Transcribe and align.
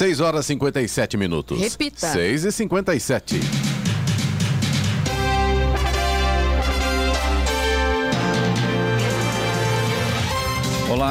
6 0.00 0.20
horas 0.20 0.46
e 0.46 0.48
57 0.48 1.18
minutos. 1.18 1.60
Repita. 1.60 2.10
6 2.10 2.46
e 2.46 2.52
57. 2.52 3.69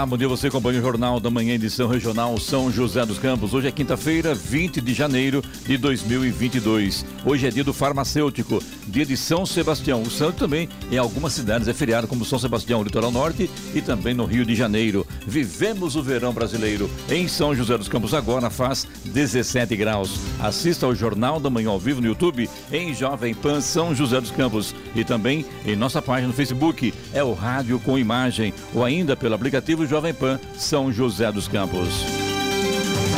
Bom 0.08 0.18
dia 0.18 0.30
você 0.30 0.48
acompanha 0.48 0.80
o 0.80 0.82
Jornal 0.82 1.20
da 1.20 1.30
Manhã, 1.30 1.56
edição 1.56 1.88
regional 1.88 2.38
São 2.38 2.72
José 2.72 3.06
dos 3.06 3.20
Campos. 3.20 3.54
Hoje 3.54 3.68
é 3.68 3.72
quinta-feira, 3.72 4.34
20 4.34 4.80
de 4.80 4.94
janeiro 4.94 5.44
de 5.66 5.78
2022. 5.78 7.06
Hoje 7.26 7.48
é 7.48 7.50
dia 7.50 7.66
do 7.66 7.74
farmacêutico, 7.74 8.64
dia 8.88 9.06
de 9.06 9.18
São 9.18 9.46
Sebastião. 9.46 10.02
O 10.02 10.10
santo 10.10 10.38
também 10.38 10.70
em 10.90 10.98
algumas 10.98 11.34
cidades 11.34 11.68
é 11.68 11.74
feriado, 11.74 12.08
como 12.08 12.24
São 12.24 12.40
Sebastião, 12.40 12.82
litoral 12.82 13.12
norte 13.12 13.50
e 13.76 13.82
também 13.82 14.14
no 14.14 14.26
Rio 14.26 14.46
de 14.46 14.56
Janeiro. 14.56 15.06
Vivemos 15.28 15.98
o 15.98 16.02
verão 16.02 16.32
brasileiro. 16.32 16.90
Em 17.10 17.28
São 17.28 17.54
José 17.54 17.78
dos 17.78 17.90
Campos 17.90 18.14
agora 18.14 18.50
faz 18.50 18.88
17 19.06 19.76
graus. 19.76 20.18
Assista 20.40 20.86
ao 20.86 20.96
Jornal 20.96 21.40
da 21.40 21.50
Manhã 21.50 21.70
ao 21.70 21.80
vivo 21.80 22.00
no 22.00 22.08
YouTube 22.08 22.50
em 22.72 22.94
Jovem 22.94 23.34
Pan 23.34 23.60
São 23.60 23.94
José 23.94 24.22
dos 24.22 24.32
Campos 24.32 24.74
e 24.96 25.04
também 25.04 25.46
em 25.66 25.76
nossa 25.76 26.02
página 26.02 26.30
no 26.30 26.34
Facebook. 26.34 26.94
É 27.14 27.24
o 27.24 27.34
Rádio 27.34 27.80
com 27.80 28.00
Imagem 28.00 28.54
ou 28.74 28.86
ainda 28.86 29.16
pelo 29.18 29.36
aplicativo 29.36 29.89
Jovem 29.90 30.14
Pan 30.14 30.40
São 30.56 30.94
José 30.94 31.32
dos 31.32 31.48
Campos. 31.48 32.06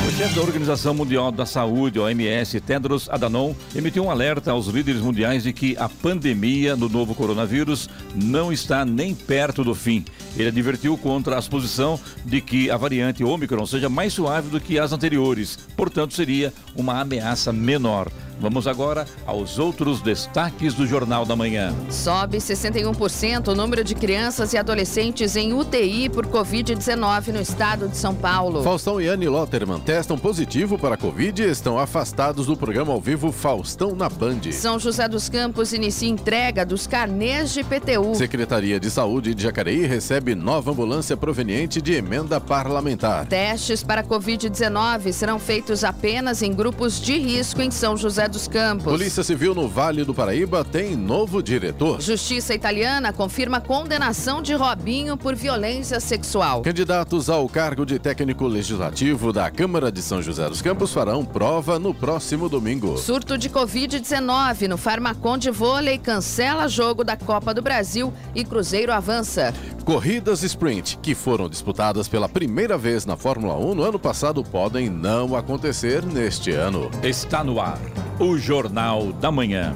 O 0.08 0.12
chefe 0.14 0.36
da 0.36 0.42
Organização 0.42 0.94
Mundial 0.94 1.30
da 1.32 1.46
Saúde, 1.46 2.00
OMS, 2.00 2.62
Tedros 2.62 3.10
Adhanom, 3.10 3.54
emitiu 3.76 4.06
um 4.06 4.12
alerta 4.12 4.52
aos 4.52 4.68
líderes 4.68 5.02
mundiais 5.02 5.44
de 5.44 5.52
que 5.52 5.76
a 5.78 5.90
pandemia 5.90 6.76
do 6.76 6.88
novo 6.88 7.14
coronavírus 7.14 7.90
não 8.16 8.54
está 8.54 8.86
nem 8.86 9.14
perto 9.14 9.66
do 9.66 9.76
fim. 9.76 10.06
Ele 10.38 10.48
advertiu 10.48 10.98
contra 10.98 11.38
a 11.38 11.42
suposição 11.42 12.00
de 12.24 12.40
que 12.40 12.72
a 12.72 12.78
variante 12.78 13.24
Omicron 13.24 13.66
seja 13.66 13.90
mais 13.90 14.14
suave 14.14 14.50
do 14.50 14.62
que 14.62 14.80
as 14.80 14.94
anteriores, 14.94 15.60
portanto, 15.76 16.14
seria 16.14 16.54
uma 16.76 17.02
ameaça 17.02 17.52
menor. 17.52 18.10
Vamos 18.40 18.68
agora 18.68 19.06
aos 19.26 19.60
outros 19.60 20.02
destaques 20.02 20.74
do 20.74 20.88
Jornal 20.88 21.26
da 21.26 21.36
Manhã. 21.36 21.74
Sobe 21.90 22.38
61% 22.38 23.50
o 23.50 23.56
número 23.56 23.84
de 23.84 23.94
crianças 23.94 24.54
e 24.54 24.58
adolescentes 24.58 25.36
em 25.36 25.54
UTI 25.54 26.10
por 26.10 26.26
Covid-19 26.26 27.28
no 27.28 27.42
estado 27.42 27.88
de 27.88 27.98
São 27.98 28.16
Paulo. 28.16 28.64
Faustão 28.64 29.00
e 29.00 29.08
Anne 29.08 29.28
Lotterman 29.28 29.80
testam 29.80 30.18
positivo 30.18 30.78
para 30.78 30.96
a 30.96 30.98
Covid 30.98 31.44
e 31.44 31.50
estão 31.50 31.78
afastados 31.78 32.48
do 32.48 32.58
programa 32.58 32.92
ao 32.92 33.00
vivo 33.00 33.32
Faustão 33.32 33.96
na 33.96 34.10
Band. 34.10 34.52
São 34.52 34.80
José 34.80 35.08
dos 35.08 35.30
Campos 35.30 35.74
inicia 35.74 36.10
entrega 36.10 36.66
dos 36.66 36.88
carnês 36.88 37.54
de 37.54 37.64
PTU. 37.64 38.16
Secretaria 38.16 38.80
de 38.80 38.90
Saúde 38.90 39.36
de 39.36 39.44
Jacareí 39.44 39.86
recebe 39.86 40.36
nova 40.36 40.72
ambulância 40.72 41.16
proveniente 41.16 41.82
de 41.82 41.94
emenda 41.94 42.40
parlamentar. 42.40 43.26
Testes 43.28 43.84
para 43.84 44.04
Covid-19 44.04 45.12
serão 45.12 45.40
feitos 45.40 45.84
apenas 45.84 46.42
em 46.42 46.54
grupos 46.54 47.00
de 47.00 47.18
risco 47.18 47.62
em 47.62 47.70
São 47.72 47.96
José 47.96 48.28
dos 48.32 48.48
Campos. 48.48 48.86
Polícia 48.86 49.24
Civil 49.24 49.54
no 49.54 49.68
Vale 49.68 50.04
do 50.04 50.14
Paraíba 50.14 50.64
tem 50.64 50.96
novo 50.96 51.44
diretor. 51.44 52.02
Justiça 52.02 52.56
italiana 52.56 53.14
confirma 53.14 53.62
condenação 53.62 54.42
de 54.42 54.54
Robinho 54.54 55.18
por 55.18 55.36
violência 55.36 56.00
sexual. 56.00 56.62
Candidatos 56.62 57.30
ao 57.30 57.48
cargo 57.48 57.86
de 57.86 58.00
técnico 58.00 58.48
legislativo 58.48 59.32
da 59.32 59.52
Câmara 59.52 59.92
de 59.92 60.02
São 60.02 60.22
José 60.22 60.48
dos 60.48 60.62
Campos 60.62 60.94
farão 60.94 61.24
prova 61.24 61.78
no 61.78 61.94
próximo 61.94 62.50
domingo. 62.50 62.98
Surto 62.98 63.38
de 63.38 63.50
Covid-19 63.50 64.68
no 64.68 64.78
Farmacon 64.78 65.38
de 65.38 65.52
vôlei 65.52 65.98
cancela 65.98 66.68
jogo 66.68 67.04
da 67.04 67.18
Copa 67.18 67.54
do 67.54 67.62
Brasil 67.62 68.14
e 68.34 68.46
Cruzeiro 68.46 68.94
avança. 68.94 69.54
Corridas 69.86 70.44
sprint, 70.44 70.98
que 71.02 71.16
foram 71.16 71.50
disputadas 71.50 72.08
pela 72.08 72.30
primeira 72.30 72.78
vez 72.78 73.06
na 73.06 73.18
Fórmula 73.18 73.56
1 73.58 73.76
no 73.76 73.84
ano 73.84 74.00
passado, 74.00 74.44
podem 74.44 74.90
não 74.90 75.36
acontecer 75.36 76.06
neste 76.06 76.52
ano. 76.52 76.90
Está 77.04 77.44
no 77.44 77.60
ar 77.60 77.80
o 78.20 78.38
Jornal 78.38 79.12
da 79.14 79.32
Manhã. 79.32 79.76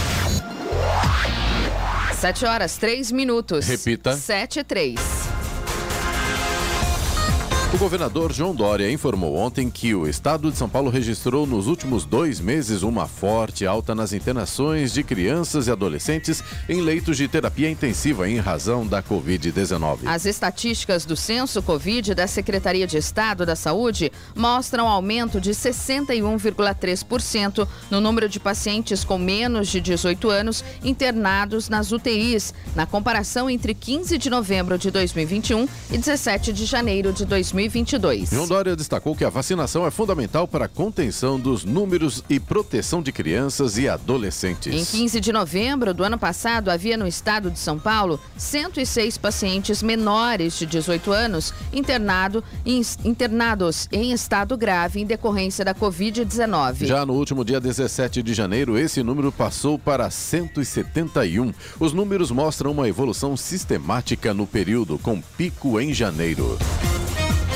Sete 2.21 2.45
horas, 2.45 2.77
três 2.77 3.11
minutos. 3.11 3.67
Repita. 3.67 4.15
Sete 4.15 4.59
e 4.59 4.63
três. 4.63 5.30
O 7.73 7.77
governador 7.77 8.33
João 8.33 8.53
Dória 8.53 8.91
informou 8.91 9.37
ontem 9.37 9.69
que 9.69 9.95
o 9.95 10.05
estado 10.05 10.51
de 10.51 10.57
São 10.57 10.67
Paulo 10.67 10.89
registrou 10.89 11.47
nos 11.47 11.67
últimos 11.67 12.03
dois 12.03 12.41
meses 12.41 12.83
uma 12.83 13.07
forte 13.07 13.65
alta 13.65 13.95
nas 13.95 14.11
internações 14.11 14.91
de 14.91 15.01
crianças 15.03 15.67
e 15.67 15.71
adolescentes 15.71 16.43
em 16.67 16.81
leitos 16.81 17.15
de 17.15 17.29
terapia 17.29 17.69
intensiva 17.69 18.29
em 18.29 18.39
razão 18.39 18.85
da 18.85 19.01
Covid-19. 19.01 19.99
As 20.05 20.25
estatísticas 20.25 21.05
do 21.05 21.15
censo 21.15 21.63
Covid 21.63 22.13
da 22.13 22.27
Secretaria 22.27 22.85
de 22.85 22.97
Estado 22.97 23.45
da 23.45 23.55
Saúde 23.55 24.11
mostram 24.35 24.89
aumento 24.89 25.39
de 25.39 25.51
61,3% 25.51 27.65
no 27.89 28.01
número 28.01 28.27
de 28.27 28.37
pacientes 28.37 29.05
com 29.05 29.17
menos 29.17 29.69
de 29.69 29.79
18 29.79 30.29
anos 30.29 30.61
internados 30.83 31.69
nas 31.69 31.93
UTIs, 31.93 32.53
na 32.75 32.85
comparação 32.85 33.49
entre 33.49 33.73
15 33.73 34.17
de 34.17 34.29
novembro 34.29 34.77
de 34.77 34.91
2021 34.91 35.69
e 35.89 35.97
17 35.97 36.51
de 36.51 36.65
janeiro 36.65 37.13
de 37.13 37.23
2022. 37.61 38.29
João 38.29 38.47
Dória 38.47 38.75
destacou 38.75 39.15
que 39.15 39.23
a 39.23 39.29
vacinação 39.29 39.85
é 39.85 39.91
fundamental 39.91 40.47
para 40.47 40.65
a 40.65 40.67
contenção 40.67 41.39
dos 41.39 41.63
números 41.63 42.23
e 42.29 42.39
proteção 42.39 43.01
de 43.01 43.11
crianças 43.11 43.77
e 43.77 43.87
adolescentes. 43.87 44.73
Em 44.73 44.99
15 44.99 45.19
de 45.19 45.31
novembro 45.31 45.93
do 45.93 46.03
ano 46.03 46.17
passado, 46.17 46.71
havia 46.71 46.97
no 46.97 47.07
estado 47.07 47.51
de 47.51 47.59
São 47.59 47.77
Paulo 47.77 48.19
106 48.37 49.17
pacientes 49.17 49.83
menores 49.83 50.57
de 50.57 50.65
18 50.65 51.11
anos 51.11 51.53
internado, 51.71 52.43
em, 52.65 52.81
internados 53.03 53.87
em 53.91 54.11
estado 54.11 54.57
grave 54.57 55.01
em 55.01 55.05
decorrência 55.05 55.63
da 55.63 55.75
Covid-19. 55.75 56.85
Já 56.85 57.05
no 57.05 57.13
último 57.13 57.45
dia 57.45 57.59
17 57.59 58.23
de 58.23 58.33
janeiro, 58.33 58.77
esse 58.77 59.03
número 59.03 59.31
passou 59.31 59.77
para 59.77 60.09
171. 60.09 61.53
Os 61.79 61.93
números 61.93 62.31
mostram 62.31 62.71
uma 62.71 62.87
evolução 62.87 63.37
sistemática 63.37 64.33
no 64.33 64.47
período, 64.47 64.97
com 64.97 65.21
pico 65.21 65.79
em 65.79 65.93
janeiro. 65.93 66.57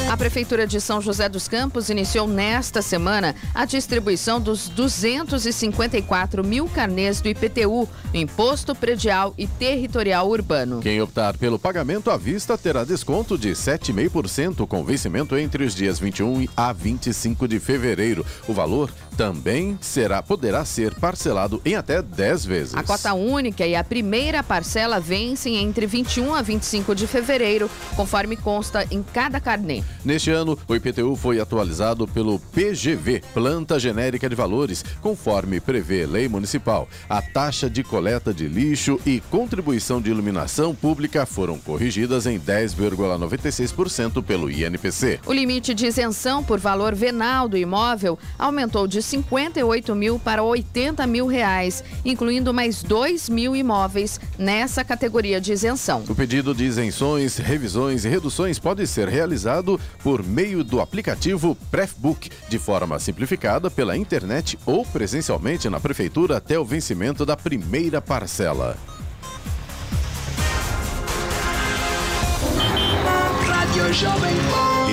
A 0.08 0.16
Prefeitura 0.16 0.68
de 0.68 0.80
São 0.80 1.02
José 1.02 1.28
dos 1.28 1.48
Campos 1.48 1.90
iniciou 1.90 2.28
nesta 2.28 2.82
semana 2.82 3.36
a 3.54 3.66
distribuição 3.66 4.40
dos 4.40 4.70
254 4.70 6.44
mil 6.44 6.70
carnês 6.70 7.20
do 7.20 7.28
IPTU, 7.28 7.90
Imposto 8.14 8.76
Predial 8.76 9.34
e 9.36 9.48
Territorial 9.48 10.30
Urbano. 10.30 10.80
Quem 10.80 11.02
optar 11.02 11.36
pelo 11.38 11.58
pagamento 11.58 12.12
à 12.12 12.18
vista 12.18 12.56
terá 12.56 12.84
desconto 12.84 13.36
de 13.36 13.50
7,5% 13.50 14.68
com 14.68 14.86
vencimento 14.86 15.36
entre 15.38 15.64
os 15.64 15.74
dias 15.74 15.98
21 16.00 16.48
a 16.56 16.72
25 16.72 17.48
de 17.48 17.60
fevereiro. 17.60 18.24
O 18.48 18.54
valor 18.54 18.92
também 19.16 19.78
será 19.82 20.22
poderá 20.22 20.66
ser 20.66 20.94
parcelado 20.96 21.62
em 21.66 21.76
até 21.76 22.02
10 22.02 22.46
vezes. 22.46 22.76
A 22.76 22.84
cota 22.84 23.14
única 23.14 23.66
e 23.66 23.76
a 23.76 23.84
primeira 23.84 24.44
parcela 24.44 25.00
vencem 25.00 25.58
entre 25.58 25.86
21 25.86 26.34
a 26.34 26.42
25 26.42 26.94
de 26.94 27.08
fevereiro, 27.08 27.70
conforme 27.96 28.36
consta 28.36 28.86
em 28.92 29.02
cada 29.02 29.40
carnê. 29.40 29.84
Neste 30.04 30.32
ano, 30.32 30.58
o 30.68 30.76
IPTU 30.76 31.16
foi 31.16 31.40
atualizado 31.40 32.08
pelo 32.08 32.40
PGV, 32.40 33.24
Planta 33.34 33.80
Genérica 33.80 34.30
de 34.30 34.36
Valores, 34.36 34.84
conforme 35.02 35.60
prevê 35.60 36.06
lei 36.06 36.28
municipal. 36.28 36.88
A 37.10 37.22
taxa 37.22 37.70
de 37.70 37.84
coleta 37.84 38.34
de 38.34 38.48
lixo 38.48 39.00
e 39.06 39.22
contribuição 39.32 40.02
de 40.02 40.10
iluminação 40.10 40.76
pública 40.76 41.26
foram 41.26 41.58
corrigidas 41.58 42.26
em 42.26 42.40
10,96% 42.40 44.24
pelo 44.24 44.50
INPC. 44.52 45.20
O 45.26 45.34
limite 45.34 45.74
de 45.74 45.86
isenção 45.86 46.44
por 46.44 46.60
valor 46.60 46.94
venal 46.94 47.48
do 47.48 47.58
imóvel 47.58 48.20
aumentou 48.38 48.88
de 48.88 49.02
58 49.06 49.96
mil 49.96 50.20
para 50.20 50.44
80 50.44 51.06
mil 51.08 51.28
reais, 51.28 51.84
incluindo 52.04 52.54
mais 52.54 52.84
2 52.84 53.30
mil 53.30 53.56
imóveis 53.56 54.20
nessa 54.38 54.84
categoria 54.84 55.40
de 55.40 55.54
isenção. 55.54 56.04
O 56.10 56.16
pedido 56.16 56.54
de 56.54 56.66
isenções, 56.66 57.38
revisões 57.38 58.06
e 58.06 58.10
reduções 58.10 58.60
pode 58.60 58.86
ser 58.88 59.08
realizado 59.08 59.80
por 60.04 60.24
meio 60.24 60.64
do 60.64 60.82
aplicativo 60.82 61.56
Prefbook, 61.70 62.30
de 62.50 62.60
forma 62.60 63.00
simplificada 63.00 63.70
pela 63.70 63.96
internet 63.96 64.58
ou 64.66 64.86
presencialmente 64.86 65.70
na 65.70 65.80
prefeitura 65.80 66.38
até 66.38 66.60
o 66.60 66.66
vencimento 66.66 67.26
da 67.26 67.38
primeira 67.38 68.02
parcela. 68.02 68.78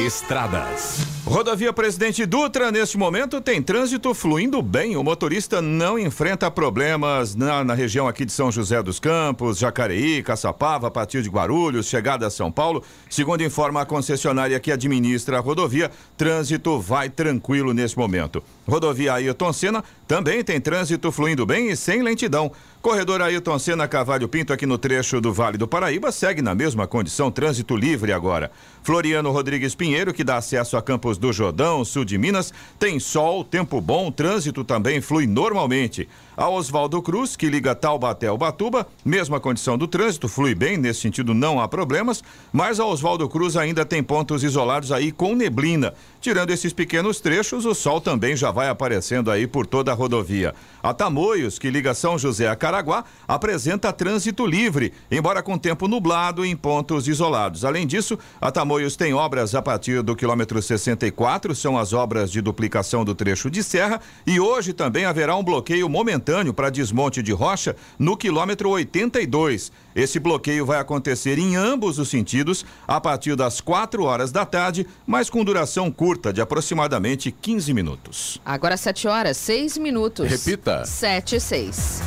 Estradas. 0.05 1.21
Rodovia 1.24 1.72
Presidente 1.72 2.26
Dutra, 2.26 2.72
neste 2.72 2.98
momento, 2.98 3.40
tem 3.40 3.62
trânsito 3.62 4.12
fluindo 4.12 4.60
bem. 4.60 4.96
O 4.96 5.04
motorista 5.04 5.62
não 5.62 5.96
enfrenta 5.96 6.50
problemas 6.50 7.36
na, 7.36 7.62
na, 7.62 7.74
região 7.74 8.08
aqui 8.08 8.24
de 8.24 8.32
São 8.32 8.50
José 8.50 8.82
dos 8.82 8.98
Campos, 8.98 9.56
Jacareí, 9.56 10.20
Caçapava, 10.20 10.90
partir 10.90 11.22
de 11.22 11.30
Guarulhos, 11.30 11.86
chegada 11.86 12.26
a 12.26 12.30
São 12.30 12.50
Paulo. 12.50 12.82
Segundo 13.08 13.44
informa 13.44 13.82
a 13.82 13.86
concessionária 13.86 14.58
que 14.58 14.72
administra 14.72 15.38
a 15.38 15.40
rodovia, 15.40 15.92
trânsito 16.16 16.80
vai 16.80 17.08
tranquilo 17.08 17.72
neste 17.72 17.96
momento. 17.96 18.42
Rodovia 18.66 19.14
Ailton 19.14 19.52
Senna 19.52 19.84
também 20.08 20.42
tem 20.42 20.60
trânsito 20.60 21.12
fluindo 21.12 21.46
bem 21.46 21.70
e 21.70 21.76
sem 21.76 22.02
lentidão. 22.02 22.50
Corredor 22.82 23.22
Ailton 23.22 23.60
Senna 23.60 23.86
Cavalho 23.86 24.26
Pinto, 24.28 24.52
aqui 24.52 24.66
no 24.66 24.76
trecho 24.76 25.20
do 25.20 25.32
Vale 25.32 25.56
do 25.56 25.68
Paraíba, 25.68 26.10
segue 26.10 26.42
na 26.42 26.52
mesma 26.52 26.84
condição, 26.84 27.30
trânsito 27.30 27.76
livre 27.76 28.12
agora. 28.12 28.50
Floriano 28.82 29.31
Rodrigues 29.31 29.75
Pinheiro, 29.75 30.12
que 30.12 30.25
dá 30.25 30.37
acesso 30.37 30.76
a 30.76 30.82
Campos 30.82 31.17
do 31.17 31.32
Jordão, 31.32 31.84
sul 31.84 32.05
de 32.05 32.19
Minas, 32.19 32.52
tem 32.79 32.99
sol, 32.99 33.44
tempo 33.44 33.81
bom, 33.81 34.11
trânsito 34.11 34.64
também 34.64 35.00
flui 35.00 35.26
normalmente. 35.26 36.08
A 36.34 36.49
Oswaldo 36.49 37.02
Cruz, 37.02 37.37
que 37.37 37.50
liga 37.50 37.75
Taubaté 37.75 38.26
ao 38.26 38.38
Batuba, 38.38 38.87
mesma 39.05 39.38
condição 39.38 39.76
do 39.76 39.87
trânsito, 39.87 40.29
flui 40.29 40.55
bem, 40.55 40.79
nesse 40.79 41.00
sentido 41.00 41.34
não 41.34 41.61
há 41.61 41.69
problemas, 41.69 42.25
mas 42.50 42.81
a 42.81 42.87
Oswaldo 42.87 43.29
Cruz 43.29 43.55
ainda 43.55 43.84
tem 43.84 44.02
pontos 44.02 44.43
isolados 44.43 44.90
aí 44.93 45.12
com 45.12 45.37
neblina. 45.37 45.93
Tirando 46.23 46.50
esses 46.50 46.73
pequenos 46.73 47.20
trechos, 47.20 47.67
o 47.67 47.75
sol 47.75 48.00
também 48.00 48.34
já 48.34 48.50
vai 48.50 48.70
aparecendo 48.70 49.31
aí 49.31 49.46
por 49.46 49.67
toda 49.67 49.93
a 49.93 49.94
rodovia. 49.94 50.55
A 50.82 50.94
Tamoios, 50.94 51.58
que 51.58 51.69
liga 51.69 51.93
São 51.93 52.19
José 52.19 52.49
a 52.49 52.56
Caraguá, 52.56 53.05
apresenta 53.28 53.93
trânsito 53.93 54.46
livre, 54.46 54.90
embora 55.11 55.43
com 55.43 55.58
tempo 55.58 55.87
nublado 55.87 56.46
em 56.46 56.56
pontos 56.56 57.08
isolados. 57.08 57.62
Além 57.62 57.87
disso, 57.87 58.19
a 58.40 58.50
Tamoios 58.50 58.96
tem 58.96 59.12
obras 59.12 59.55
a 59.55 59.61
partir 59.61 60.02
do 60.02 60.17
quilômetro 60.17 60.62
64, 60.62 61.55
são 61.55 61.76
as 61.76 61.93
obras 61.93 62.32
de 62.32 62.40
duplicação 62.40 63.05
do 63.05 63.14
trecho 63.14 63.50
de 63.50 63.62
serra, 63.62 64.00
e 64.26 64.40
hoje 64.40 64.73
também 64.73 65.05
haverá 65.05 65.37
um 65.37 65.44
bloqueio 65.44 65.90
momentâneo 65.90 66.21
momentâneo 66.22 66.54
para 66.54 66.70
desmonte 66.70 67.22
de 67.22 67.32
rocha 67.32 67.74
no 67.98 68.16
quilômetro 68.16 68.70
82. 68.70 69.72
Esse 69.94 70.20
bloqueio 70.20 70.64
vai 70.64 70.78
acontecer 70.78 71.38
em 71.38 71.56
ambos 71.56 71.98
os 71.98 72.08
sentidos 72.08 72.64
a 72.86 73.00
partir 73.00 73.34
das 73.34 73.60
4 73.60 74.04
horas 74.04 74.30
da 74.30 74.46
tarde, 74.46 74.86
mas 75.06 75.28
com 75.28 75.44
duração 75.44 75.90
curta 75.90 76.32
de 76.32 76.40
aproximadamente 76.40 77.32
15 77.32 77.74
minutos. 77.74 78.40
Agora 78.44 78.76
7 78.76 79.08
horas, 79.08 79.36
6 79.36 79.78
minutos. 79.78 80.28
Repita. 80.30 80.84
7 80.84 81.36
e 81.36 81.40
6. 81.40 82.02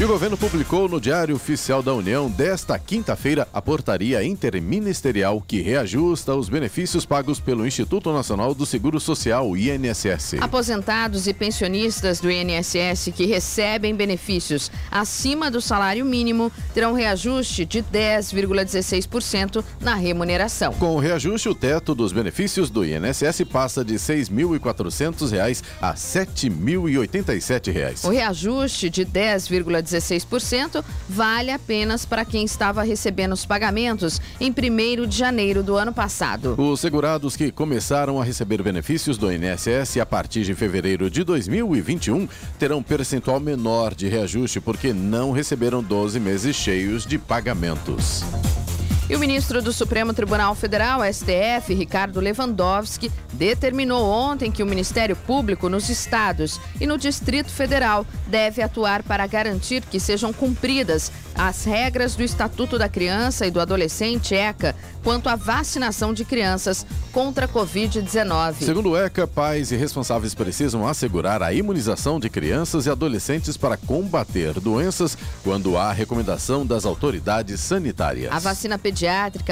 E 0.00 0.04
o 0.04 0.08
governo 0.08 0.36
publicou 0.36 0.88
no 0.88 1.00
Diário 1.00 1.36
Oficial 1.36 1.80
da 1.80 1.94
União 1.94 2.28
desta 2.28 2.76
quinta-feira 2.76 3.46
a 3.52 3.62
portaria 3.62 4.24
interministerial 4.24 5.40
que 5.40 5.62
reajusta 5.62 6.34
os 6.34 6.48
benefícios 6.48 7.06
pagos 7.06 7.38
pelo 7.38 7.64
Instituto 7.64 8.12
Nacional 8.12 8.56
do 8.56 8.66
Seguro 8.66 8.98
Social, 8.98 9.56
INSS. 9.56 10.34
Aposentados 10.40 11.28
e 11.28 11.32
pensionistas 11.32 12.18
do 12.18 12.28
INSS 12.28 13.12
que 13.14 13.24
recebem 13.24 13.94
benefícios 13.94 14.68
acima 14.90 15.48
do 15.48 15.60
salário 15.60 16.04
mínimo 16.04 16.50
terão 16.74 16.92
reajuste 16.92 17.64
de 17.64 17.80
10,16% 17.80 19.64
na 19.80 19.94
remuneração. 19.94 20.72
Com 20.72 20.96
o 20.96 20.98
reajuste, 20.98 21.48
o 21.48 21.54
teto 21.54 21.94
dos 21.94 22.12
benefícios 22.12 22.68
do 22.68 22.84
INSS 22.84 23.44
passa 23.44 23.84
de 23.84 23.92
R$ 23.92 24.00
6.400 24.00 25.62
a 25.80 25.90
R$ 25.90 25.94
7.087. 25.94 28.06
O 28.06 28.10
reajuste 28.10 28.90
de 28.90 29.06
10,16% 29.06 29.83
16% 29.84 30.84
vale 31.08 31.50
apenas 31.50 32.04
para 32.04 32.24
quem 32.24 32.44
estava 32.44 32.82
recebendo 32.82 33.32
os 33.32 33.46
pagamentos 33.46 34.20
em 34.40 34.50
1 34.50 35.06
de 35.06 35.16
janeiro 35.16 35.62
do 35.62 35.76
ano 35.76 35.92
passado. 35.92 36.54
Os 36.58 36.80
segurados 36.80 37.36
que 37.36 37.52
começaram 37.52 38.20
a 38.20 38.24
receber 38.24 38.62
benefícios 38.62 39.18
do 39.18 39.30
INSS 39.30 39.98
a 40.00 40.06
partir 40.06 40.44
de 40.44 40.54
fevereiro 40.54 41.10
de 41.10 41.22
2021 41.22 42.28
terão 42.58 42.82
percentual 42.82 43.38
menor 43.38 43.94
de 43.94 44.08
reajuste 44.08 44.60
porque 44.60 44.92
não 44.92 45.30
receberam 45.32 45.82
12 45.82 46.18
meses 46.18 46.56
cheios 46.56 47.06
de 47.06 47.18
pagamentos. 47.18 48.24
E 49.06 49.14
o 49.14 49.18
ministro 49.18 49.60
do 49.60 49.70
Supremo 49.70 50.14
Tribunal 50.14 50.54
Federal, 50.54 51.00
STF, 51.04 51.74
Ricardo 51.74 52.20
Lewandowski, 52.20 53.12
determinou 53.34 54.02
ontem 54.08 54.50
que 54.50 54.62
o 54.62 54.66
Ministério 54.66 55.14
Público 55.14 55.68
nos 55.68 55.90
estados 55.90 56.58
e 56.80 56.86
no 56.86 56.96
Distrito 56.96 57.50
Federal 57.50 58.06
deve 58.26 58.62
atuar 58.62 59.02
para 59.02 59.26
garantir 59.26 59.82
que 59.82 60.00
sejam 60.00 60.32
cumpridas 60.32 61.12
as 61.34 61.64
regras 61.64 62.16
do 62.16 62.22
Estatuto 62.22 62.78
da 62.78 62.88
Criança 62.88 63.46
e 63.46 63.50
do 63.50 63.60
Adolescente 63.60 64.34
ECA 64.34 64.74
quanto 65.02 65.28
à 65.28 65.36
vacinação 65.36 66.14
de 66.14 66.24
crianças 66.24 66.86
contra 67.12 67.44
a 67.44 67.48
Covid-19. 67.48 68.54
Segundo 68.60 68.90
o 68.92 68.96
ECA, 68.96 69.26
pais 69.26 69.70
e 69.70 69.76
responsáveis 69.76 70.34
precisam 70.34 70.86
assegurar 70.86 71.42
a 71.42 71.52
imunização 71.52 72.18
de 72.18 72.30
crianças 72.30 72.86
e 72.86 72.90
adolescentes 72.90 73.58
para 73.58 73.76
combater 73.76 74.58
doenças 74.60 75.18
quando 75.42 75.76
há 75.76 75.92
recomendação 75.92 76.64
das 76.64 76.86
autoridades 76.86 77.60
sanitárias. 77.60 78.32
A 78.32 78.38
vacina 78.38 78.78
pediátrica 78.78 78.93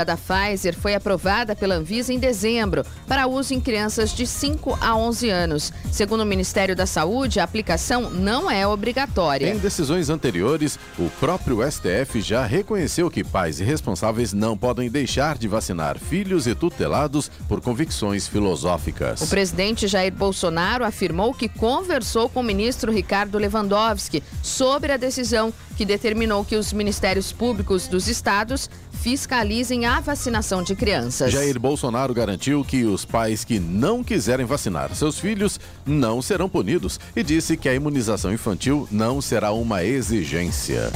da 0.04 0.16
Pfizer 0.16 0.74
foi 0.74 0.94
aprovada 0.94 1.56
pela 1.56 1.74
Anvisa 1.74 2.12
em 2.12 2.18
dezembro 2.18 2.84
para 3.08 3.26
uso 3.26 3.52
em 3.52 3.60
crianças 3.60 4.14
de 4.14 4.26
5 4.26 4.78
a 4.80 4.96
11 4.96 5.30
anos. 5.30 5.72
Segundo 5.90 6.20
o 6.20 6.26
Ministério 6.26 6.76
da 6.76 6.86
Saúde, 6.86 7.40
a 7.40 7.44
aplicação 7.44 8.08
não 8.08 8.50
é 8.50 8.66
obrigatória. 8.66 9.48
Em 9.48 9.58
decisões 9.58 10.08
anteriores, 10.08 10.78
o 10.98 11.10
próprio 11.18 11.58
STF 11.68 12.20
já 12.20 12.46
reconheceu 12.46 13.10
que 13.10 13.24
pais 13.24 13.58
e 13.58 13.64
responsáveis 13.64 14.32
não 14.32 14.56
podem 14.56 14.88
deixar 14.88 15.36
de 15.36 15.48
vacinar 15.48 15.98
filhos 15.98 16.46
e 16.46 16.54
tutelados 16.54 17.30
por 17.48 17.60
convicções 17.60 18.28
filosóficas. 18.28 19.20
O 19.22 19.26
presidente 19.26 19.88
Jair 19.88 20.12
Bolsonaro 20.12 20.84
afirmou 20.84 21.34
que 21.34 21.48
conversou 21.48 22.28
com 22.28 22.40
o 22.40 22.44
ministro 22.44 22.92
Ricardo 22.92 23.38
Lewandowski 23.38 24.22
sobre 24.42 24.92
a 24.92 24.96
decisão 24.96 25.52
que 25.76 25.84
determinou 25.84 26.44
que 26.44 26.56
os 26.56 26.72
ministérios 26.72 27.32
públicos 27.32 27.88
dos 27.88 28.06
estados 28.06 28.70
fiscalizem 29.02 29.84
a 29.84 29.98
vacinação 29.98 30.62
de 30.62 30.76
crianças. 30.76 31.32
Jair 31.32 31.58
Bolsonaro 31.58 32.14
garantiu 32.14 32.64
que 32.64 32.84
os 32.84 33.04
pais 33.04 33.44
que 33.44 33.58
não 33.58 34.04
quiserem 34.04 34.46
vacinar 34.46 34.94
seus 34.94 35.18
filhos 35.18 35.58
não 35.84 36.22
serão 36.22 36.48
punidos 36.48 37.00
e 37.16 37.22
disse 37.22 37.56
que 37.56 37.68
a 37.68 37.74
imunização 37.74 38.32
infantil 38.32 38.86
não 38.92 39.20
será 39.20 39.50
uma 39.50 39.82
exigência. 39.82 40.92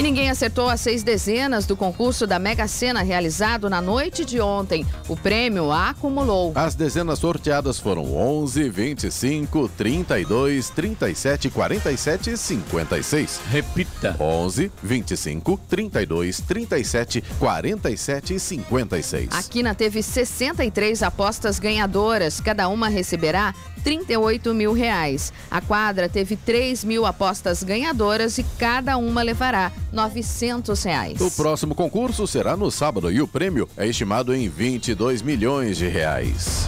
E 0.00 0.02
ninguém 0.02 0.30
acertou 0.30 0.70
as 0.70 0.80
seis 0.80 1.02
dezenas 1.02 1.66
do 1.66 1.76
concurso 1.76 2.26
da 2.26 2.38
Mega 2.38 2.66
Sena 2.66 3.02
realizado 3.02 3.68
na 3.68 3.82
noite 3.82 4.24
de 4.24 4.40
ontem. 4.40 4.86
O 5.06 5.14
prêmio 5.14 5.70
acumulou. 5.70 6.52
As 6.54 6.74
dezenas 6.74 7.18
sorteadas 7.18 7.78
foram 7.78 8.16
11, 8.16 8.70
25, 8.70 9.68
32, 9.76 10.70
37, 10.70 11.50
47 11.50 12.30
e 12.30 12.36
56. 12.38 13.40
Repita: 13.50 14.16
11, 14.18 14.72
25, 14.82 15.60
32, 15.68 16.40
37, 16.40 17.22
47 17.38 18.34
e 18.36 18.40
56. 18.40 19.28
A 19.32 19.42
Quina 19.42 19.74
teve 19.74 20.02
63 20.02 21.02
apostas 21.02 21.58
ganhadoras. 21.58 22.40
Cada 22.40 22.68
uma 22.68 22.88
receberá 22.88 23.54
38 23.82 24.54
mil 24.54 24.72
reais. 24.72 25.32
A 25.50 25.60
quadra 25.60 26.08
teve 26.08 26.36
3 26.36 26.84
mil 26.84 27.06
apostas 27.06 27.62
ganhadoras 27.62 28.38
e 28.38 28.44
cada 28.58 28.96
uma 28.96 29.22
levará 29.22 29.72
900 29.92 30.82
reais. 30.82 31.20
O 31.20 31.30
próximo 31.30 31.74
concurso 31.74 32.26
será 32.26 32.56
no 32.56 32.70
sábado 32.70 33.10
e 33.10 33.20
o 33.20 33.28
prêmio 33.28 33.68
é 33.76 33.86
estimado 33.86 34.34
em 34.34 34.48
22 34.48 35.22
milhões 35.22 35.76
de 35.76 35.88
reais. 35.88 36.66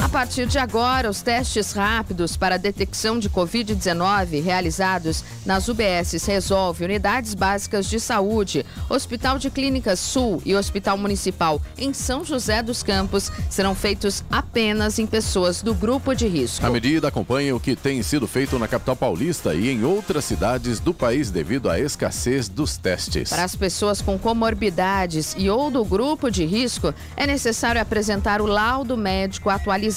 A 0.00 0.08
partir 0.08 0.46
de 0.46 0.58
agora, 0.58 1.10
os 1.10 1.22
testes 1.22 1.72
rápidos 1.72 2.36
para 2.36 2.54
a 2.54 2.58
detecção 2.58 3.18
de 3.18 3.28
Covid-19 3.28 4.42
realizados 4.42 5.24
nas 5.44 5.68
UBSs 5.68 6.24
Resolve, 6.24 6.84
Unidades 6.84 7.34
Básicas 7.34 7.86
de 7.86 7.98
Saúde, 7.98 8.64
Hospital 8.88 9.38
de 9.38 9.50
Clínicas 9.50 9.98
Sul 9.98 10.40
e 10.46 10.54
Hospital 10.54 10.96
Municipal 10.96 11.60
em 11.76 11.92
São 11.92 12.24
José 12.24 12.62
dos 12.62 12.82
Campos 12.82 13.30
serão 13.50 13.74
feitos 13.74 14.24
apenas 14.30 14.98
em 14.98 15.06
pessoas 15.06 15.62
do 15.62 15.74
grupo 15.74 16.14
de 16.14 16.28
risco. 16.28 16.64
A 16.64 16.70
medida 16.70 17.08
acompanha 17.08 17.54
o 17.54 17.60
que 17.60 17.74
tem 17.74 18.02
sido 18.02 18.26
feito 18.26 18.58
na 18.58 18.68
capital 18.68 18.96
paulista 18.96 19.52
e 19.52 19.68
em 19.68 19.84
outras 19.84 20.24
cidades 20.24 20.78
do 20.80 20.94
país 20.94 21.30
devido 21.30 21.68
à 21.68 21.78
escassez 21.78 22.48
dos 22.48 22.76
testes. 22.76 23.30
Para 23.30 23.44
as 23.44 23.56
pessoas 23.56 24.00
com 24.00 24.16
comorbidades 24.16 25.34
e 25.36 25.50
ou 25.50 25.70
do 25.70 25.84
grupo 25.84 26.30
de 26.30 26.46
risco, 26.46 26.94
é 27.16 27.26
necessário 27.26 27.80
apresentar 27.80 28.40
o 28.40 28.46
laudo 28.46 28.96
médico 28.96 29.50
atualizado 29.50 29.87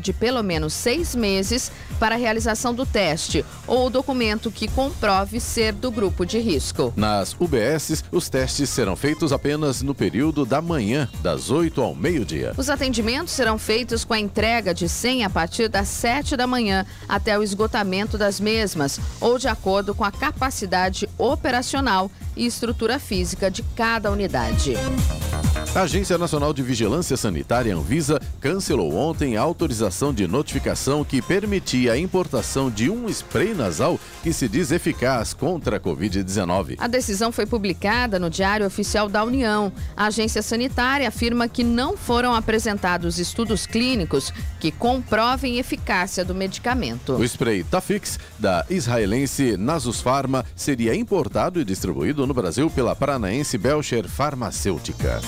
de 0.00 0.12
pelo 0.12 0.42
menos 0.42 0.72
seis 0.74 1.14
meses 1.14 1.72
para 1.98 2.14
a 2.14 2.18
realização 2.18 2.74
do 2.74 2.84
teste 2.86 3.44
ou 3.66 3.86
o 3.86 3.90
documento 3.90 4.50
que 4.50 4.68
comprove 4.68 5.40
ser 5.40 5.72
do 5.72 5.90
grupo 5.90 6.24
de 6.24 6.38
risco. 6.38 6.92
Nas 6.96 7.34
UBSs, 7.38 8.04
os 8.12 8.28
testes 8.28 8.68
serão 8.70 8.94
feitos 8.94 9.32
apenas 9.32 9.82
no 9.82 9.94
período 9.94 10.44
da 10.44 10.60
manhã, 10.60 11.08
das 11.22 11.50
8 11.50 11.80
ao 11.80 11.94
meio-dia. 11.94 12.52
Os 12.56 12.70
atendimentos 12.70 13.32
serão 13.32 13.58
feitos 13.58 14.04
com 14.04 14.14
a 14.14 14.20
entrega 14.20 14.74
de 14.74 14.88
senha 14.88 15.26
a 15.26 15.30
partir 15.30 15.68
das 15.68 15.88
7 15.88 16.36
da 16.36 16.46
manhã 16.46 16.86
até 17.08 17.38
o 17.38 17.42
esgotamento 17.42 18.18
das 18.18 18.40
mesmas 18.40 19.00
ou 19.20 19.38
de 19.38 19.48
acordo 19.48 19.94
com 19.94 20.04
a 20.04 20.12
capacidade 20.12 21.08
operacional 21.16 22.10
e 22.36 22.46
estrutura 22.46 22.98
física 22.98 23.50
de 23.50 23.62
cada 23.74 24.10
unidade. 24.10 24.74
A 25.74 25.82
Agência 25.82 26.16
Nacional 26.16 26.52
de 26.52 26.62
Vigilância 26.62 27.16
Sanitária 27.16 27.74
Anvisa 27.74 28.20
cancelou 28.40 28.94
ontem 28.94 29.36
a 29.36 29.37
autorização 29.40 30.12
de 30.12 30.26
notificação 30.26 31.04
que 31.04 31.22
permitia 31.22 31.92
a 31.92 31.98
importação 31.98 32.70
de 32.70 32.90
um 32.90 33.08
spray 33.08 33.54
nasal 33.54 33.98
que 34.22 34.32
se 34.32 34.48
diz 34.48 34.70
eficaz 34.70 35.32
contra 35.32 35.76
a 35.76 35.80
Covid-19. 35.80 36.76
A 36.78 36.86
decisão 36.86 37.32
foi 37.32 37.46
publicada 37.46 38.18
no 38.18 38.28
Diário 38.28 38.66
Oficial 38.66 39.08
da 39.08 39.24
União. 39.24 39.72
A 39.96 40.06
agência 40.06 40.42
sanitária 40.42 41.08
afirma 41.08 41.48
que 41.48 41.64
não 41.64 41.96
foram 41.96 42.34
apresentados 42.34 43.18
estudos 43.18 43.66
clínicos 43.66 44.32
que 44.60 44.70
comprovem 44.70 45.58
eficácia 45.58 46.24
do 46.24 46.34
medicamento. 46.34 47.14
O 47.14 47.24
spray 47.24 47.64
Tafix, 47.64 48.18
da 48.38 48.64
israelense 48.68 49.56
Nasus 49.56 50.00
Pharma, 50.00 50.44
seria 50.54 50.94
importado 50.94 51.60
e 51.60 51.64
distribuído 51.64 52.26
no 52.26 52.34
Brasil 52.34 52.70
pela 52.70 52.94
paranaense 52.94 53.56
Belcher 53.56 54.08
Farmacêutica. 54.08 55.20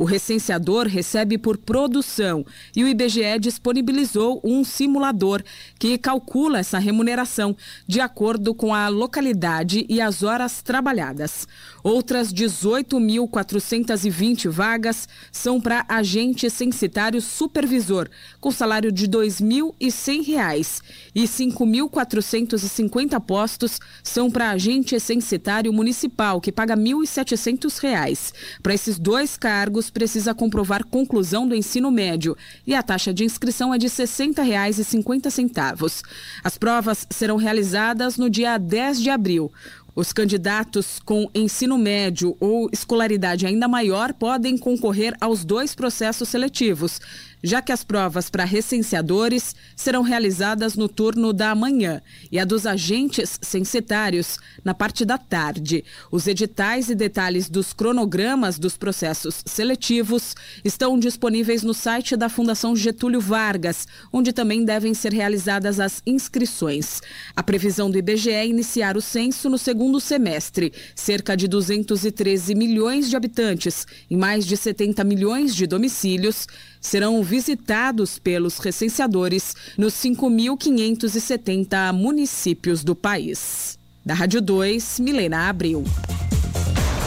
O 0.00 0.04
recenseador 0.04 0.86
recebe 0.86 1.36
por 1.36 1.58
produção 1.58 2.42
e 2.74 2.82
o 2.82 2.88
IBGE 2.88 3.38
disponibilizou 3.38 4.40
um 4.42 4.64
simulador 4.64 5.42
que 5.78 5.98
calcula 5.98 6.60
essa 6.60 6.78
remuneração 6.78 7.54
de 7.86 8.00
acordo 8.00 8.54
com 8.54 8.74
a 8.74 8.88
localidade 8.88 9.84
e 9.90 10.00
as 10.00 10.22
horas 10.22 10.62
trabalhadas. 10.62 11.46
Outras 11.82 12.32
18.420 12.32 14.48
vagas 14.48 15.06
são 15.30 15.60
para 15.60 15.84
agente 15.86 16.48
censitário 16.48 17.20
supervisor, 17.20 18.08
com 18.40 18.50
salário 18.50 18.90
de 18.90 19.04
R$ 19.04 19.10
2.100 19.10 20.80
e 21.14 21.24
5.450 21.24 23.20
postos 23.20 23.78
são 24.02 24.30
para 24.30 24.48
agente 24.48 24.98
censitário 24.98 25.70
municipal, 25.74 26.40
que 26.40 26.50
paga 26.50 26.74
R$ 26.74 26.80
1.700. 26.80 28.32
Para 28.62 28.72
esses 28.72 28.98
dois 28.98 29.36
cargos, 29.36 29.89
precisa 29.90 30.34
comprovar 30.34 30.84
conclusão 30.84 31.46
do 31.46 31.54
ensino 31.54 31.90
médio 31.90 32.36
e 32.66 32.74
a 32.74 32.82
taxa 32.82 33.12
de 33.12 33.24
inscrição 33.24 33.74
é 33.74 33.78
de 33.78 33.86
R$ 33.86 33.92
60,50. 33.92 36.02
As 36.42 36.56
provas 36.56 37.06
serão 37.10 37.36
realizadas 37.36 38.16
no 38.16 38.30
dia 38.30 38.56
10 38.58 39.00
de 39.00 39.10
abril. 39.10 39.50
Os 39.94 40.12
candidatos 40.12 41.00
com 41.04 41.28
ensino 41.34 41.76
médio 41.76 42.36
ou 42.38 42.68
escolaridade 42.72 43.46
ainda 43.46 43.66
maior 43.66 44.12
podem 44.12 44.56
concorrer 44.56 45.16
aos 45.20 45.44
dois 45.44 45.74
processos 45.74 46.28
seletivos, 46.28 47.00
já 47.42 47.62
que 47.62 47.72
as 47.72 47.84
provas 47.84 48.28
para 48.28 48.44
recenseadores 48.44 49.54
serão 49.74 50.02
realizadas 50.02 50.74
no 50.74 50.88
turno 50.88 51.32
da 51.32 51.54
manhã 51.54 52.00
e 52.30 52.38
a 52.38 52.44
dos 52.44 52.66
agentes 52.66 53.38
censitários 53.40 54.38
na 54.64 54.74
parte 54.74 55.04
da 55.04 55.18
tarde. 55.18 55.84
Os 56.10 56.26
editais 56.26 56.90
e 56.90 56.94
detalhes 56.94 57.48
dos 57.48 57.72
cronogramas 57.72 58.58
dos 58.58 58.76
processos 58.76 59.42
seletivos 59.46 60.34
estão 60.64 60.98
disponíveis 60.98 61.62
no 61.62 61.74
site 61.74 62.16
da 62.16 62.28
Fundação 62.28 62.76
Getúlio 62.76 63.20
Vargas, 63.20 63.86
onde 64.12 64.32
também 64.32 64.64
devem 64.64 64.94
ser 64.94 65.12
realizadas 65.12 65.80
as 65.80 66.02
inscrições. 66.06 67.00
A 67.34 67.42
previsão 67.42 67.90
do 67.90 67.98
IBGE 67.98 68.30
é 68.30 68.46
iniciar 68.46 68.96
o 68.96 69.00
censo 69.00 69.48
no 69.48 69.58
segundo 69.58 70.00
semestre. 70.00 70.72
Cerca 70.94 71.36
de 71.36 71.48
213 71.48 72.54
milhões 72.54 73.08
de 73.08 73.16
habitantes 73.16 73.86
em 74.10 74.16
mais 74.16 74.46
de 74.46 74.56
70 74.56 75.02
milhões 75.04 75.54
de 75.54 75.66
domicílios 75.66 76.46
serão 76.80 77.22
visitados 77.22 78.18
pelos 78.18 78.58
recenseadores 78.58 79.54
nos 79.76 79.94
5.570 79.94 81.92
municípios 81.92 82.82
do 82.82 82.96
país. 82.96 83.78
Da 84.04 84.14
Rádio 84.14 84.40
2, 84.40 85.00
Milena 85.00 85.48
Abril. 85.48 85.84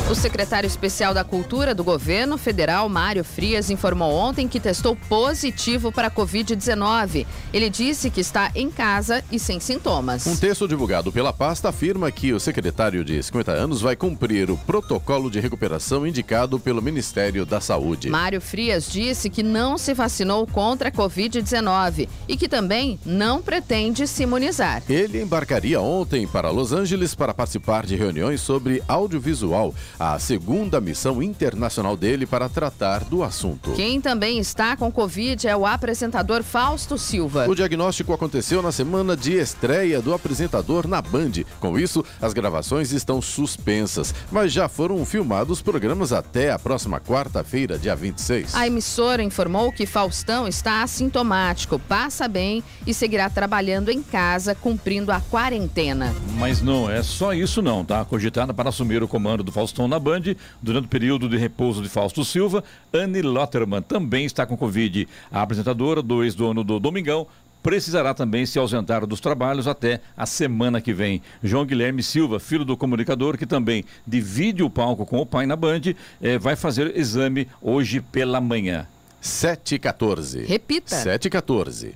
O 0.10 0.16
secretário 0.16 0.68
especial 0.68 1.14
da 1.14 1.24
Cultura 1.24 1.74
do 1.74 1.82
governo 1.82 2.38
federal, 2.38 2.90
Mário 2.90 3.24
Frias, 3.24 3.70
informou 3.70 4.14
ontem 4.14 4.50
que 4.50 4.60
testou 4.60 4.98
positivo 5.08 5.94
para 5.94 6.10
a 6.10 6.12
Covid-19. 6.12 7.26
Ele 7.54 7.70
disse 7.70 8.10
que 8.10 8.20
está 8.20 8.52
em 8.54 8.70
casa 8.70 9.24
e 9.32 9.40
sem 9.40 9.62
sintomas. 9.62 10.28
Um 10.28 10.36
texto 10.36 10.68
divulgado 10.68 11.10
pela 11.10 11.32
pasta 11.32 11.70
afirma 11.70 12.12
que 12.12 12.34
o 12.34 12.40
secretário 12.40 13.04
de 13.06 13.24
50 13.24 13.54
anos 13.54 13.80
vai 13.80 13.96
cumprir 13.96 14.52
o 14.52 14.58
protocolo 14.58 15.32
de 15.32 15.40
recuperação 15.40 16.06
indicado 16.06 16.60
pelo 16.60 16.82
Ministério 16.82 17.46
da 17.46 17.62
Saúde. 17.62 18.10
Mário 18.10 18.42
Frias 18.42 18.92
disse 18.92 19.30
que 19.30 19.42
não 19.42 19.78
se 19.78 19.94
vacinou 19.94 20.46
contra 20.46 20.90
a 20.90 20.92
Covid-19 20.92 22.10
e 22.28 22.36
que 22.36 22.50
também 22.50 23.00
não 23.06 23.42
pretende 23.42 24.06
se 24.06 24.24
imunizar. 24.24 24.84
Ele 24.90 25.22
embarcaria 25.22 25.80
ontem 25.80 26.28
para 26.28 26.52
Los 26.52 26.74
Angeles 26.74 27.16
para 27.16 27.34
participar 27.34 27.86
de 27.86 27.96
reuniões 27.96 28.42
sobre 28.42 28.84
audiovisual 28.86 29.74
a 30.00 30.18
segunda 30.20 30.82
missão 30.82 31.22
internacional 31.22 31.96
dele 31.96 32.26
para 32.26 32.50
tratar 32.50 33.04
do 33.04 33.24
assunto. 33.24 33.72
Quem 33.74 34.02
também 34.02 34.40
está 34.40 34.76
com 34.76 34.92
Covid 34.92 35.48
é 35.48 35.56
o 35.56 35.66
apresentador 35.66 36.44
Fausto 36.44 36.98
Silva. 36.98 37.48
O 37.48 37.56
diagnóstico 37.56 38.14
aconteceu 38.14 38.62
na 38.62 38.72
semana 38.72 39.16
de 39.16 39.34
estreia 39.34 40.02
do 40.02 40.14
apresentador 40.14 40.88
na 40.88 41.02
Band. 41.02 41.44
Com 41.60 41.78
isso, 41.78 42.04
as 42.22 42.34
gravações 42.34 42.92
estão 42.92 43.22
suspensas, 43.22 44.14
mas 44.32 44.52
já 44.52 44.68
foram 44.68 45.04
filmados 45.06 45.62
programas 45.62 46.12
até 46.12 46.52
a 46.52 46.60
próxima 46.60 47.00
quarta-feira, 47.00 47.78
dia 47.78 47.96
26. 47.96 48.56
A 48.56 48.68
emissora 48.68 49.24
informou 49.24 49.72
que 49.72 49.86
Faustão 49.86 50.48
está 50.48 50.84
assintomático, 50.84 51.80
passa 51.80 52.28
bem 52.28 52.64
e 52.86 52.94
seguirá 52.94 53.30
trabalhando 53.30 53.90
em 53.90 54.02
casa, 54.02 54.56
cumprindo 54.56 55.12
a 55.12 55.20
quarentena. 55.20 56.14
Mas 56.38 56.62
não 56.62 56.90
é 56.90 57.02
só 57.04 57.34
isso 57.34 57.62
não, 57.62 57.84
tá? 57.86 58.04
Cogitada 58.06 58.54
para 58.54 58.70
assumir 58.70 59.02
o 59.04 59.08
comando 59.08 59.44
do 59.44 59.52
Faustão 59.52 59.83
na 59.88 60.00
Band 60.00 60.36
durante 60.62 60.86
o 60.86 60.90
período 60.90 61.28
de 61.30 61.38
repouso 61.38 61.82
de 61.82 61.90
Fausto 61.90 62.24
Silva. 62.24 62.64
Anne 62.94 63.22
Lotterman 63.22 63.82
também 63.82 64.26
está 64.26 64.46
com 64.46 64.58
Covid. 64.58 65.08
A 65.32 65.42
apresentadora 65.42 66.02
do 66.02 66.24
ex-dono 66.24 66.64
do 66.64 66.80
Domingão 66.80 67.28
precisará 67.64 68.14
também 68.14 68.46
se 68.46 68.60
ausentar 68.60 69.08
dos 69.08 69.22
trabalhos 69.22 69.68
até 69.68 70.02
a 70.18 70.26
semana 70.26 70.82
que 70.82 70.94
vem. 70.94 71.22
João 71.42 71.66
Guilherme 71.66 72.04
Silva, 72.04 72.40
filho 72.40 72.66
do 72.66 72.76
comunicador, 72.76 73.38
que 73.38 73.46
também 73.46 73.86
divide 74.06 74.62
o 74.62 74.70
palco 74.70 75.06
com 75.06 75.20
o 75.20 75.26
pai 75.26 75.46
na 75.46 75.56
Band, 75.56 75.82
eh, 76.22 76.38
vai 76.38 76.58
fazer 76.58 76.96
exame 76.98 77.48
hoje 77.62 78.02
pela 78.02 78.42
manhã. 78.42 78.86
7 79.22 79.76
e 79.76 79.80
14. 79.80 80.44
Repita. 80.44 80.98
7 80.98 81.26
e 81.26 81.30
14. 81.30 81.96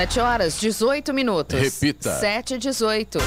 7 0.00 0.18
horas, 0.20 0.58
18 0.58 1.12
minutos. 1.12 1.60
Repita. 1.60 2.18
7 2.20 2.54
e 2.54 2.58
18. 2.58 3.18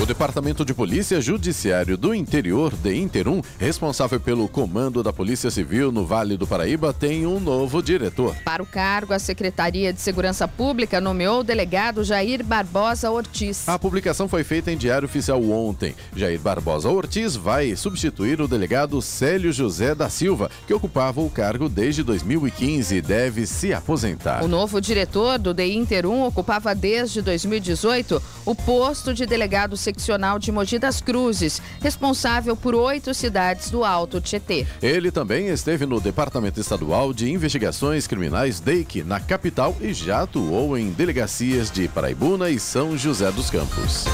O 0.00 0.06
Departamento 0.06 0.64
de 0.64 0.72
Polícia 0.72 1.20
Judiciário 1.20 1.94
do 1.94 2.14
Interior, 2.14 2.74
de 2.74 2.96
Interum, 2.96 3.42
responsável 3.58 4.18
pelo 4.18 4.48
comando 4.48 5.02
da 5.02 5.12
Polícia 5.12 5.50
Civil 5.50 5.92
no 5.92 6.06
Vale 6.06 6.38
do 6.38 6.46
Paraíba, 6.46 6.90
tem 6.90 7.26
um 7.26 7.38
novo 7.38 7.82
diretor. 7.82 8.34
Para 8.42 8.62
o 8.62 8.66
cargo, 8.66 9.12
a 9.12 9.18
Secretaria 9.18 9.92
de 9.92 10.00
Segurança 10.00 10.48
Pública 10.48 11.02
nomeou 11.02 11.40
o 11.40 11.44
delegado 11.44 12.02
Jair 12.02 12.42
Barbosa 12.42 13.10
Ortiz. 13.10 13.68
A 13.68 13.78
publicação 13.78 14.26
foi 14.26 14.42
feita 14.42 14.72
em 14.72 14.76
Diário 14.78 15.04
Oficial 15.04 15.42
ontem. 15.50 15.94
Jair 16.16 16.40
Barbosa 16.40 16.88
Ortiz 16.88 17.36
vai 17.36 17.76
substituir 17.76 18.40
o 18.40 18.48
delegado 18.48 19.02
Célio 19.02 19.52
José 19.52 19.94
da 19.94 20.08
Silva, 20.08 20.50
que 20.66 20.72
ocupava 20.72 21.20
o 21.20 21.28
cargo 21.28 21.68
desde 21.68 22.02
2015 22.02 22.96
e 22.96 23.02
deve 23.02 23.46
se 23.46 23.74
aposentar. 23.74 24.42
O 24.42 24.48
novo 24.48 24.80
diretor 24.80 25.38
do 25.38 25.52
DI 25.52 25.76
Interum 25.76 26.22
ocupava 26.22 26.74
desde 26.74 27.20
2018 27.20 28.22
o 28.46 28.54
posto 28.54 29.12
de 29.12 29.26
delegado 29.26 29.76
seccional 29.90 30.38
de 30.38 30.52
Mogi 30.52 30.78
das 30.78 31.00
Cruzes, 31.00 31.60
responsável 31.80 32.56
por 32.56 32.74
oito 32.74 33.12
cidades 33.12 33.70
do 33.70 33.84
Alto 33.84 34.20
Tietê. 34.20 34.66
Ele 34.80 35.10
também 35.10 35.48
esteve 35.48 35.84
no 35.84 36.00
Departamento 36.00 36.60
Estadual 36.60 37.12
de 37.12 37.30
Investigações 37.30 38.06
Criminais 38.06 38.60
DEIC, 38.60 39.02
na 39.02 39.18
capital, 39.18 39.76
e 39.80 39.92
já 39.92 40.22
atuou 40.22 40.78
em 40.78 40.90
delegacias 40.90 41.70
de 41.70 41.88
Paraibuna 41.88 42.50
e 42.50 42.58
São 42.58 42.96
José 42.96 43.30
dos 43.32 43.50
Campos. 43.50 44.04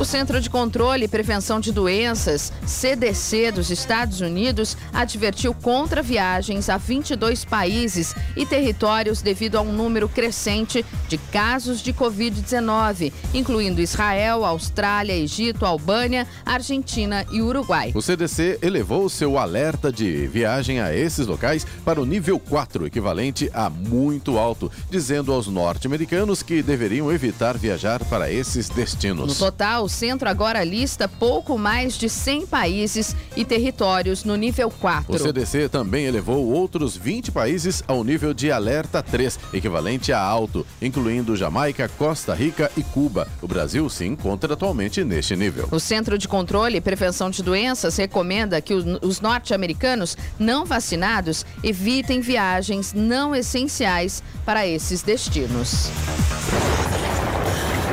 O 0.00 0.04
Centro 0.06 0.40
de 0.40 0.48
Controle 0.48 1.04
e 1.04 1.08
Prevenção 1.08 1.60
de 1.60 1.70
Doenças, 1.70 2.50
CDC 2.66 3.52
dos 3.52 3.68
Estados 3.68 4.22
Unidos, 4.22 4.74
advertiu 4.94 5.52
contra 5.52 6.02
viagens 6.02 6.70
a 6.70 6.78
22 6.78 7.44
países 7.44 8.14
e 8.34 8.46
territórios 8.46 9.20
devido 9.20 9.56
a 9.56 9.60
um 9.60 9.70
número 9.70 10.08
crescente 10.08 10.86
de 11.06 11.18
casos 11.18 11.82
de 11.82 11.92
Covid-19, 11.92 13.12
incluindo 13.34 13.82
Israel, 13.82 14.46
Austrália, 14.46 15.12
Egito, 15.12 15.66
Albânia, 15.66 16.26
Argentina 16.46 17.26
e 17.30 17.42
Uruguai. 17.42 17.92
O 17.94 18.00
CDC 18.00 18.58
elevou 18.62 19.06
seu 19.10 19.36
alerta 19.36 19.92
de 19.92 20.26
viagem 20.28 20.80
a 20.80 20.96
esses 20.96 21.26
locais 21.26 21.66
para 21.84 22.00
o 22.00 22.06
nível 22.06 22.38
4, 22.38 22.86
equivalente 22.86 23.50
a 23.52 23.68
muito 23.68 24.38
alto, 24.38 24.72
dizendo 24.90 25.30
aos 25.30 25.46
norte-americanos 25.46 26.42
que 26.42 26.62
deveriam 26.62 27.12
evitar 27.12 27.58
viajar 27.58 28.02
para 28.06 28.32
esses 28.32 28.70
destinos. 28.70 29.26
No 29.26 29.34
total, 29.34 29.89
centro 29.90 30.28
agora 30.28 30.64
lista 30.64 31.08
pouco 31.08 31.58
mais 31.58 31.94
de 31.94 32.08
100 32.08 32.46
países 32.46 33.14
e 33.36 33.44
territórios 33.44 34.24
no 34.24 34.36
nível 34.36 34.70
4. 34.70 35.14
O 35.14 35.18
CDC 35.18 35.68
também 35.68 36.06
elevou 36.06 36.46
outros 36.46 36.96
20 36.96 37.32
países 37.32 37.82
ao 37.86 38.02
nível 38.02 38.32
de 38.32 38.50
alerta 38.50 39.02
3, 39.02 39.38
equivalente 39.52 40.12
a 40.12 40.20
alto, 40.20 40.66
incluindo 40.80 41.36
Jamaica, 41.36 41.88
Costa 41.98 42.34
Rica 42.34 42.70
e 42.76 42.82
Cuba. 42.82 43.28
O 43.42 43.48
Brasil 43.48 43.88
se 43.90 44.06
encontra 44.06 44.54
atualmente 44.54 45.04
neste 45.04 45.36
nível. 45.36 45.68
O 45.70 45.80
Centro 45.80 46.16
de 46.16 46.28
Controle 46.28 46.78
e 46.78 46.80
Prevenção 46.80 47.30
de 47.30 47.42
Doenças 47.42 47.96
recomenda 47.96 48.60
que 48.60 48.74
os 48.74 49.20
norte-americanos 49.20 50.16
não 50.38 50.64
vacinados 50.64 51.44
evitem 51.62 52.20
viagens 52.20 52.92
não 52.92 53.34
essenciais 53.34 54.22
para 54.44 54.66
esses 54.66 55.02
destinos. 55.02 55.90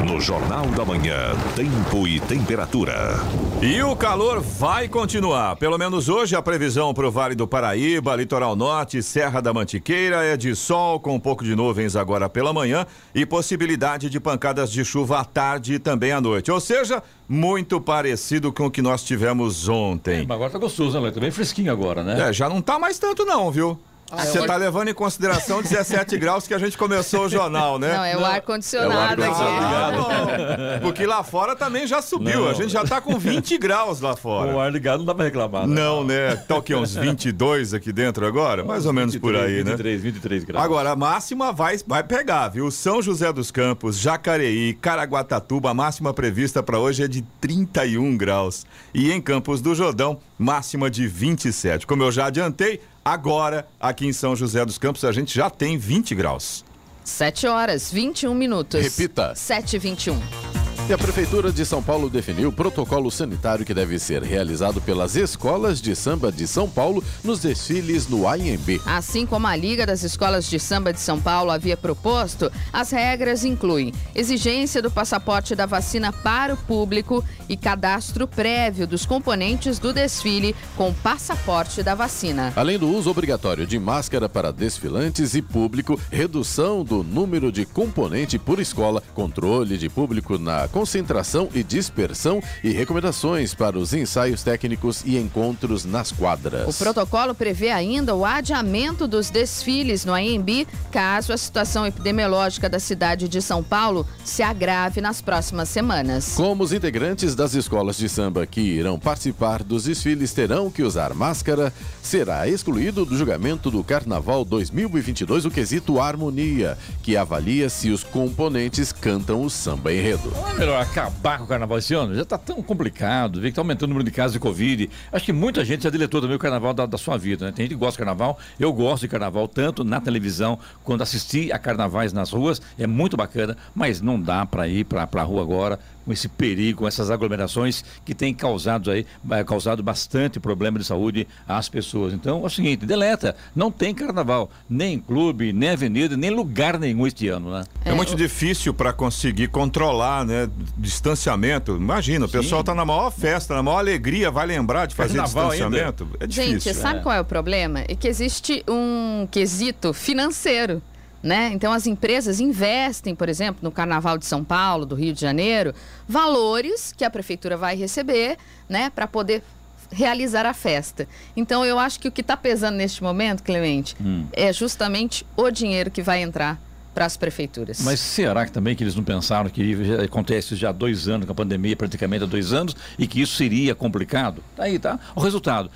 No 0.05 0.21
Jornal 0.21 0.65
da 0.67 0.85
Manhã, 0.85 1.33
tempo 1.55 2.07
e 2.07 2.19
temperatura. 2.19 3.15
E 3.61 3.81
o 3.81 3.95
calor 3.95 4.39
vai 4.39 4.87
continuar. 4.87 5.55
Pelo 5.55 5.77
menos 5.77 6.07
hoje 6.07 6.35
a 6.35 6.41
previsão 6.41 6.93
para 6.93 7.07
o 7.07 7.11
Vale 7.11 7.33
do 7.33 7.47
Paraíba, 7.47 8.15
Litoral 8.15 8.55
Norte, 8.55 9.01
Serra 9.01 9.41
da 9.41 9.53
Mantiqueira 9.53 10.23
é 10.23 10.37
de 10.37 10.55
sol 10.55 10.99
com 10.99 11.15
um 11.15 11.19
pouco 11.19 11.43
de 11.43 11.55
nuvens 11.55 11.95
agora 11.95 12.29
pela 12.29 12.53
manhã 12.53 12.85
e 13.15 13.25
possibilidade 13.25 14.09
de 14.09 14.19
pancadas 14.19 14.71
de 14.71 14.85
chuva 14.85 15.19
à 15.19 15.25
tarde 15.25 15.73
e 15.73 15.79
também 15.79 16.11
à 16.11 16.21
noite. 16.21 16.51
Ou 16.51 16.59
seja, 16.59 17.01
muito 17.27 17.81
parecido 17.81 18.53
com 18.53 18.67
o 18.67 18.71
que 18.71 18.81
nós 18.81 19.03
tivemos 19.03 19.67
ontem. 19.67 20.19
É, 20.19 20.25
mas 20.25 20.35
agora 20.35 20.51
tá 20.51 20.59
gostoso, 20.59 20.99
né? 21.01 21.11
Tá 21.11 21.19
bem 21.19 21.31
fresquinho 21.31 21.71
agora, 21.71 22.03
né? 22.03 22.29
É, 22.29 22.33
já 22.33 22.47
não 22.47 22.61
tá 22.61 22.77
mais 22.77 22.99
tanto 22.99 23.25
não, 23.25 23.51
viu? 23.51 23.79
Você 24.11 24.39
está 24.39 24.55
levando 24.55 24.87
em 24.87 24.93
consideração 24.93 25.61
17 25.61 26.15
graus 26.19 26.47
que 26.47 26.53
a 26.53 26.57
gente 26.57 26.77
começou 26.77 27.25
o 27.25 27.29
jornal, 27.29 27.77
né? 27.77 27.95
Não, 27.95 28.05
é 28.05 28.17
o 28.17 28.25
ar-condicionado 28.25 29.21
é 29.21 29.27
aqui. 29.27 29.41
Ah, 29.41 30.79
porque 30.81 31.05
lá 31.05 31.23
fora 31.23 31.55
também 31.55 31.85
já 31.85 32.01
subiu. 32.01 32.41
Não. 32.41 32.49
A 32.49 32.53
gente 32.53 32.71
já 32.71 32.83
está 32.83 33.01
com 33.01 33.17
20 33.19 33.57
graus 33.57 33.99
lá 33.99 34.15
fora. 34.15 34.53
O 34.53 34.59
ar 34.59 34.71
ligado 34.71 34.99
não 34.99 35.05
dá 35.05 35.13
para 35.13 35.25
reclamar. 35.25 35.67
Né? 35.67 35.75
Não, 35.75 36.03
né? 36.03 36.35
Tá 36.35 36.55
o 36.57 36.61
quê? 36.61 36.73
Uns 36.73 36.95
22 36.95 37.73
aqui 37.73 37.91
dentro 37.91 38.25
agora? 38.25 38.63
Mais 38.63 38.85
ou 38.85 38.93
menos 38.93 39.13
23, 39.13 39.21
por 39.35 39.45
aí, 39.45 39.57
23, 39.57 39.65
né? 39.65 39.71
23, 39.71 40.01
23 40.01 40.43
graus. 40.45 40.65
Agora, 40.65 40.91
a 40.91 40.95
máxima 40.95 41.51
vai, 41.51 41.77
vai 41.85 42.03
pegar, 42.03 42.47
viu? 42.47 42.71
São 42.71 43.01
José 43.01 43.31
dos 43.33 43.51
Campos, 43.51 43.97
Jacareí, 43.97 44.73
Caraguatatuba, 44.73 45.71
a 45.71 45.73
máxima 45.73 46.13
prevista 46.13 46.63
para 46.63 46.79
hoje 46.79 47.03
é 47.03 47.07
de 47.07 47.21
31 47.41 48.15
graus. 48.15 48.65
E 48.93 49.11
em 49.11 49.21
Campos 49.21 49.61
do 49.61 49.75
Jordão, 49.75 50.19
máxima 50.39 50.89
de 50.89 51.07
27. 51.07 51.85
Como 51.85 52.03
eu 52.03 52.11
já 52.11 52.27
adiantei, 52.27 52.79
Agora, 53.07 53.65
aqui 53.79 54.05
em 54.05 54.11
São 54.11 54.35
José 54.35 54.65
dos 54.65 54.77
Campos, 54.77 55.05
a 55.05 55.13
gente 55.13 55.33
já 55.33 55.49
tem 55.49 55.77
20 55.77 56.13
graus. 56.13 56.65
7 57.05 57.47
horas, 57.47 57.89
21 57.89 58.35
minutos. 58.35 58.83
Repita. 58.83 59.33
7 59.33 59.77
e 59.77 59.79
21. 59.79 60.56
E 60.89 60.93
a 60.93 60.97
Prefeitura 60.97 61.51
de 61.51 61.65
São 61.65 61.83
Paulo 61.83 62.09
definiu 62.09 62.47
o 62.47 62.51
protocolo 62.51 63.11
sanitário 63.11 63.65
que 63.65 63.73
deve 63.73 63.99
ser 63.99 64.23
realizado 64.23 64.79
pelas 64.79 65.17
escolas 65.17 65.81
de 65.81 65.93
samba 65.93 66.31
de 66.31 66.47
São 66.47 66.69
Paulo 66.69 67.03
nos 67.25 67.41
desfiles 67.41 68.07
no 68.07 68.25
AMB. 68.25 68.79
Assim 68.85 69.25
como 69.25 69.47
a 69.47 69.55
Liga 69.57 69.85
das 69.85 70.03
Escolas 70.03 70.49
de 70.49 70.57
Samba 70.57 70.93
de 70.93 71.01
São 71.01 71.19
Paulo 71.19 71.51
havia 71.51 71.75
proposto, 71.75 72.49
as 72.71 72.89
regras 72.89 73.43
incluem 73.43 73.93
exigência 74.15 74.81
do 74.81 74.89
passaporte 74.89 75.55
da 75.55 75.65
vacina 75.65 76.13
para 76.13 76.53
o 76.53 76.57
público 76.57 77.21
e 77.49 77.57
cadastro 77.57 78.25
prévio 78.25 78.87
dos 78.87 79.05
componentes 79.05 79.79
do 79.79 79.91
desfile 79.91 80.55
com 80.77 80.93
passaporte 80.93 81.83
da 81.83 81.95
vacina. 81.95 82.53
Além 82.55 82.79
do 82.79 82.87
uso 82.87 83.09
obrigatório 83.09 83.67
de 83.67 83.77
máscara 83.77 84.29
para 84.29 84.53
desfilantes 84.53 85.35
e 85.35 85.41
público, 85.41 85.99
redução 86.09 86.81
do 86.81 87.03
número 87.03 87.51
de 87.51 87.65
componente 87.65 88.39
por 88.39 88.57
escola, 88.57 89.03
controle 89.13 89.77
de 89.77 89.89
público 89.89 90.37
na 90.37 90.65
concentração 90.77 91.49
e 91.55 91.63
dispersão 91.63 92.39
e 92.63 92.69
recomendações 92.69 93.55
para 93.55 93.79
os 93.79 93.93
ensaios 93.93 94.43
técnicos 94.43 95.01
e 95.03 95.17
encontros 95.17 95.83
nas 95.83 96.11
quadras. 96.11 96.67
O 96.69 96.77
protocolo 96.77 97.33
prevê 97.33 97.71
ainda 97.71 98.13
o 98.13 98.23
adiamento 98.23 99.07
dos 99.07 99.31
desfiles 99.31 100.05
no 100.05 100.13
AMB 100.13 100.67
caso 100.91 101.33
a 101.33 101.37
situação 101.37 101.87
epidemiológica 101.87 102.69
da 102.69 102.79
cidade 102.79 103.27
de 103.27 103.41
São 103.41 103.63
Paulo 103.63 104.05
se 104.23 104.43
agrave 104.43 105.01
nas 105.01 105.19
próximas 105.19 105.67
semanas. 105.67 106.35
Como 106.35 106.63
os 106.63 106.71
integrantes 106.71 107.33
das 107.33 107.55
escolas 107.55 107.97
de 107.97 108.07
samba 108.07 108.45
que 108.45 108.61
irão 108.61 108.99
participar 108.99 109.63
dos 109.63 109.85
desfiles 109.85 110.31
terão 110.31 110.69
que 110.69 110.83
usar 110.83 111.11
máscara, 111.15 111.73
será 112.03 112.47
excluído 112.47 113.03
do 113.03 113.17
julgamento 113.17 113.71
do 113.71 113.83
Carnaval 113.83 114.45
2022 114.45 115.45
o 115.45 115.49
quesito 115.49 115.99
harmonia, 115.99 116.77
que 117.01 117.17
avalia 117.17 117.67
se 117.67 117.89
os 117.89 118.03
componentes 118.03 118.91
cantam 118.91 119.41
o 119.41 119.49
samba 119.49 119.91
enredo 119.91 120.31
melhor 120.67 120.81
acabar 120.81 121.37
com 121.37 121.45
o 121.45 121.47
carnaval 121.47 121.77
esse 121.77 121.93
ano? 121.93 122.13
Já 122.13 122.23
está 122.23 122.37
tão 122.37 122.61
complicado, 122.61 123.39
vê 123.39 123.47
que 123.47 123.51
está 123.51 123.61
aumentando 123.61 123.85
o 123.85 123.93
número 123.93 124.03
de 124.03 124.11
casos 124.11 124.33
de 124.33 124.39
Covid. 124.39 124.89
Acho 125.13 125.23
que 125.23 125.31
muita 125.31 125.63
gente 125.63 125.85
já 125.85 125.89
deletou 125.89 126.19
também 126.19 126.35
o 126.35 126.39
carnaval 126.39 126.73
da, 126.73 126.85
da, 126.85 126.97
sua 126.97 127.17
vida, 127.17 127.45
né? 127.45 127.53
Tem 127.53 127.63
gente 127.63 127.73
que 127.73 127.79
gosta 127.79 127.93
de 127.93 127.99
carnaval, 127.99 128.37
eu 128.59 128.73
gosto 128.73 129.03
de 129.03 129.07
carnaval, 129.07 129.47
tanto 129.47 129.85
na 129.85 130.01
televisão, 130.01 130.59
quando 130.83 131.03
assisti 131.03 131.53
a 131.53 131.57
carnavais 131.57 132.11
nas 132.11 132.31
ruas, 132.31 132.61
é 132.77 132.85
muito 132.85 133.15
bacana, 133.15 133.55
mas 133.73 134.01
não 134.01 134.19
dá 134.19 134.45
para 134.45 134.67
ir 134.67 134.83
para 134.83 135.07
a 135.09 135.23
rua 135.23 135.41
agora 135.41 135.79
com 136.07 136.13
esse 136.13 136.29
perigo, 136.29 136.79
com 136.79 136.87
essas 136.87 137.11
aglomerações 137.11 137.83
que 138.05 138.15
têm 138.15 138.33
causado 138.33 138.89
aí, 138.89 139.05
eh, 139.29 139.43
causado 139.43 139.83
bastante 139.83 140.39
problema 140.39 140.79
de 140.79 140.85
saúde 140.85 141.27
às 141.45 141.67
pessoas. 141.67 142.13
Então 142.13 142.43
é 142.43 142.45
o 142.45 142.49
seguinte, 142.49 142.85
deleta, 142.85 143.35
não 143.53 143.69
tem 143.69 143.93
carnaval, 143.93 144.49
nem 144.69 144.97
clube, 144.97 145.51
nem 145.51 145.71
avenida, 145.71 146.15
nem 146.15 146.29
lugar 146.29 146.79
nenhum 146.79 147.05
este 147.05 147.27
ano, 147.27 147.51
né? 147.51 147.65
É, 147.83 147.89
é 147.89 147.93
muito 147.93 148.15
difícil 148.15 148.73
para 148.73 148.93
conseguir 148.93 149.49
controlar, 149.49 150.23
né? 150.23 150.49
Distanciamento. 150.77 151.75
Imagina, 151.75 152.25
o 152.25 152.29
pessoal 152.29 152.61
está 152.61 152.73
na 152.73 152.85
maior 152.85 153.11
festa, 153.11 153.53
na 153.53 153.61
maior 153.61 153.79
alegria, 153.79 154.31
vai 154.31 154.47
lembrar 154.47 154.85
de 154.85 154.95
fazer 154.95 155.17
carnaval 155.17 155.49
distanciamento. 155.49 156.03
Ainda? 156.05 156.23
É 156.23 156.27
difícil. 156.27 156.73
Gente, 156.73 156.73
sabe 156.73 156.99
é. 156.99 157.03
qual 157.03 157.15
é 157.15 157.19
o 157.19 157.25
problema? 157.25 157.81
É 157.81 157.95
que 157.95 158.07
existe 158.07 158.63
um 158.65 159.27
quesito 159.29 159.91
financeiro. 159.91 160.81
Né? 161.21 161.49
Então 161.51 161.73
as 161.73 161.87
empresas 161.87 162.39
investem, 162.39 163.15
por 163.15 163.27
exemplo, 163.27 163.59
no 163.63 163.71
Carnaval 163.71 164.17
de 164.17 164.25
São 164.25 164.43
Paulo, 164.43 164.85
do 164.85 164.93
Rio 164.93 165.13
de 165.13 165.19
Janeiro, 165.19 165.73
valores 166.07 166.93
que 166.95 167.03
a 167.03 167.09
prefeitura 167.09 167.57
vai 167.57 167.75
receber, 167.75 168.37
né, 168.69 168.91
para 168.91 169.07
poder 169.07 169.43
realizar 169.91 170.45
a 170.45 170.53
festa. 170.53 171.07
Então 171.35 171.65
eu 171.65 171.79
acho 171.79 171.99
que 171.99 172.07
o 172.07 172.11
que 172.11 172.21
está 172.21 172.37
pesando 172.37 172.75
neste 172.75 173.01
momento, 173.01 173.41
Clemente, 173.41 173.95
hum. 173.99 174.27
é 174.31 174.53
justamente 174.53 175.25
o 175.35 175.49
dinheiro 175.49 175.89
que 175.89 176.01
vai 176.01 176.21
entrar 176.21 176.59
para 176.97 177.05
as 177.05 177.15
prefeituras. 177.15 177.79
Mas 177.83 177.99
será 177.99 178.43
que 178.43 178.51
também 178.51 178.75
que 178.75 178.83
eles 178.83 178.95
não 178.95 179.03
pensaram 179.03 179.51
que 179.51 179.77
acontece 180.03 180.55
já 180.55 180.69
há 180.69 180.71
dois 180.71 181.07
anos, 181.07 181.27
com 181.27 181.31
a 181.31 181.35
pandemia 181.35 181.75
praticamente 181.75 182.23
há 182.23 182.25
dois 182.27 182.53
anos, 182.53 182.75
e 182.97 183.05
que 183.05 183.21
isso 183.21 183.35
seria 183.35 183.75
complicado? 183.75 184.43
Tá 184.55 184.63
aí, 184.63 184.79
tá? 184.79 184.99
O 185.15 185.21
resultado. 185.21 185.69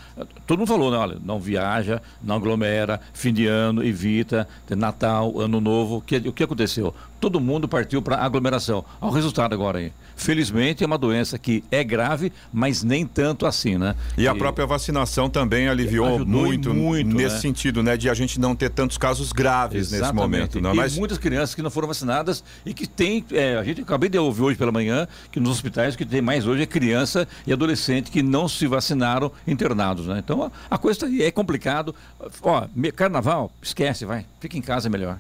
Todo 0.47 0.57
mundo 0.57 0.67
falou, 0.67 0.89
né? 0.89 0.97
Olha, 0.97 1.19
não 1.23 1.39
viaja, 1.39 2.01
não 2.23 2.38
aglomera, 2.38 2.99
fim 3.13 3.31
de 3.31 3.45
ano, 3.45 3.84
evita, 3.84 4.47
Natal, 4.75 5.39
Ano 5.39 5.62
Novo. 5.62 6.01
Que, 6.01 6.17
o 6.17 6.34
que 6.34 6.43
aconteceu? 6.43 6.91
Todo 7.21 7.39
mundo 7.39 7.67
partiu 7.67 8.01
para 8.01 8.17
aglomeração. 8.17 8.84
Olha 8.99 9.12
o 9.12 9.13
resultado 9.13 9.53
agora 9.53 9.77
aí. 9.77 9.93
Felizmente 10.15 10.84
é 10.84 10.88
uma 10.88 10.97
doença 10.97 11.38
que 11.38 11.63
é 11.71 11.84
grave, 11.84 12.34
mas 12.51 12.84
nem 12.84 13.05
tanto 13.05 13.45
assim, 13.45 13.77
né? 13.77 13.95
E, 14.17 14.23
e 14.23 14.27
a 14.27 14.34
própria 14.34 14.65
vacinação 14.65 15.29
também 15.29 15.69
aliviou 15.69 16.25
muito, 16.25 16.73
muito 16.73 17.15
nesse 17.15 17.36
né? 17.36 17.41
sentido, 17.41 17.84
né? 17.84 17.95
De 17.95 18.10
a 18.10 18.13
gente 18.15 18.39
não 18.39 18.55
ter 18.55 18.71
tantos 18.71 18.97
casos 18.97 19.31
graves 19.31 19.93
Exatamente. 19.93 20.01
nesse 20.01 20.13
momento. 20.15 20.62
Não? 20.62 20.71
É? 20.71 20.73
Mas... 20.73 20.97
muitas 20.97 21.19
crianças 21.19 21.53
que 21.53 21.62
não 21.62 21.69
foram 21.69 21.88
vacinadas 21.88 22.43
e 22.65 22.73
que 22.73 22.88
tem, 22.88 23.23
é, 23.31 23.55
a 23.55 23.63
gente 23.63 23.81
acabei 23.81 24.10
de 24.10 24.17
ouvir 24.17 24.41
hoje 24.41 24.57
pela 24.57 24.71
manhã 24.71 25.07
que 25.31 25.39
nos 25.39 25.51
hospitais 25.51 25.95
que 25.95 26.05
tem 26.05 26.21
mais 26.21 26.47
hoje 26.47 26.63
é 26.63 26.65
criança 26.65 27.27
e 27.45 27.53
adolescente 27.53 28.10
que 28.10 28.23
não 28.23 28.47
se 28.47 28.65
vacinaram 28.65 29.31
internados, 29.47 30.07
né? 30.07 30.17
Então 30.17 30.51
a, 30.69 30.77
coisa 30.77 31.01
tá 31.01 31.07
é 31.19 31.29
complicado. 31.29 31.93
Ó, 32.41 32.67
carnaval, 32.95 33.51
esquece, 33.62 34.05
vai, 34.05 34.25
fica 34.39 34.57
em 34.57 34.62
casa 34.62 34.88
é 34.88 34.89
melhor. 34.89 35.19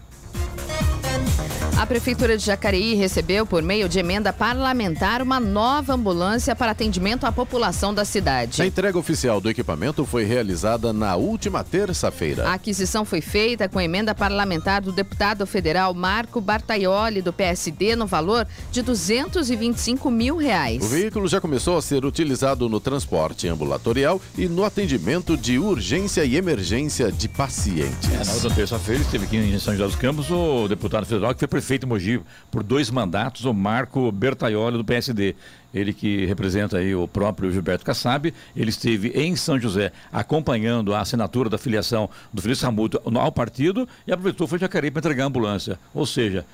A 1.81 1.85
Prefeitura 1.87 2.37
de 2.37 2.45
Jacareí 2.45 2.93
recebeu, 2.93 3.43
por 3.43 3.63
meio 3.63 3.89
de 3.89 3.97
emenda 3.97 4.31
parlamentar, 4.31 5.19
uma 5.19 5.39
nova 5.39 5.95
ambulância 5.95 6.55
para 6.55 6.73
atendimento 6.73 7.25
à 7.25 7.31
população 7.31 7.91
da 7.91 8.05
cidade. 8.05 8.61
A 8.61 8.67
entrega 8.67 8.99
oficial 8.99 9.41
do 9.41 9.49
equipamento 9.49 10.05
foi 10.05 10.23
realizada 10.23 10.93
na 10.93 11.15
última 11.15 11.63
terça-feira. 11.63 12.47
A 12.47 12.53
aquisição 12.53 13.03
foi 13.03 13.19
feita 13.19 13.67
com 13.67 13.81
emenda 13.81 14.13
parlamentar 14.13 14.79
do 14.79 14.91
deputado 14.91 15.47
federal 15.47 15.91
Marco 15.95 16.39
Bartaioli, 16.39 17.19
do 17.19 17.33
PSD, 17.33 17.95
no 17.95 18.05
valor 18.05 18.47
de 18.71 18.83
225 18.83 20.11
mil 20.11 20.37
reais. 20.37 20.83
O 20.85 20.87
veículo 20.87 21.27
já 21.27 21.41
começou 21.41 21.79
a 21.79 21.81
ser 21.81 22.05
utilizado 22.05 22.69
no 22.69 22.79
transporte 22.79 23.47
ambulatorial 23.47 24.21
e 24.37 24.47
no 24.47 24.63
atendimento 24.63 25.35
de 25.35 25.57
urgência 25.57 26.23
e 26.23 26.35
emergência 26.35 27.11
de 27.11 27.27
pacientes. 27.27 28.07
É, 28.13 28.23
na 28.23 28.33
outra 28.33 28.51
terça-feira 28.51 29.01
esteve 29.01 29.25
aqui 29.25 29.37
em 29.37 29.57
São 29.57 29.73
José 29.73 29.85
dos 29.87 29.95
Campos 29.95 30.29
o 30.29 30.67
deputado 30.67 31.07
federal 31.07 31.33
que 31.33 31.39
foi 31.39 31.47
prefeito 31.47 31.70
prefeito 31.71 31.81
de 31.81 31.87
Mogi 31.87 32.21
por 32.49 32.63
dois 32.63 32.89
mandatos, 32.89 33.45
o 33.45 33.53
Marco 33.53 34.11
Bertaioli, 34.11 34.77
do 34.77 34.83
PSD. 34.83 35.35
Ele 35.73 35.93
que 35.93 36.25
representa 36.25 36.77
aí 36.77 36.93
o 36.93 37.07
próprio 37.07 37.49
Gilberto 37.49 37.85
Kassab, 37.85 38.33
ele 38.53 38.69
esteve 38.69 39.09
em 39.09 39.37
São 39.37 39.57
José 39.57 39.93
acompanhando 40.11 40.93
a 40.93 40.99
assinatura 40.99 41.49
da 41.49 41.57
filiação 41.57 42.09
do 42.33 42.41
Felício 42.41 42.65
Ramuto 42.65 43.01
ao 43.05 43.31
partido 43.31 43.87
e 44.05 44.11
aproveitou 44.11 44.47
foi 44.47 44.59
Jacareí 44.59 44.91
para 44.91 44.99
entregar 44.99 45.23
a 45.23 45.27
ambulância. 45.27 45.79
Ou 45.93 46.05
seja, 46.05 46.45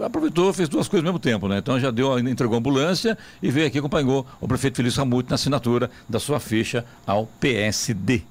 aproveitou, 0.00 0.52
fez 0.52 0.68
duas 0.68 0.88
coisas 0.88 1.06
ao 1.06 1.12
mesmo 1.12 1.20
tempo, 1.20 1.46
né? 1.46 1.58
Então 1.58 1.78
já 1.78 1.92
deu, 1.92 2.18
entregou 2.18 2.56
a 2.56 2.58
ambulância 2.58 3.16
e 3.40 3.48
veio 3.50 3.68
aqui 3.68 3.78
acompanhou 3.78 4.26
o 4.40 4.48
prefeito 4.48 4.76
Felício 4.76 4.98
Ramuto 4.98 5.30
na 5.30 5.36
assinatura 5.36 5.88
da 6.08 6.18
sua 6.18 6.40
ficha 6.40 6.84
ao 7.06 7.26
PSD. 7.38 8.24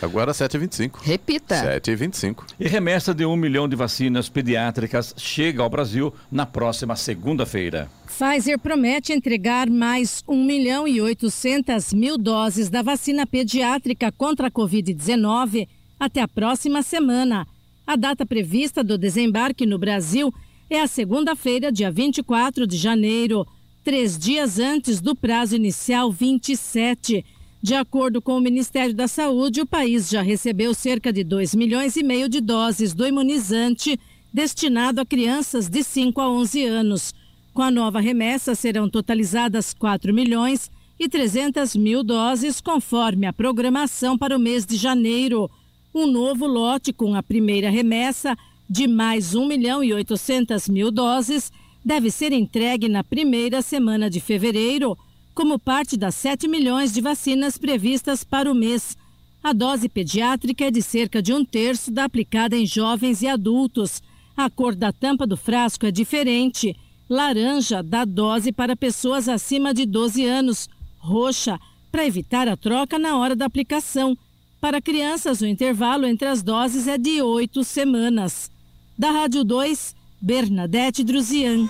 Agora 0.00 0.32
7h25. 0.32 0.98
Repita. 1.02 1.80
7h25. 1.80 2.44
E 2.60 2.68
remessa 2.68 3.14
de 3.14 3.24
um 3.24 3.36
milhão 3.36 3.68
de 3.68 3.74
vacinas 3.74 4.28
pediátricas 4.28 5.14
chega 5.16 5.62
ao 5.62 5.70
Brasil 5.70 6.12
na 6.30 6.44
próxima 6.44 6.94
segunda-feira. 6.96 7.90
Pfizer 8.06 8.58
promete 8.58 9.12
entregar 9.12 9.68
mais 9.68 10.22
1 10.28 10.44
milhão 10.44 10.86
e 10.86 11.00
800 11.00 11.92
mil 11.94 12.18
doses 12.18 12.68
da 12.68 12.82
vacina 12.82 13.26
pediátrica 13.26 14.12
contra 14.12 14.48
a 14.48 14.50
Covid-19 14.50 15.66
até 15.98 16.20
a 16.20 16.28
próxima 16.28 16.82
semana. 16.82 17.46
A 17.86 17.96
data 17.96 18.26
prevista 18.26 18.82
do 18.84 18.98
desembarque 18.98 19.64
no 19.64 19.78
Brasil 19.78 20.32
é 20.68 20.80
a 20.80 20.86
segunda-feira, 20.86 21.70
dia 21.70 21.90
24 21.90 22.66
de 22.66 22.76
janeiro, 22.76 23.46
três 23.84 24.18
dias 24.18 24.58
antes 24.58 25.00
do 25.00 25.14
prazo 25.14 25.54
inicial 25.54 26.10
27 26.10 27.24
de 27.62 27.74
acordo 27.74 28.20
com 28.20 28.36
o 28.36 28.40
Ministério 28.40 28.94
da 28.94 29.08
Saúde, 29.08 29.60
o 29.60 29.66
país 29.66 30.08
já 30.08 30.22
recebeu 30.22 30.74
cerca 30.74 31.12
de 31.12 31.24
2 31.24 31.54
milhões 31.54 31.96
e 31.96 32.02
meio 32.02 32.28
de 32.28 32.40
doses 32.40 32.94
do 32.94 33.06
imunizante 33.06 33.98
destinado 34.32 35.00
a 35.00 35.06
crianças 35.06 35.68
de 35.68 35.82
5 35.82 36.20
a 36.20 36.30
11 36.30 36.64
anos. 36.64 37.14
Com 37.54 37.62
a 37.62 37.70
nova 37.70 38.00
remessa, 38.00 38.54
serão 38.54 38.88
totalizadas 38.88 39.72
4 39.72 40.12
milhões 40.12 40.70
e 40.98 41.08
300 41.08 41.74
mil 41.74 42.04
doses, 42.04 42.60
conforme 42.60 43.26
a 43.26 43.32
programação 43.32 44.16
para 44.16 44.36
o 44.36 44.40
mês 44.40 44.66
de 44.66 44.76
janeiro. 44.76 45.50
Um 45.94 46.06
novo 46.06 46.46
lote 46.46 46.92
com 46.92 47.14
a 47.14 47.22
primeira 47.22 47.70
remessa 47.70 48.36
de 48.68 48.86
mais 48.86 49.34
1 49.34 49.46
milhão 49.46 49.82
e 49.82 49.94
800 49.94 50.68
mil 50.68 50.90
doses 50.90 51.50
deve 51.84 52.10
ser 52.10 52.32
entregue 52.32 52.88
na 52.88 53.02
primeira 53.02 53.62
semana 53.62 54.10
de 54.10 54.20
fevereiro 54.20 54.98
como 55.36 55.58
parte 55.58 55.98
das 55.98 56.14
7 56.14 56.48
milhões 56.48 56.94
de 56.94 57.02
vacinas 57.02 57.58
previstas 57.58 58.24
para 58.24 58.50
o 58.50 58.54
mês. 58.54 58.96
A 59.44 59.52
dose 59.52 59.86
pediátrica 59.86 60.64
é 60.64 60.70
de 60.70 60.80
cerca 60.80 61.20
de 61.20 61.34
um 61.34 61.44
terço 61.44 61.90
da 61.90 62.04
aplicada 62.04 62.56
em 62.56 62.64
jovens 62.64 63.20
e 63.20 63.28
adultos. 63.28 64.02
A 64.34 64.48
cor 64.48 64.74
da 64.74 64.94
tampa 64.94 65.26
do 65.26 65.36
frasco 65.36 65.84
é 65.84 65.90
diferente. 65.90 66.74
Laranja 67.08 67.82
da 67.82 68.06
dose 68.06 68.50
para 68.50 68.74
pessoas 68.74 69.28
acima 69.28 69.74
de 69.74 69.84
12 69.84 70.24
anos. 70.24 70.70
Roxa, 70.96 71.60
para 71.92 72.06
evitar 72.06 72.48
a 72.48 72.56
troca 72.56 72.98
na 72.98 73.18
hora 73.18 73.36
da 73.36 73.44
aplicação. 73.44 74.16
Para 74.58 74.80
crianças, 74.80 75.42
o 75.42 75.46
intervalo 75.46 76.06
entre 76.06 76.26
as 76.26 76.42
doses 76.42 76.88
é 76.88 76.96
de 76.96 77.20
oito 77.20 77.62
semanas. 77.62 78.50
Da 78.98 79.10
Rádio 79.10 79.44
2, 79.44 79.94
Bernadette 80.18 81.04
Druzian. 81.04 81.68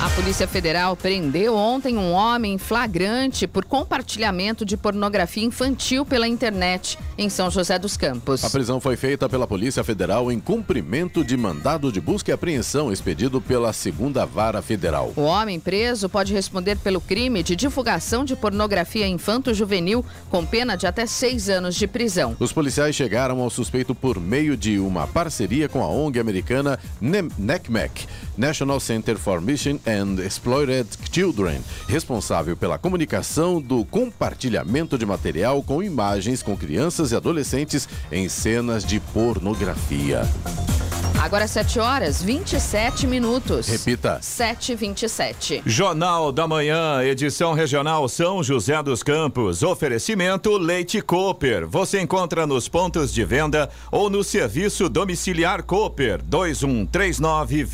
A 0.00 0.08
Polícia 0.08 0.48
Federal 0.48 0.96
prendeu 0.96 1.54
ontem 1.54 1.98
um 1.98 2.12
homem 2.12 2.56
flagrante 2.56 3.46
por 3.46 3.66
compartilhamento 3.66 4.64
de 4.64 4.74
pornografia 4.74 5.44
infantil 5.44 6.06
pela 6.06 6.26
internet 6.26 6.98
em 7.18 7.28
São 7.28 7.50
José 7.50 7.78
dos 7.78 7.98
Campos. 7.98 8.42
A 8.42 8.48
prisão 8.48 8.80
foi 8.80 8.96
feita 8.96 9.28
pela 9.28 9.46
Polícia 9.46 9.84
Federal 9.84 10.32
em 10.32 10.40
cumprimento 10.40 11.22
de 11.22 11.36
mandado 11.36 11.92
de 11.92 12.00
busca 12.00 12.30
e 12.30 12.34
apreensão 12.34 12.90
expedido 12.90 13.42
pela 13.42 13.74
Segunda 13.74 14.24
Vara 14.24 14.62
Federal. 14.62 15.12
O 15.16 15.20
homem 15.20 15.60
preso 15.60 16.08
pode 16.08 16.32
responder 16.32 16.78
pelo 16.78 17.02
crime 17.02 17.42
de 17.42 17.54
divulgação 17.54 18.24
de 18.24 18.34
pornografia 18.34 19.06
infanto-juvenil 19.06 20.02
com 20.30 20.46
pena 20.46 20.76
de 20.76 20.86
até 20.86 21.04
seis 21.04 21.50
anos 21.50 21.74
de 21.74 21.86
prisão. 21.86 22.34
Os 22.40 22.54
policiais 22.54 22.96
chegaram 22.96 23.38
ao 23.42 23.50
suspeito 23.50 23.94
por 23.94 24.18
meio 24.18 24.56
de 24.56 24.78
uma 24.78 25.06
parceria 25.06 25.68
com 25.68 25.82
a 25.82 25.88
ONG 25.88 26.18
americana 26.18 26.78
NECMEC, 27.02 28.08
National 28.40 28.80
Center 28.80 29.18
for 29.18 29.38
Mission 29.38 29.78
and 29.86 30.18
Exploited 30.24 30.88
Children, 31.12 31.60
responsável 31.86 32.56
pela 32.56 32.78
comunicação 32.78 33.60
do 33.60 33.84
compartilhamento 33.84 34.96
de 34.96 35.04
material 35.04 35.62
com 35.62 35.82
imagens 35.82 36.42
com 36.42 36.56
crianças 36.56 37.12
e 37.12 37.16
adolescentes 37.16 37.86
em 38.10 38.30
cenas 38.30 38.82
de 38.82 38.98
pornografia. 38.98 40.22
Agora 41.20 41.46
7 41.46 41.78
horas 41.78 42.22
27 42.22 43.06
minutos. 43.06 43.68
Repita. 43.68 44.18
7 44.22 44.74
27 44.74 45.62
Jornal 45.66 46.32
da 46.32 46.48
Manhã, 46.48 47.02
edição 47.02 47.52
regional 47.52 48.08
São 48.08 48.42
José 48.42 48.82
dos 48.82 49.02
Campos. 49.02 49.62
Oferecimento 49.62 50.56
Leite 50.56 51.02
Cooper. 51.02 51.68
Você 51.68 52.00
encontra 52.00 52.46
nos 52.46 52.70
pontos 52.70 53.12
de 53.12 53.22
venda 53.22 53.68
ou 53.92 54.08
no 54.08 54.24
serviço 54.24 54.88
domiciliar 54.88 55.62
Cooper 55.62 56.22
2139 56.24 57.64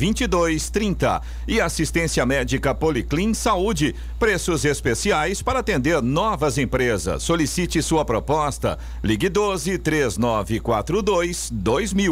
2230. 0.57 1.21
E 1.47 1.61
assistência 1.61 2.25
médica 2.25 2.73
Policlin 2.73 3.33
Saúde. 3.33 3.95
Preços 4.19 4.65
especiais 4.65 5.41
para 5.41 5.59
atender 5.59 6.01
novas 6.01 6.57
empresas. 6.57 7.23
Solicite 7.23 7.81
sua 7.81 8.03
proposta. 8.03 8.77
Ligue 9.03 9.29
12 9.29 9.77
3942 9.77 11.49
2000. 11.51 12.11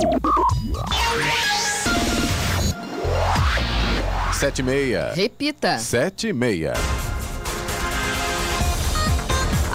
Sete 4.34 4.60
e 4.60 4.64
meia. 4.64 5.14
Repita. 5.14 5.80
Sete 5.80 6.28
e 6.28 6.34
meia. 6.34 6.74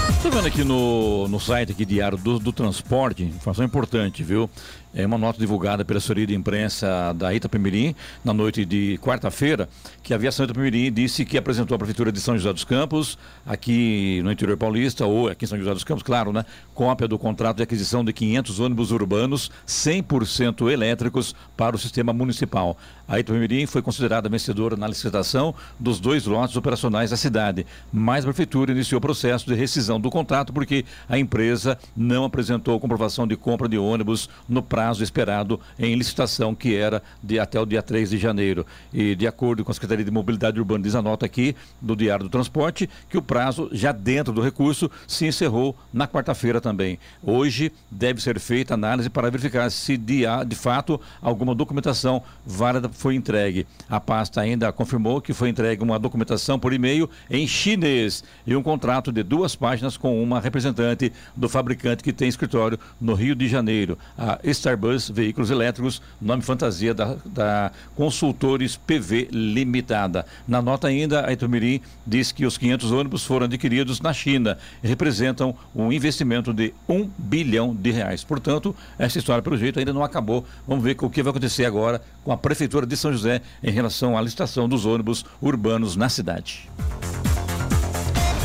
Estou 0.10 0.32
vendo 0.32 0.48
aqui 0.48 0.66
no, 0.66 1.30
no 1.30 1.40
site 1.40 1.72
aqui 1.72 1.86
Diário 1.86 2.18
do, 2.18 2.40
do 2.40 2.52
Transporte, 2.52 3.24
informação 3.24 3.64
importante, 3.64 4.22
viu? 4.22 4.50
É 4.92 5.06
uma 5.06 5.20
nota 5.20 5.38
divulgada 5.38 5.86
pela 5.86 6.00
assessoria 6.00 6.26
de 6.26 6.34
imprensa 6.34 7.14
da 7.14 7.32
Itapemirim 7.32 7.96
na 8.26 8.34
noite 8.34 8.66
de 8.66 8.98
quarta-feira, 8.98 9.70
que 10.02 10.14
a 10.14 10.16
aviação 10.16 10.46
Itapemirim 10.46 10.92
disse 10.92 11.24
que 11.26 11.38
apresentou 11.38 11.76
à 11.76 11.78
Prefeitura 11.78 12.12
de 12.12 12.20
São 12.20 12.36
José 12.36 12.52
dos 12.52 12.64
Campos, 12.64 13.16
aqui 13.46 14.20
no 14.24 14.32
interior 14.32 14.58
paulista, 14.58 15.06
ou 15.06 15.30
aqui 15.30 15.46
em 15.46 15.48
São 15.48 15.60
José 15.60 15.74
dos 15.76 15.84
Campos, 15.84 16.02
claro, 16.02 16.34
né? 16.34 16.44
Cópia 16.74 17.08
do 17.08 17.20
contrato 17.20 17.58
de 17.58 17.64
aquisição 17.64 18.04
de 18.04 18.12
500 18.12 18.60
ônibus 18.60 18.90
urbanos 18.90 19.52
100% 19.68 20.72
elétricos 20.72 21.36
para 21.56 21.76
o 21.76 21.80
sistema 21.80 22.12
municipal. 22.12 22.76
A 23.08 23.20
Itapemirim 23.20 23.68
foi 23.68 23.84
considerada 23.84 24.28
vencedora 24.28 24.76
na 24.76 24.88
licitação 24.88 25.54
dos 25.80 26.00
dois 26.00 26.26
lotes 26.26 26.56
operacionais 26.56 27.12
da 27.12 27.18
cidade, 27.18 27.64
mas 27.94 28.24
a 28.24 28.28
Prefeitura 28.28 28.72
iniciou 28.72 28.98
o 28.98 29.02
processo 29.02 29.46
de 29.46 29.54
rescisão 29.54 30.00
do 30.00 30.10
contrato 30.10 30.52
porque 30.52 30.84
a 31.08 31.18
empresa 31.18 31.78
não 31.96 32.26
apresentou 32.26 32.80
comprovação 32.80 33.28
de 33.28 33.36
compra 33.36 33.70
de 33.70 33.78
ônibus 33.78 34.28
no 34.48 34.64
prazo 34.64 34.79
prazo 34.80 35.04
esperado 35.04 35.60
em 35.78 35.94
licitação, 35.94 36.56
que 36.56 36.74
era 36.74 37.04
de 37.22 37.38
até 37.38 37.60
o 37.60 37.66
dia 37.66 37.84
3 37.84 38.12
de 38.12 38.18
janeiro. 38.18 38.66
E 38.94 39.14
de 39.14 39.28
acordo 39.28 39.66
com 39.66 39.72
a 39.72 39.74
Secretaria 39.74 40.06
de 40.06 40.10
Mobilidade 40.10 40.58
Urbana, 40.58 40.82
diz 40.82 40.96
a 40.96 41.02
nota 41.02 41.26
aqui 41.26 41.54
do 41.82 41.98
Diário 41.98 42.24
do 42.24 42.30
Transporte, 42.30 42.90
que 43.10 43.18
o 43.18 43.22
prazo, 43.22 43.68
já 43.74 43.92
dentro 43.92 44.32
do 44.32 44.40
recurso, 44.40 44.90
se 45.06 45.26
encerrou 45.26 45.76
na 45.92 46.08
quarta-feira 46.08 46.62
também. 46.62 46.98
Hoje 47.22 47.74
deve 47.92 48.22
ser 48.22 48.40
feita 48.40 48.74
análise 48.74 49.10
para 49.10 49.30
verificar 49.30 49.70
se 49.70 49.98
de, 49.98 50.24
de 50.48 50.56
fato 50.56 50.98
alguma 51.22 51.54
documentação 51.54 52.24
válida 52.46 52.88
foi 52.88 53.16
entregue. 53.16 53.68
A 53.90 54.00
pasta 54.00 54.40
ainda 54.40 54.72
confirmou 54.72 55.20
que 55.20 55.34
foi 55.34 55.50
entregue 55.50 55.84
uma 55.84 56.00
documentação 56.00 56.58
por 56.58 56.72
e-mail 56.72 57.10
em 57.30 57.46
chinês 57.46 58.24
e 58.48 58.56
um 58.56 58.64
contrato 58.64 59.12
de 59.12 59.24
duas 59.24 59.58
páginas 59.58 59.98
com 59.98 60.24
uma 60.24 60.40
representante 60.40 61.12
do 61.36 61.50
fabricante 61.50 62.02
que 62.02 62.14
tem 62.14 62.30
escritório 62.30 62.80
no 63.02 63.14
Rio 63.14 63.36
de 63.36 63.46
Janeiro. 63.46 63.98
A 64.18 64.40
Starbus 64.70 65.10
Veículos 65.10 65.50
Elétricos, 65.50 66.02
nome 66.22 66.44
fantasia 66.44 66.94
da, 66.94 67.16
da 67.26 67.72
Consultores 67.96 68.78
PV 68.78 69.30
Limitada. 69.32 70.26
Na 70.48 70.62
nota 70.62 70.88
ainda, 70.88 71.28
a 71.28 71.34
Itumirim 71.34 71.82
diz 72.06 72.32
que 72.32 72.46
os 72.46 72.58
500 72.58 72.92
ônibus 72.92 73.26
foram 73.26 73.46
adquiridos 73.46 74.00
na 74.00 74.14
China 74.14 74.58
e 74.84 74.88
representam 74.88 75.56
um 75.76 75.92
investimento 75.92 76.54
de 76.54 76.72
um 76.88 77.10
bilhão 77.18 77.76
de 77.76 77.90
reais. 77.90 78.24
Portanto, 78.24 78.76
essa 78.98 79.18
história, 79.18 79.42
pelo 79.42 79.58
jeito, 79.58 79.80
ainda 79.80 79.94
não 79.94 80.04
acabou. 80.04 80.46
Vamos 80.68 80.84
ver 80.84 80.96
o 81.02 81.10
que 81.10 81.24
vai 81.24 81.32
acontecer 81.32 81.66
agora 81.66 82.02
com 82.24 82.32
a 82.32 82.38
Prefeitura 82.38 82.86
de 82.86 82.96
São 82.96 83.12
José 83.12 83.42
em 83.64 83.72
relação 83.72 84.16
à 84.16 84.22
licitação 84.22 84.70
dos 84.70 84.86
ônibus 84.86 85.26
urbanos 85.42 85.96
na 85.96 86.10
cidade. 86.10 86.70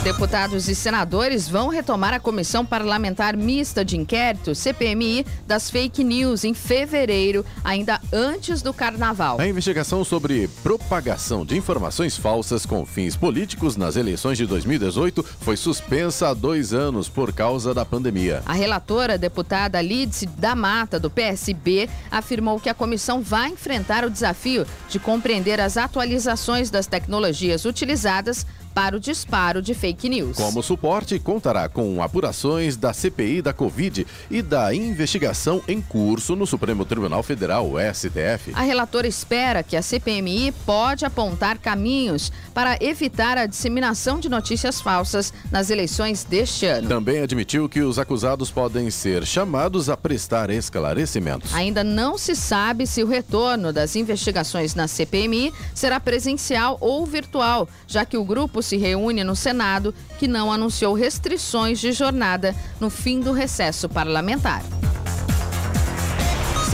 Deputados 0.05 0.69
e 0.69 0.75
senadores 0.75 1.49
vão 1.49 1.69
retomar 1.69 2.13
a 2.13 2.21
Comissão 2.21 2.63
Parlamentar 2.63 3.35
Mista 3.35 3.83
de 3.83 3.97
Inquérito, 3.97 4.55
CPMI, 4.55 5.25
das 5.47 5.71
fake 5.71 6.05
news 6.05 6.45
em 6.45 6.53
fevereiro, 6.53 7.43
ainda 7.65 7.99
antes 8.13 8.61
do 8.61 8.75
carnaval. 8.75 9.41
A 9.41 9.49
investigação 9.49 10.05
sobre 10.05 10.47
propagação 10.63 11.43
de 11.43 11.57
informações 11.57 12.19
falsas 12.19 12.67
com 12.67 12.85
fins 12.85 13.17
políticos 13.17 13.79
nas 13.79 13.97
eleições 13.97 14.37
de 14.37 14.47
2018 14.47 15.25
foi 15.41 15.57
suspensa 15.57 16.29
há 16.29 16.35
dois 16.35 16.75
anos 16.75 17.09
por 17.09 17.33
causa 17.33 17.73
da 17.73 17.87
pandemia. 17.87 18.43
A 18.45 18.53
relatora, 18.53 19.17
deputada 19.17 19.81
Lídice 19.81 20.27
da 20.27 20.55
Mata, 20.55 21.01
do 21.01 21.09
PSB, 21.09 21.89
afirmou 22.11 22.61
que 22.61 22.69
a 22.69 22.75
comissão 22.75 23.23
vai 23.23 23.49
enfrentar 23.49 24.05
o 24.05 24.11
desafio 24.11 24.67
de 24.87 24.99
compreender 24.99 25.59
as 25.63 25.79
atualizações 25.79 26.69
das 26.69 26.87
tecnologias 26.87 27.65
utilizadas 27.65 28.45
para 28.75 28.97
o 28.97 29.01
disparo 29.01 29.63
de 29.63 29.73
fake 29.73 30.09
news. 30.09 30.37
Como 30.37 30.63
suporte, 30.63 31.19
contará 31.19 31.69
com 31.69 32.03
apurações 32.03 32.77
da 32.77 32.93
CPI 32.93 33.41
da 33.41 33.53
Covid 33.53 34.07
e 34.31 34.43
da 34.43 34.75
investigação 34.75 35.63
em 35.69 35.81
curso 35.81 36.35
no 36.35 36.47
Supremo 36.47 36.85
Tribunal 36.85 37.23
Federal, 37.23 37.73
STF. 37.95 38.53
A 38.55 38.63
relatora 38.63 39.07
espera 39.07 39.63
que 39.63 39.77
a 39.77 39.83
CPMI 39.83 40.53
pode 40.67 41.05
apontar 41.05 41.59
caminhos 41.59 42.33
para 42.53 42.77
evitar 42.81 43.39
a 43.39 43.47
disseminação 43.47 44.19
de 44.19 44.29
notícias 44.29 44.81
falsas 44.81 45.33
nas 45.51 45.71
eleições 45.71 46.25
deste 46.25 46.67
ano. 46.67 46.89
Também 46.89 47.21
admitiu 47.23 47.69
que 47.69 47.81
os 47.81 47.99
acusados 47.99 48.51
podem 48.51 48.91
ser 48.91 49.25
chamados 49.25 49.89
a 49.89 49.97
prestar 49.97 50.51
esclarecimentos. 50.51 51.55
Ainda 51.55 51.85
não 51.85 52.19
se 52.19 52.35
sabe 52.35 52.87
se 52.87 53.03
o 53.03 53.07
retorno 53.07 53.73
das 53.73 53.95
investigações 53.95 54.75
na 54.75 54.89
CPMI 54.89 55.53
será 55.75 56.01
presencial 56.01 56.77
ou 56.81 57.07
virtual, 57.07 57.69
já 57.87 58.05
que 58.05 58.17
o 58.17 58.25
grupo 58.25 58.64
se 58.65 58.77
reúne 58.77 59.23
no 59.23 59.37
Senado, 59.37 59.95
que 60.19 60.27
não 60.27 60.51
anunciou 60.51 60.95
restrições 60.95 61.79
de 61.79 61.93
jornada 61.93 62.55
no 62.81 62.91
fim 62.91 63.21
do 63.21 63.33
recesso 63.33 63.89
parlamentar. 63.89 64.63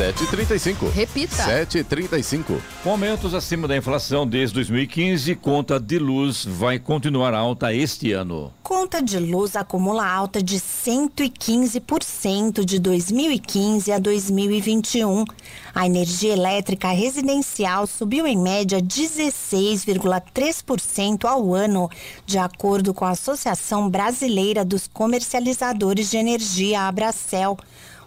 7h35. 0.01 0.91
Repita. 0.95 1.45
7h35. 1.45 2.59
Com 2.83 2.93
aumentos 2.93 3.35
acima 3.35 3.69
da 3.69 3.77
inflação 3.77 4.27
desde 4.27 4.55
2015, 4.55 5.35
conta 5.35 5.79
de 5.79 5.99
luz 5.99 6.47
vai 6.47 6.79
continuar 6.79 7.35
alta 7.35 7.75
este 7.75 8.13
ano. 8.13 8.51
Conta 8.63 9.03
de 9.03 9.19
luz 9.19 9.57
acumula 9.57 10.11
alta 10.11 10.43
de 10.43 10.57
115% 10.57 12.65
de 12.65 12.79
2015 12.79 13.93
a 13.93 13.99
2021. 13.99 15.27
A 15.75 15.85
energia 15.85 16.33
elétrica 16.33 16.89
residencial 16.89 17.87
subiu 17.87 18.27
em 18.27 18.39
média 18.39 18.81
16,3% 18.81 21.27
ao 21.27 21.55
ano, 21.55 21.91
de 22.25 22.39
acordo 22.39 22.95
com 22.95 23.05
a 23.05 23.11
Associação 23.11 23.91
Brasileira 23.91 24.65
dos 24.65 24.87
Comercializadores 24.87 26.11
de 26.11 26.17
Energia, 26.17 26.89
Abracel 26.89 27.59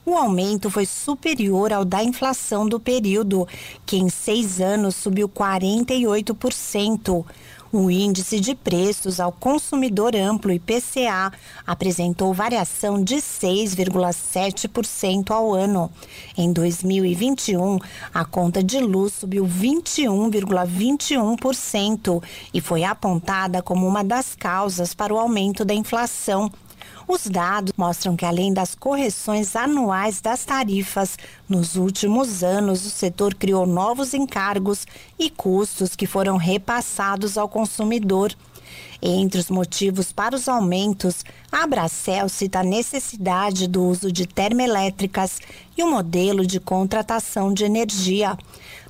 o 0.05 0.15
aumento 0.15 0.69
foi 0.69 0.85
superior 0.85 1.71
ao 1.71 1.85
da 1.85 2.03
inflação 2.03 2.67
do 2.67 2.77
período, 2.79 3.47
que 3.85 3.97
em 3.97 4.09
seis 4.09 4.59
anos 4.59 4.95
subiu 4.95 5.29
48%. 5.29 7.23
O 7.71 7.89
índice 7.89 8.39
de 8.39 8.53
preços 8.53 9.19
ao 9.19 9.31
consumidor 9.31 10.15
amplo 10.15 10.51
IPCA 10.51 11.33
apresentou 11.65 12.31
variação 12.31 13.03
de 13.03 13.15
6,7% 13.15 15.31
ao 15.31 15.55
ano. 15.55 15.89
Em 16.37 16.53
2021, 16.53 17.79
a 18.13 18.23
conta 18.25 18.63
de 18.63 18.79
luz 18.79 19.13
subiu 19.13 19.47
21,21% 19.47 22.21
e 22.53 22.61
foi 22.61 22.83
apontada 22.83 23.63
como 23.63 23.87
uma 23.87 24.03
das 24.03 24.35
causas 24.35 24.93
para 24.93 25.11
o 25.11 25.17
aumento 25.17 25.65
da 25.65 25.73
inflação. 25.73 26.51
Os 27.07 27.27
dados 27.27 27.73
mostram 27.77 28.15
que, 28.15 28.25
além 28.25 28.53
das 28.53 28.75
correções 28.75 29.55
anuais 29.55 30.21
das 30.21 30.45
tarifas, 30.45 31.17
nos 31.47 31.75
últimos 31.75 32.43
anos 32.43 32.85
o 32.85 32.89
setor 32.89 33.35
criou 33.35 33.65
novos 33.65 34.13
encargos 34.13 34.85
e 35.19 35.29
custos 35.29 35.95
que 35.95 36.07
foram 36.07 36.37
repassados 36.37 37.37
ao 37.37 37.49
consumidor. 37.49 38.33
Entre 39.01 39.37
os 39.37 39.49
motivos 39.49 40.13
para 40.13 40.33
os 40.33 40.47
aumentos, 40.47 41.25
a 41.51 41.63
Abracel 41.63 42.29
cita 42.29 42.61
a 42.61 42.63
necessidade 42.63 43.67
do 43.67 43.83
uso 43.83 44.09
de 44.09 44.25
termoelétricas 44.25 45.41
e 45.77 45.83
o 45.83 45.91
modelo 45.91 46.47
de 46.47 46.57
contratação 46.57 47.53
de 47.53 47.65
energia. 47.65 48.37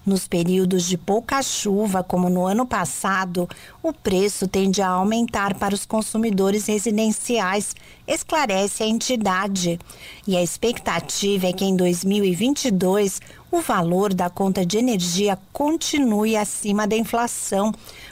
Nos 0.06 0.28
períodos 0.28 0.84
de 0.84 0.98
pouca 0.98 1.42
chuva, 1.42 2.04
como 2.04 2.30
no 2.30 2.46
ano 2.46 2.66
passado, 2.66 3.48
o 3.82 3.94
preço 3.94 4.50
tende 4.50 4.82
a 4.82 4.90
aumentar 4.90 5.58
para 5.58 5.74
os 5.74 5.86
consumidores 5.86 6.66
residenciais, 6.66 7.74
esclarece 8.06 8.84
a 8.84 8.88
entidade. 8.88 9.80
E 10.28 10.36
a 10.36 10.44
expectativa 10.44 11.48
é 11.48 11.54
que 11.54 11.64
em 11.64 11.78
2022 11.78 13.22
o 13.50 13.62
valor 13.62 14.14
da 14.14 14.30
conta 14.30 14.66
de 14.66 14.78
energia 14.78 15.40
continue 15.54 16.36
acima 16.36 16.86
da 16.86 16.98
inflação, 16.98 17.72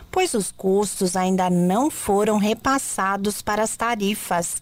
pois 0.10 0.34
os 0.34 0.50
custos 0.50 1.18
ainda 1.18 1.50
não 1.50 1.92
foram 1.92 2.38
repassados 2.38 3.42
para 3.42 3.64
as 3.64 3.76
tarifas 3.76 4.62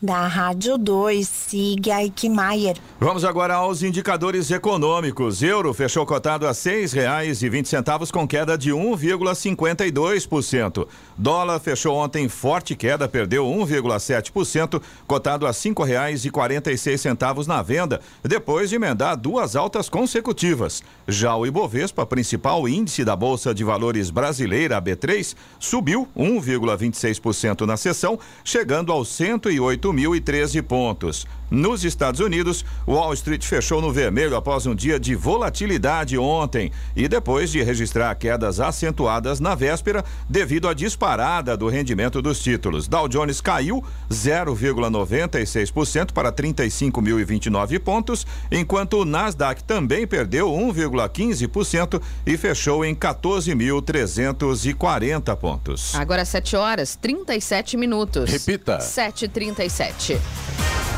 da 0.00 0.28
Rádio 0.28 0.78
2, 0.78 1.26
siga 1.26 2.00
Eichmeier. 2.00 2.76
Vamos 3.00 3.24
agora 3.24 3.54
aos 3.54 3.82
indicadores 3.82 4.48
econômicos. 4.50 5.42
Euro 5.42 5.74
fechou 5.74 6.06
cotado 6.06 6.46
a 6.46 6.54
seis 6.54 6.92
reais 6.92 7.42
e 7.42 7.48
vinte 7.48 7.68
centavos 7.68 8.12
com 8.12 8.26
queda 8.26 8.56
de 8.56 8.70
1,52%. 8.70 10.86
Dólar 11.16 11.58
fechou 11.58 11.96
ontem 11.96 12.28
forte 12.28 12.76
queda, 12.76 13.08
perdeu 13.08 13.44
1,7%, 13.44 14.80
cotado 15.06 15.46
a 15.46 15.52
cinco 15.52 15.82
reais 15.82 16.24
e 16.24 16.30
quarenta 16.30 16.70
e 16.70 16.78
seis 16.78 17.00
centavos 17.00 17.48
na 17.48 17.60
venda, 17.60 18.00
depois 18.22 18.70
de 18.70 18.76
emendar 18.76 19.16
duas 19.16 19.56
altas 19.56 19.88
consecutivas. 19.88 20.80
Já 21.08 21.34
o 21.34 21.44
Ibovespa, 21.44 22.06
principal 22.06 22.68
índice 22.68 23.04
da 23.04 23.16
Bolsa 23.16 23.52
de 23.52 23.64
Valores 23.64 24.10
brasileira, 24.10 24.80
B3, 24.80 25.34
subiu 25.58 26.06
1,26% 26.16 27.66
na 27.66 27.76
sessão, 27.76 28.16
chegando 28.44 28.92
aos 28.92 29.08
108 29.08 29.87
8.013 29.92 30.62
pontos. 30.62 31.26
Nos 31.50 31.82
Estados 31.82 32.20
Unidos, 32.20 32.62
Wall 32.86 33.14
Street 33.14 33.42
fechou 33.44 33.80
no 33.80 33.90
vermelho 33.90 34.36
após 34.36 34.66
um 34.66 34.74
dia 34.74 35.00
de 35.00 35.14
volatilidade 35.14 36.18
ontem 36.18 36.70
e 36.94 37.08
depois 37.08 37.50
de 37.50 37.62
registrar 37.62 38.14
quedas 38.16 38.60
acentuadas 38.60 39.40
na 39.40 39.54
véspera 39.54 40.04
devido 40.28 40.68
à 40.68 40.74
disparada 40.74 41.56
do 41.56 41.66
rendimento 41.68 42.20
dos 42.20 42.38
títulos. 42.40 42.86
Dow 42.86 43.08
Jones 43.08 43.40
caiu 43.40 43.82
0,96% 44.10 46.12
para 46.12 46.30
35.029 46.30 47.78
pontos, 47.78 48.26
enquanto 48.52 48.98
o 48.98 49.06
Nasdaq 49.06 49.64
também 49.64 50.06
perdeu 50.06 50.50
1,15% 50.50 52.02
e 52.26 52.36
fechou 52.36 52.84
em 52.84 52.94
14.340 52.94 55.34
pontos. 55.36 55.94
Agora 55.94 56.26
7 56.26 56.56
horas 56.56 56.94
37 56.96 57.78
minutos. 57.78 58.30
Repita. 58.30 58.78
7h37. 58.78 60.18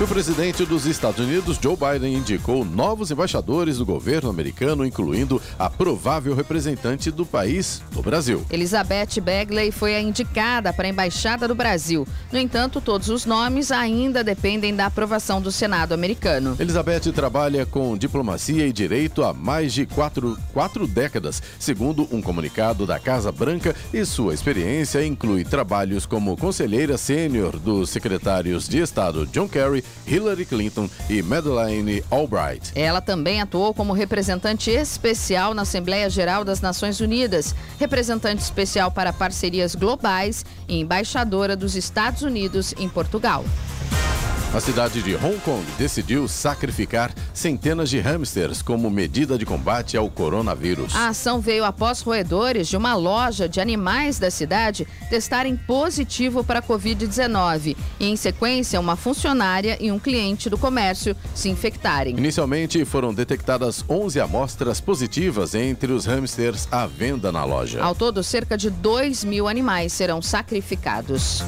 O 0.01 0.07
presidente 0.07 0.40
dos 0.41 0.87
Estados 0.87 1.21
Unidos, 1.21 1.59
Joe 1.63 1.77
Biden, 1.77 2.17
indicou 2.17 2.65
novos 2.65 3.11
embaixadores 3.11 3.77
do 3.77 3.85
governo 3.85 4.31
americano, 4.31 4.87
incluindo 4.87 5.41
a 5.59 5.69
provável 5.69 6.35
representante 6.35 7.11
do 7.11 7.27
país 7.27 7.83
no 7.95 8.01
Brasil. 8.01 8.43
Elizabeth 8.51 9.21
Begley 9.23 9.71
foi 9.71 9.95
a 9.95 10.01
indicada 10.01 10.73
para 10.73 10.87
a 10.87 10.91
Embaixada 10.91 11.47
do 11.47 11.55
Brasil. 11.55 12.09
No 12.33 12.39
entanto, 12.39 12.81
todos 12.81 13.11
os 13.11 13.27
nomes 13.27 13.71
ainda 13.71 14.25
dependem 14.25 14.75
da 14.75 14.87
aprovação 14.87 15.43
do 15.43 15.53
Senado 15.53 15.93
americano. 15.93 16.57
Elizabeth 16.59 17.13
trabalha 17.15 17.67
com 17.67 17.97
diplomacia 17.99 18.67
e 18.67 18.73
direito 18.73 19.23
há 19.23 19.35
mais 19.35 19.75
de 19.75 19.85
quatro, 19.85 20.39
quatro 20.55 20.87
décadas, 20.87 21.43
segundo 21.59 22.09
um 22.11 22.23
comunicado 22.23 22.87
da 22.87 22.99
Casa 22.99 23.31
Branca, 23.31 23.77
e 23.93 24.07
sua 24.07 24.33
experiência 24.33 25.05
inclui 25.05 25.45
trabalhos 25.45 26.07
como 26.07 26.35
conselheira 26.35 26.97
sênior 26.97 27.59
dos 27.59 27.91
secretários 27.91 28.67
de 28.67 28.79
Estado 28.79 29.27
John 29.27 29.47
Kerry 29.47 29.85
Hillary 30.07 30.30
Clinton 30.45 30.89
e 31.09 31.23
Madeleine 31.23 32.03
Albright. 32.11 32.73
Ela 32.75 33.01
também 33.01 33.41
atuou 33.41 33.75
como 33.75 33.93
representante 33.93 34.71
especial 34.71 35.55
na 35.55 35.63
Assembleia 35.63 36.09
Geral 36.09 36.45
das 36.45 36.61
Nações 36.61 37.01
Unidas, 37.01 37.55
representante 37.79 38.43
especial 38.43 38.91
para 38.91 39.13
parcerias 39.13 39.75
globais 39.75 40.45
e 40.69 40.81
embaixadora 40.81 41.57
dos 41.57 41.77
Estados 41.77 42.23
Unidos 42.23 42.75
em 42.79 42.89
Portugal. 42.89 43.45
A 44.53 44.59
cidade 44.59 45.01
de 45.01 45.15
Hong 45.15 45.39
Kong 45.45 45.65
decidiu 45.79 46.27
sacrificar 46.27 47.15
centenas 47.33 47.89
de 47.89 48.01
hamsters 48.01 48.61
como 48.61 48.91
medida 48.91 49.39
de 49.39 49.47
combate 49.47 49.97
ao 49.97 50.11
coronavírus. 50.11 50.93
A 50.97 51.11
ação 51.11 51.41
veio 51.41 51.65
após 51.65 52.01
roedores 52.01 52.67
de 52.67 52.77
uma 52.77 52.97
loja 52.97 53.49
de 53.49 53.61
animais 53.61 54.19
da 54.19 54.29
cidade 54.29 54.89
testarem 55.09 55.57
positivo 55.57 56.43
para 56.43 56.59
a 56.59 56.63
Covid-19 56.63 57.77
e, 58.01 58.09
em 58.09 58.17
sequência, 58.17 58.81
uma 58.81 58.97
funcionária 58.97 59.79
e 59.81 59.93
um 59.93 60.01
cliente 60.01 60.51
do 60.51 60.59
comércio 60.59 61.17
se 61.33 61.49
infectarem. 61.49 62.17
Inicialmente 62.19 62.85
foram 62.85 63.15
detectadas 63.15 63.85
11 63.89 64.19
amostras 64.19 64.81
positivas 64.81 65.55
entre 65.55 65.93
os 65.93 66.07
hamsters 66.07 66.67
à 66.73 66.89
venda 66.89 67.31
na 67.31 67.45
loja. 67.45 67.81
Ao 67.81 67.95
todo, 67.95 68.21
cerca 68.25 68.59
de 68.59 68.69
2 68.69 69.23
mil 69.23 69.47
animais 69.47 69.93
serão 69.93 70.21
sacrificados. 70.21 71.45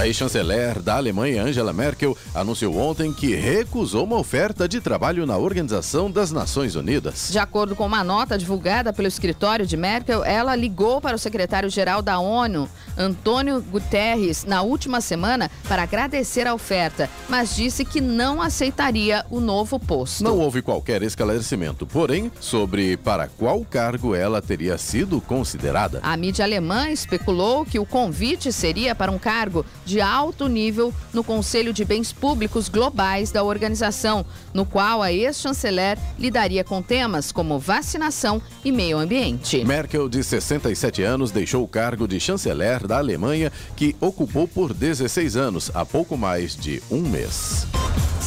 A 0.00 0.06
ex-chanceler 0.06 0.80
da 0.80 0.96
Alemanha, 0.96 1.42
Angela 1.42 1.74
Merkel, 1.74 2.16
anunciou 2.34 2.74
ontem 2.78 3.12
que 3.12 3.34
recusou 3.34 4.04
uma 4.04 4.16
oferta 4.16 4.66
de 4.66 4.80
trabalho 4.80 5.26
na 5.26 5.36
Organização 5.36 6.10
das 6.10 6.32
Nações 6.32 6.74
Unidas. 6.74 7.28
De 7.30 7.38
acordo 7.38 7.76
com 7.76 7.84
uma 7.84 8.02
nota 8.02 8.38
divulgada 8.38 8.94
pelo 8.94 9.06
escritório 9.06 9.66
de 9.66 9.76
Merkel, 9.76 10.24
ela 10.24 10.56
ligou 10.56 11.02
para 11.02 11.16
o 11.16 11.18
secretário-geral 11.18 12.00
da 12.00 12.18
ONU, 12.18 12.66
Antônio 12.96 13.60
Guterres, 13.60 14.46
na 14.46 14.62
última 14.62 15.02
semana 15.02 15.50
para 15.68 15.82
agradecer 15.82 16.46
a 16.46 16.54
oferta, 16.54 17.10
mas 17.28 17.54
disse 17.54 17.84
que 17.84 18.00
não 18.00 18.40
aceitaria 18.40 19.26
o 19.30 19.38
novo 19.38 19.78
posto. 19.78 20.24
Não 20.24 20.38
houve 20.38 20.62
qualquer 20.62 21.02
esclarecimento, 21.02 21.86
porém, 21.86 22.32
sobre 22.40 22.96
para 22.96 23.28
qual 23.28 23.62
cargo 23.66 24.14
ela 24.14 24.40
teria 24.40 24.78
sido 24.78 25.20
considerada. 25.20 26.00
A 26.02 26.16
mídia 26.16 26.46
alemã 26.46 26.88
especulou 26.88 27.66
que 27.66 27.78
o 27.78 27.84
convite 27.84 28.50
seria 28.50 28.94
para 28.94 29.12
um 29.12 29.18
cargo 29.18 29.62
de 29.89 29.89
alto 29.98 30.46
nível 30.46 30.92
no 31.10 31.24
Conselho 31.24 31.72
de 31.72 31.86
Bens 31.86 32.12
Públicos 32.12 32.68
Globais 32.68 33.32
da 33.32 33.42
organização, 33.42 34.26
no 34.52 34.66
qual 34.66 35.02
a 35.02 35.10
ex-chanceler 35.10 35.96
lidaria 36.18 36.62
com 36.62 36.82
temas 36.82 37.32
como 37.32 37.58
vacinação 37.58 38.42
e 38.62 38.70
meio 38.70 38.98
ambiente. 38.98 39.64
Merkel, 39.64 40.06
de 40.06 40.22
67 40.22 41.02
anos, 41.02 41.30
deixou 41.30 41.64
o 41.64 41.68
cargo 41.68 42.06
de 42.06 42.20
chanceler 42.20 42.86
da 42.86 42.98
Alemanha, 42.98 43.50
que 43.74 43.96
ocupou 44.00 44.46
por 44.46 44.74
16 44.74 45.36
anos, 45.36 45.70
há 45.72 45.86
pouco 45.86 46.18
mais 46.18 46.54
de 46.54 46.82
um 46.90 47.00
mês. 47.00 47.66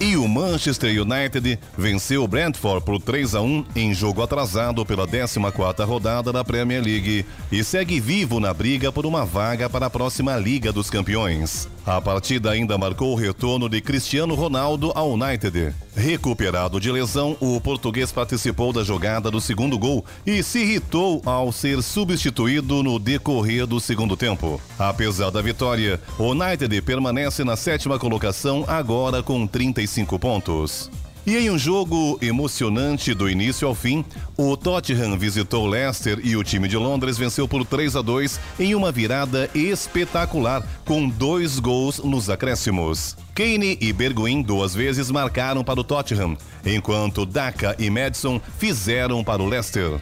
E 0.00 0.16
o 0.16 0.26
Manchester 0.26 0.90
United 1.02 1.58
venceu 1.76 2.24
o 2.24 2.26
Brentford 2.26 2.82
por 2.86 2.98
3 2.98 3.34
a 3.34 3.42
1 3.42 3.66
em 3.76 3.92
jogo 3.92 4.22
atrasado 4.22 4.84
pela 4.86 5.06
14ª 5.06 5.84
rodada 5.84 6.32
da 6.32 6.42
Premier 6.42 6.82
League 6.82 7.26
e 7.52 7.62
segue 7.62 8.00
vivo 8.00 8.40
na 8.40 8.54
briga 8.54 8.90
por 8.90 9.04
uma 9.04 9.26
vaga 9.26 9.68
para 9.68 9.84
a 9.84 9.90
próxima 9.90 10.38
Liga 10.38 10.72
dos 10.72 10.88
Campeões. 10.88 11.68
A 11.86 12.00
partida 12.00 12.50
ainda 12.50 12.76
marcou 12.76 13.12
o 13.12 13.16
retorno 13.16 13.68
de 13.68 13.80
Cristiano 13.80 14.34
Ronaldo 14.34 14.92
ao 14.94 15.12
United. 15.12 15.74
Recuperado 15.96 16.78
de 16.78 16.92
lesão, 16.92 17.36
o 17.40 17.60
português 17.60 18.12
participou 18.12 18.72
da 18.72 18.84
jogada 18.84 19.30
do 19.30 19.40
segundo 19.40 19.78
gol 19.78 20.04
e 20.26 20.42
se 20.42 20.60
irritou 20.60 21.22
ao 21.24 21.50
ser 21.50 21.82
substituído 21.82 22.82
no 22.82 22.98
decorrer 22.98 23.66
do 23.66 23.80
segundo 23.80 24.16
tempo. 24.16 24.60
Apesar 24.78 25.30
da 25.30 25.40
vitória, 25.40 26.00
o 26.18 26.30
United 26.30 26.80
permanece 26.82 27.44
na 27.44 27.56
sétima 27.56 27.98
colocação 27.98 28.64
agora 28.68 29.22
com 29.22 29.46
35 29.46 30.18
pontos. 30.18 30.90
E 31.26 31.36
em 31.36 31.50
um 31.50 31.58
jogo 31.58 32.18
emocionante 32.22 33.12
do 33.12 33.28
início 33.28 33.68
ao 33.68 33.74
fim, 33.74 34.04
o 34.36 34.56
Tottenham 34.56 35.18
visitou 35.18 35.66
Leicester 35.66 36.18
e 36.24 36.34
o 36.34 36.42
time 36.42 36.66
de 36.66 36.76
Londres 36.76 37.18
venceu 37.18 37.46
por 37.46 37.64
3 37.64 37.96
a 37.96 38.02
2 38.02 38.40
em 38.58 38.74
uma 38.74 38.90
virada 38.90 39.50
espetacular, 39.54 40.66
com 40.84 41.08
dois 41.08 41.58
gols 41.58 41.98
nos 41.98 42.30
acréscimos. 42.30 43.16
Kane 43.34 43.76
e 43.80 43.92
Berguin 43.92 44.42
duas 44.42 44.74
vezes 44.74 45.10
marcaram 45.10 45.62
para 45.62 45.80
o 45.80 45.84
Tottenham, 45.84 46.36
enquanto 46.64 47.26
Daka 47.26 47.76
e 47.78 47.90
Madison 47.90 48.40
fizeram 48.58 49.22
para 49.22 49.42
o 49.42 49.46
Leicester. 49.46 50.00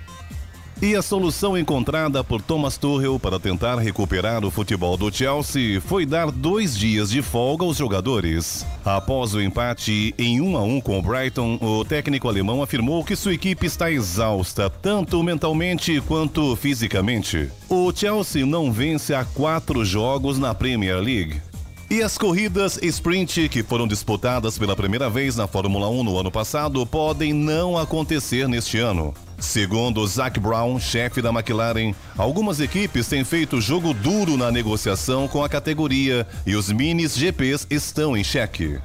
E 0.80 0.94
a 0.94 1.02
solução 1.02 1.58
encontrada 1.58 2.22
por 2.22 2.40
Thomas 2.40 2.78
Tuchel 2.78 3.18
para 3.18 3.40
tentar 3.40 3.80
recuperar 3.80 4.44
o 4.44 4.50
futebol 4.50 4.96
do 4.96 5.12
Chelsea 5.12 5.80
foi 5.80 6.06
dar 6.06 6.30
dois 6.30 6.78
dias 6.78 7.10
de 7.10 7.20
folga 7.20 7.64
aos 7.64 7.76
jogadores. 7.76 8.64
Após 8.84 9.34
o 9.34 9.42
empate 9.42 10.14
em 10.16 10.40
1 10.40 10.56
a 10.56 10.62
1 10.62 10.80
com 10.80 10.96
o 10.96 11.02
Brighton, 11.02 11.58
o 11.60 11.84
técnico 11.84 12.28
alemão 12.28 12.62
afirmou 12.62 13.04
que 13.04 13.16
sua 13.16 13.34
equipe 13.34 13.66
está 13.66 13.90
exausta, 13.90 14.70
tanto 14.70 15.20
mentalmente 15.20 16.00
quanto 16.02 16.54
fisicamente. 16.54 17.50
O 17.68 17.92
Chelsea 17.92 18.46
não 18.46 18.72
vence 18.72 19.12
há 19.12 19.24
quatro 19.24 19.84
jogos 19.84 20.38
na 20.38 20.54
Premier 20.54 21.00
League. 21.00 21.42
E 21.90 22.02
as 22.02 22.16
corridas 22.16 22.78
sprint 22.82 23.48
que 23.48 23.64
foram 23.64 23.88
disputadas 23.88 24.56
pela 24.56 24.76
primeira 24.76 25.10
vez 25.10 25.34
na 25.34 25.48
Fórmula 25.48 25.88
1 25.88 26.04
no 26.04 26.18
ano 26.18 26.30
passado 26.30 26.86
podem 26.86 27.32
não 27.32 27.76
acontecer 27.76 28.46
neste 28.46 28.78
ano. 28.78 29.12
Segundo 29.38 30.04
Zac 30.06 30.40
Brown, 30.40 30.80
chefe 30.80 31.22
da 31.22 31.30
McLaren, 31.30 31.94
algumas 32.16 32.58
equipes 32.58 33.06
têm 33.06 33.24
feito 33.24 33.60
jogo 33.60 33.94
duro 33.94 34.36
na 34.36 34.50
negociação 34.50 35.28
com 35.28 35.44
a 35.44 35.48
categoria 35.48 36.26
e 36.44 36.56
os 36.56 36.70
minis 36.72 37.16
GPs 37.16 37.66
estão 37.70 38.16
em 38.16 38.24
xeque. 38.24 38.78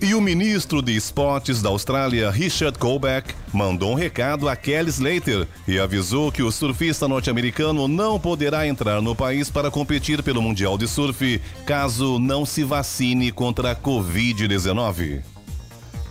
E 0.00 0.14
o 0.14 0.20
ministro 0.20 0.82
de 0.82 0.94
Esportes 0.94 1.62
da 1.62 1.70
Austrália, 1.70 2.30
Richard 2.30 2.78
Colbeck, 2.78 3.34
mandou 3.52 3.92
um 3.92 3.94
recado 3.94 4.46
a 4.48 4.54
Kelly 4.54 4.90
Slater 4.90 5.48
e 5.66 5.78
avisou 5.78 6.30
que 6.30 6.42
o 6.42 6.52
surfista 6.52 7.08
norte-americano 7.08 7.88
não 7.88 8.20
poderá 8.20 8.66
entrar 8.66 9.00
no 9.00 9.16
país 9.16 9.50
para 9.50 9.70
competir 9.70 10.22
pelo 10.22 10.42
Mundial 10.42 10.76
de 10.76 10.86
Surf 10.86 11.40
caso 11.64 12.18
não 12.18 12.44
se 12.44 12.62
vacine 12.62 13.32
contra 13.32 13.72
a 13.72 13.76
Covid-19. 13.76 15.35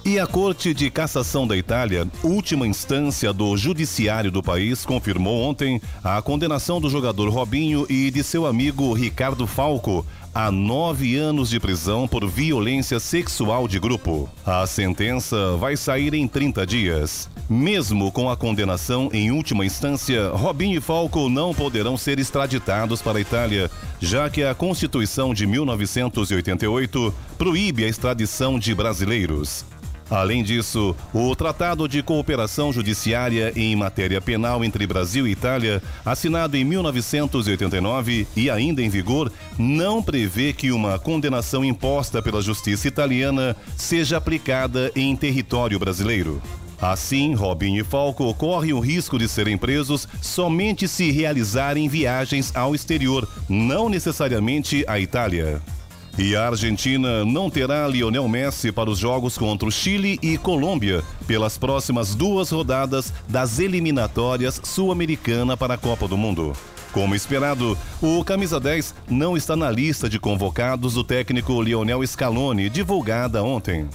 E 0.08 0.20
a 0.20 0.28
Corte 0.28 0.72
de 0.72 0.91
Cassação 0.91 1.47
da 1.47 1.58
Itália, 1.58 2.08
última 2.22 2.68
instância 2.68 3.34
do 3.34 3.58
judiciário 3.58 4.30
do 4.30 4.43
país, 4.43 4.86
confirmou 4.86 5.41
ontem 5.41 5.82
a 6.03 6.22
condenação 6.22 6.80
do 6.80 6.91
jogador 6.91 7.28
Robinho 7.30 7.88
e 7.89 8.12
de 8.12 8.24
seu 8.24 8.45
amigo 8.45 8.93
Ricardo 8.93 9.47
Falco 9.47 10.06
a 10.36 10.51
nove 10.51 11.16
anos 11.16 11.49
de 11.49 11.62
prisão 11.62 12.08
por 12.08 12.28
violência 12.28 12.99
sexual 12.99 13.70
de 13.70 13.80
grupo. 13.80 14.30
A 14.45 14.68
sentença 14.68 15.56
vai 15.56 15.78
sair 15.78 16.14
em 16.14 16.28
30 16.28 16.68
dias. 16.68 17.30
Mesmo 17.49 18.12
com 18.12 18.30
a 18.30 18.36
condenação 18.36 19.10
em 19.14 19.32
última 19.32 19.66
instância, 19.66 20.30
Robinho 20.32 20.78
e 20.78 20.82
Falco 20.82 21.30
não 21.30 21.53
poderão 21.53 21.95
ser 21.95 22.20
extraditados 22.20 23.01
para 23.01 23.18
a 23.18 23.22
Itália, 23.22 23.72
já 24.01 24.30
que 24.30 24.43
a 24.43 24.53
Constituição 24.53 25.34
de 25.34 25.47
1988 25.47 27.14
proíbe 27.38 27.86
a 27.86 27.88
extradição 27.88 28.60
de 28.60 28.76
brasileiros. 28.76 29.66
Além 30.10 30.43
disso, 30.43 30.95
o 31.12 31.36
Tratado 31.36 31.88
de 31.88 32.03
Cooperação 32.03 32.72
Judiciária 32.72 33.51
em 33.56 33.76
Matéria 33.76 34.22
Penal 34.22 34.64
entre 34.64 34.86
Brasil 34.86 35.28
e 35.28 35.32
Itália, 35.32 35.82
assinado 36.06 36.56
em 36.56 36.64
1989 36.64 38.28
e 38.36 38.49
ainda 38.49 38.84
em 38.84 38.89
vigor, 38.89 39.32
não 39.58 40.03
prevê 40.03 40.53
que 40.53 40.72
uma 40.72 40.99
condenação 40.99 41.66
imposta 41.66 42.22
pela 42.22 42.41
justiça 42.41 42.88
italiana 42.88 43.56
seja 43.76 44.18
aplicada 44.18 44.91
em 44.95 45.16
território 45.16 45.80
brasileiro. 45.80 46.39
Assim, 46.80 47.34
Robinho 47.34 47.82
e 47.82 47.84
Falco 47.84 48.32
correm 48.36 48.74
o 48.74 48.80
risco 48.80 49.18
de 49.18 49.28
serem 49.28 49.58
presos 49.58 50.08
somente 50.22 50.88
se 50.88 51.10
realizarem 51.10 51.88
viagens 51.88 52.56
ao 52.56 52.76
exterior, 52.76 53.28
não 53.49 53.89
necessariamente 53.89 54.84
à 54.88 54.99
Itália. 54.99 55.62
E 56.18 56.34
a 56.34 56.47
Argentina 56.47 57.26
não 57.26 57.49
terá 57.49 57.86
Lionel 57.89 58.28
Messi 58.30 58.72
para 58.72 58.89
os 58.89 58.97
jogos 58.97 59.38
contra 59.38 59.68
o 59.68 59.72
Chile 59.72 60.18
e 60.22 60.38
Colômbia 60.38 61.03
pelas 61.28 61.57
próximas 61.57 62.16
duas 62.16 62.51
rodadas 62.51 63.11
das 63.28 63.59
eliminatórias 63.59 64.61
sul-americana 64.63 65.57
para 65.57 65.74
a 65.74 65.78
Copa 65.78 66.07
do 66.07 66.16
Mundo. 66.16 66.53
Como 66.93 67.13
esperado, 67.13 67.78
o 68.01 68.24
camisa 68.24 68.61
10 68.61 68.95
não 69.09 69.36
está 69.36 69.57
na 69.57 69.70
lista 69.70 70.07
de 70.07 70.18
convocados 70.18 70.93
do 70.93 71.03
técnico 71.03 71.61
Lionel 71.61 72.07
Scaloni, 72.07 72.70
divulgada 72.70 73.43
ontem. 73.43 73.89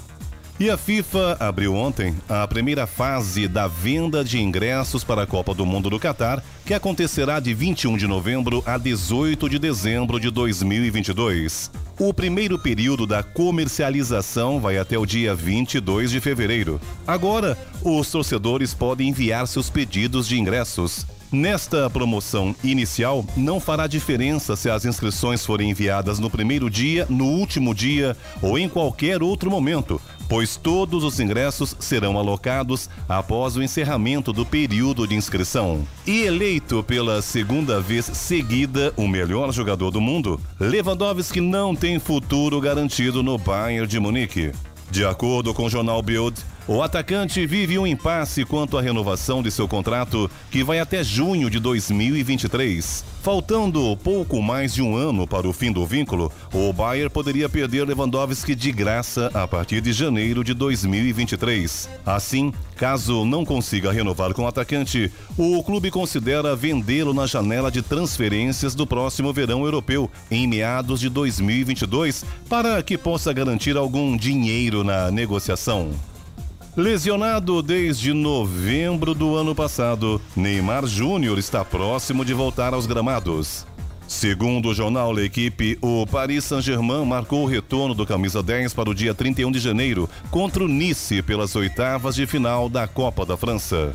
E 0.60 0.68
a 0.68 0.76
FIFA 0.76 1.38
abriu 1.40 1.74
ontem 1.74 2.14
a 2.28 2.46
primeira 2.46 2.86
fase 2.86 3.48
da 3.48 3.66
venda 3.66 4.22
de 4.22 4.38
ingressos 4.38 5.02
para 5.02 5.22
a 5.22 5.26
Copa 5.26 5.54
do 5.54 5.64
Mundo 5.64 5.88
do 5.88 5.98
Catar, 5.98 6.44
que 6.66 6.74
acontecerá 6.74 7.40
de 7.40 7.54
21 7.54 7.96
de 7.96 8.06
novembro 8.06 8.62
a 8.66 8.76
18 8.76 9.48
de 9.48 9.58
dezembro 9.58 10.20
de 10.20 10.30
2022. 10.30 11.70
O 11.98 12.12
primeiro 12.12 12.58
período 12.58 13.06
da 13.06 13.22
comercialização 13.22 14.60
vai 14.60 14.76
até 14.76 14.98
o 14.98 15.06
dia 15.06 15.34
22 15.34 16.10
de 16.10 16.20
fevereiro. 16.20 16.78
Agora, 17.06 17.56
os 17.82 18.10
torcedores 18.10 18.74
podem 18.74 19.08
enviar 19.08 19.48
seus 19.48 19.70
pedidos 19.70 20.28
de 20.28 20.38
ingressos. 20.38 21.06
Nesta 21.32 21.88
promoção 21.88 22.56
inicial, 22.64 23.24
não 23.36 23.60
fará 23.60 23.86
diferença 23.86 24.56
se 24.56 24.68
as 24.68 24.84
inscrições 24.84 25.46
forem 25.46 25.70
enviadas 25.70 26.18
no 26.18 26.28
primeiro 26.28 26.68
dia, 26.68 27.06
no 27.08 27.24
último 27.24 27.72
dia 27.72 28.16
ou 28.42 28.58
em 28.58 28.68
qualquer 28.68 29.22
outro 29.22 29.48
momento, 29.48 30.00
pois 30.28 30.56
todos 30.56 31.04
os 31.04 31.20
ingressos 31.20 31.76
serão 31.78 32.18
alocados 32.18 32.90
após 33.08 33.56
o 33.56 33.62
encerramento 33.62 34.32
do 34.32 34.44
período 34.44 35.06
de 35.06 35.14
inscrição. 35.14 35.86
E 36.04 36.22
eleito 36.22 36.82
pela 36.82 37.22
segunda 37.22 37.80
vez 37.80 38.06
seguida 38.06 38.92
o 38.96 39.06
melhor 39.06 39.52
jogador 39.52 39.92
do 39.92 40.00
mundo, 40.00 40.40
Lewandowski 40.58 41.40
não 41.40 41.76
tem 41.76 42.00
futuro 42.00 42.60
garantido 42.60 43.22
no 43.22 43.38
Bayern 43.38 43.86
de 43.86 44.00
Munique. 44.00 44.50
De 44.90 45.04
acordo 45.04 45.54
com 45.54 45.66
o 45.66 45.70
jornal 45.70 46.02
Bild, 46.02 46.44
o 46.66 46.82
atacante 46.82 47.44
vive 47.46 47.78
um 47.78 47.86
impasse 47.86 48.44
quanto 48.44 48.78
à 48.78 48.82
renovação 48.82 49.42
de 49.42 49.50
seu 49.50 49.66
contrato, 49.66 50.30
que 50.50 50.62
vai 50.62 50.78
até 50.78 51.02
junho 51.02 51.50
de 51.50 51.58
2023. 51.58 53.04
Faltando 53.22 53.94
pouco 53.98 54.40
mais 54.40 54.72
de 54.72 54.80
um 54.80 54.96
ano 54.96 55.26
para 55.26 55.46
o 55.46 55.52
fim 55.52 55.70
do 55.70 55.84
vínculo, 55.84 56.32
o 56.54 56.72
Bayern 56.72 57.10
poderia 57.10 57.50
perder 57.50 57.86
Lewandowski 57.86 58.54
de 58.54 58.72
graça 58.72 59.30
a 59.34 59.46
partir 59.46 59.82
de 59.82 59.92
janeiro 59.92 60.42
de 60.42 60.54
2023. 60.54 61.88
Assim, 62.06 62.50
caso 62.76 63.26
não 63.26 63.44
consiga 63.44 63.92
renovar 63.92 64.32
com 64.32 64.44
o 64.44 64.46
atacante, 64.46 65.12
o 65.36 65.62
clube 65.62 65.90
considera 65.90 66.56
vendê-lo 66.56 67.12
na 67.12 67.26
janela 67.26 67.70
de 67.70 67.82
transferências 67.82 68.74
do 68.74 68.86
próximo 68.86 69.32
verão 69.34 69.64
europeu, 69.64 70.10
em 70.30 70.46
meados 70.46 70.98
de 70.98 71.10
2022, 71.10 72.24
para 72.48 72.82
que 72.82 72.96
possa 72.96 73.34
garantir 73.34 73.76
algum 73.76 74.16
dinheiro 74.16 74.82
na 74.82 75.10
negociação. 75.10 75.90
Lesionado 76.76 77.60
desde 77.62 78.12
novembro 78.12 79.12
do 79.12 79.34
ano 79.34 79.56
passado, 79.56 80.20
Neymar 80.36 80.86
Júnior 80.86 81.36
está 81.36 81.64
próximo 81.64 82.24
de 82.24 82.32
voltar 82.32 82.72
aos 82.74 82.86
gramados. 82.86 83.66
Segundo 84.06 84.68
o 84.68 84.74
jornal 84.74 85.12
L'Equipe, 85.12 85.76
o 85.80 86.06
Paris 86.06 86.44
Saint-Germain 86.44 87.04
marcou 87.04 87.42
o 87.42 87.46
retorno 87.46 87.92
do 87.92 88.06
camisa 88.06 88.40
10 88.40 88.72
para 88.72 88.88
o 88.88 88.94
dia 88.94 89.12
31 89.12 89.50
de 89.50 89.58
janeiro 89.58 90.08
contra 90.30 90.62
o 90.62 90.68
Nice 90.68 91.22
pelas 91.22 91.56
oitavas 91.56 92.14
de 92.14 92.24
final 92.24 92.68
da 92.68 92.86
Copa 92.86 93.26
da 93.26 93.36
França. 93.36 93.92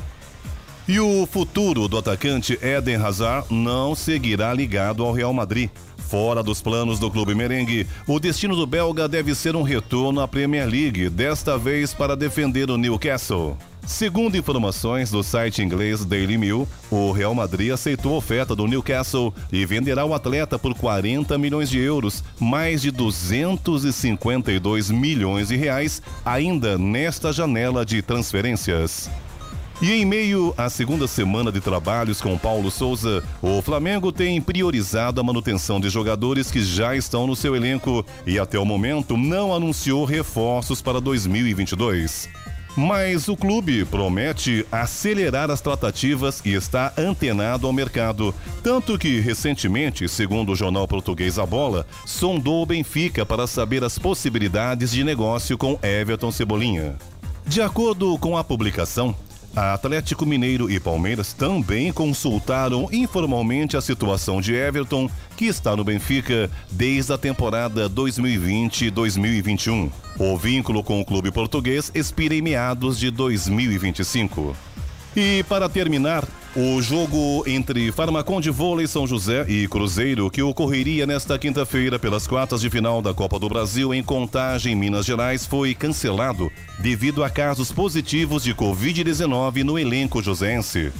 E 0.86 0.99
o 0.99 1.26
futuro 1.26 1.88
do 1.88 1.97
atacante 1.97 2.59
Eden 2.61 2.97
Hazard 2.97 3.47
não 3.53 3.95
seguirá 3.95 4.53
ligado 4.53 5.01
ao 5.01 5.13
Real 5.13 5.32
Madrid. 5.32 5.69
Fora 6.16 6.41
dos 6.41 6.61
planos 6.61 6.97
do 6.97 7.11
clube 7.11 7.36
merengue, 7.36 7.86
o 8.07 8.22
destino 8.22 8.55
do 8.55 8.66
belga 8.66 9.05
deve 9.05 9.36
ser 9.36 9.53
um 9.53 9.63
retorno 9.63 10.22
à 10.22 10.28
Premier 10.30 10.66
League, 10.66 11.09
desta 11.09 11.57
vez 11.57 11.93
para 11.93 12.16
defender 12.16 12.72
o 12.72 12.78
Newcastle. 12.78 13.57
Segundo 13.86 14.38
informações 14.38 15.11
do 15.11 15.22
site 15.22 15.61
inglês 15.61 16.05
Daily 16.05 16.38
Mail, 16.38 16.66
o 16.89 17.11
Real 17.11 17.36
Madrid 17.36 17.70
aceitou 17.70 18.13
a 18.13 18.18
oferta 18.20 18.55
do 18.55 18.66
Newcastle 18.66 19.34
e 19.51 19.66
venderá 19.66 20.05
o 20.05 20.13
atleta 20.13 20.57
por 20.57 20.74
40 20.74 21.38
milhões 21.38 21.70
de 21.70 21.80
euros, 21.80 22.24
mais 22.39 22.82
de 22.82 22.91
252 22.91 24.89
milhões 24.91 25.49
de 25.49 25.57
reais, 25.57 26.01
ainda 26.24 26.78
nesta 26.78 27.34
janela 27.34 27.86
de 27.86 28.01
transferências. 28.01 29.09
E 29.82 29.91
em 29.91 30.05
meio 30.05 30.53
à 30.57 30.69
segunda 30.69 31.05
semana 31.05 31.51
de 31.51 31.59
trabalhos 31.59 32.21
com 32.21 32.38
Paulo 32.38 32.71
Souza, 32.71 33.21
o 33.41 33.61
Flamengo 33.61 34.09
tem 34.09 34.41
priorizado 34.41 35.19
a 35.19 35.23
manutenção 35.23 35.82
de 35.82 35.89
jogadores 35.89 36.49
que 36.49 36.63
já 36.63 36.95
estão 36.95 37.28
no 37.28 37.36
seu 37.36 37.55
elenco 37.55 38.05
e 38.26 38.39
até 38.39 38.57
o 38.57 38.65
momento 38.65 39.17
não 39.17 39.53
anunciou 39.53 40.05
reforços 40.05 40.82
para 40.82 41.01
2022. 41.01 42.30
Mas 42.78 43.28
o 43.30 43.38
clube 43.38 43.86
promete 43.86 44.65
acelerar 44.71 45.49
as 45.49 45.61
tratativas 45.61 46.41
e 46.43 46.53
está 46.53 46.91
antenado 46.97 47.67
ao 47.67 47.73
mercado. 47.73 48.36
Tanto 48.61 48.97
que, 48.97 49.19
recentemente, 49.19 50.09
segundo 50.09 50.51
o 50.51 50.55
jornal 50.55 50.88
português 50.88 51.39
A 51.39 51.45
Bola, 51.45 51.86
sondou 52.05 52.63
o 52.63 52.65
Benfica 52.65 53.26
para 53.26 53.47
saber 53.47 53.84
as 53.84 53.97
possibilidades 53.97 54.91
de 54.91 55.03
negócio 55.03 55.57
com 55.57 55.80
Everton 55.82 56.32
Cebolinha. 56.32 56.95
De 57.47 57.61
acordo 57.61 58.17
com 58.17 58.36
a 58.36 58.43
publicação, 58.43 59.15
Atlético 59.56 60.26
Mineiro 60.26 60.70
e 60.70 60.82
Palmeiras 60.82 61.32
também 61.32 61.93
consultaram 61.93 62.89
informalmente 62.91 63.78
a 63.78 63.82
situação 63.82 64.41
de 64.41 64.53
Everton, 64.53 65.10
que 65.38 65.45
está 65.45 65.78
no 65.78 65.84
Benfica 65.84 66.51
desde 66.70 67.14
a 67.14 67.18
temporada 67.18 67.89
2020-2021. 67.89 69.89
O 70.20 70.38
vínculo 70.38 70.84
com 70.84 70.99
o 70.99 71.06
clube 71.06 71.32
português 71.32 71.89
expira 71.95 72.36
em 72.36 72.41
meados 72.41 72.99
de 72.99 73.10
2025. 73.10 74.53
E 75.16 75.45
para 75.47 75.70
terminar, 75.70 76.28
o 76.56 76.82
jogo 76.82 77.43
entre 77.45 77.91
Farmacon 77.91 78.39
de 78.39 78.49
Vôlei 78.49 78.88
São 78.88 79.06
José 79.06 79.45
e 79.49 79.68
Cruzeiro, 79.68 80.32
que 80.32 80.41
ocorreria 80.41 81.06
nesta 81.06 81.38
quinta-feira 81.38 81.99
pelas 81.99 82.26
quartas 82.26 82.62
de 82.62 82.70
final 82.70 83.01
da 83.01 83.14
Copa 83.14 83.38
do 83.38 83.49
Brasil 83.49 83.93
em 83.93 84.01
Contagem, 84.01 84.74
Minas 84.74 85.06
Gerais, 85.06 85.45
foi 85.45 85.76
cancelado 85.76 86.49
devido 86.80 87.26
a 87.26 87.30
casos 87.30 87.74
positivos 87.74 88.41
de 88.41 88.56
Covid-19 88.56 89.64
no 89.64 89.78
elenco 89.78 90.24
josense. 90.24 90.93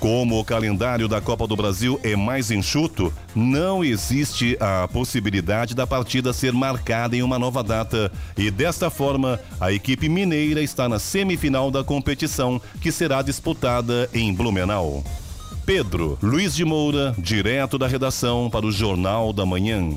Como 0.00 0.38
o 0.38 0.44
calendário 0.44 1.08
da 1.08 1.20
Copa 1.20 1.46
do 1.46 1.56
Brasil 1.56 1.98
é 2.02 2.14
mais 2.14 2.50
enxuto, 2.50 3.12
não 3.34 3.82
existe 3.82 4.56
a 4.60 4.86
possibilidade 4.88 5.74
da 5.74 5.86
partida 5.86 6.32
ser 6.32 6.52
marcada 6.52 7.16
em 7.16 7.22
uma 7.22 7.38
nova 7.38 7.62
data. 7.62 8.12
E 8.36 8.50
desta 8.50 8.90
forma, 8.90 9.40
a 9.60 9.72
equipe 9.72 10.08
mineira 10.08 10.62
está 10.62 10.88
na 10.88 10.98
semifinal 10.98 11.70
da 11.70 11.82
competição, 11.82 12.60
que 12.80 12.92
será 12.92 13.22
disputada 13.22 14.08
em 14.12 14.32
Blumenau. 14.32 15.02
Pedro 15.64 16.16
Luiz 16.22 16.54
de 16.54 16.64
Moura, 16.64 17.14
direto 17.18 17.76
da 17.76 17.88
redação 17.88 18.48
para 18.48 18.64
o 18.64 18.70
Jornal 18.70 19.32
da 19.32 19.44
Manhã. 19.44 19.96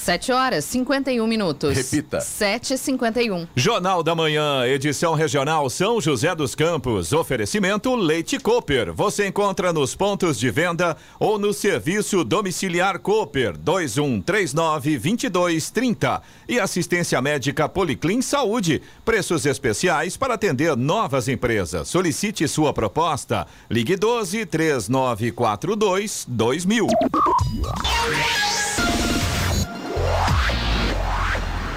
7 0.00 0.32
horas 0.32 0.64
51 0.64 1.24
minutos. 1.26 1.76
Repita. 1.76 2.18
7h51. 2.18 3.46
Jornal 3.54 4.02
da 4.02 4.14
Manhã, 4.14 4.64
edição 4.66 5.12
regional 5.14 5.68
São 5.68 6.00
José 6.00 6.34
dos 6.34 6.54
Campos. 6.54 7.12
Oferecimento 7.12 7.94
Leite 7.94 8.38
Cooper. 8.38 8.94
Você 8.94 9.28
encontra 9.28 9.74
nos 9.74 9.94
pontos 9.94 10.38
de 10.38 10.50
venda 10.50 10.96
ou 11.18 11.38
no 11.38 11.52
serviço 11.52 12.24
domiciliar 12.24 12.98
Cooper 12.98 13.58
2139-2230. 13.58 16.22
E 16.48 16.58
assistência 16.58 17.20
médica 17.20 17.68
Policlin 17.68 18.22
Saúde. 18.22 18.80
Preços 19.04 19.44
especiais 19.44 20.16
para 20.16 20.32
atender 20.34 20.74
novas 20.76 21.26
empresas. 21.28 21.88
Solicite 21.88 22.48
sua 22.48 22.72
proposta. 22.72 23.46
Ligue 23.70 23.96
12 23.96 24.46
3942 24.46 26.24
2000. 26.26 26.86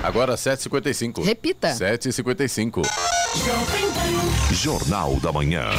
Agora 0.04 0.36
7h55. 0.36 1.24
Repita. 1.24 1.70
7h55. 1.70 2.82
Jornal 4.52 5.18
da 5.22 5.32
Manhã. 5.32 5.70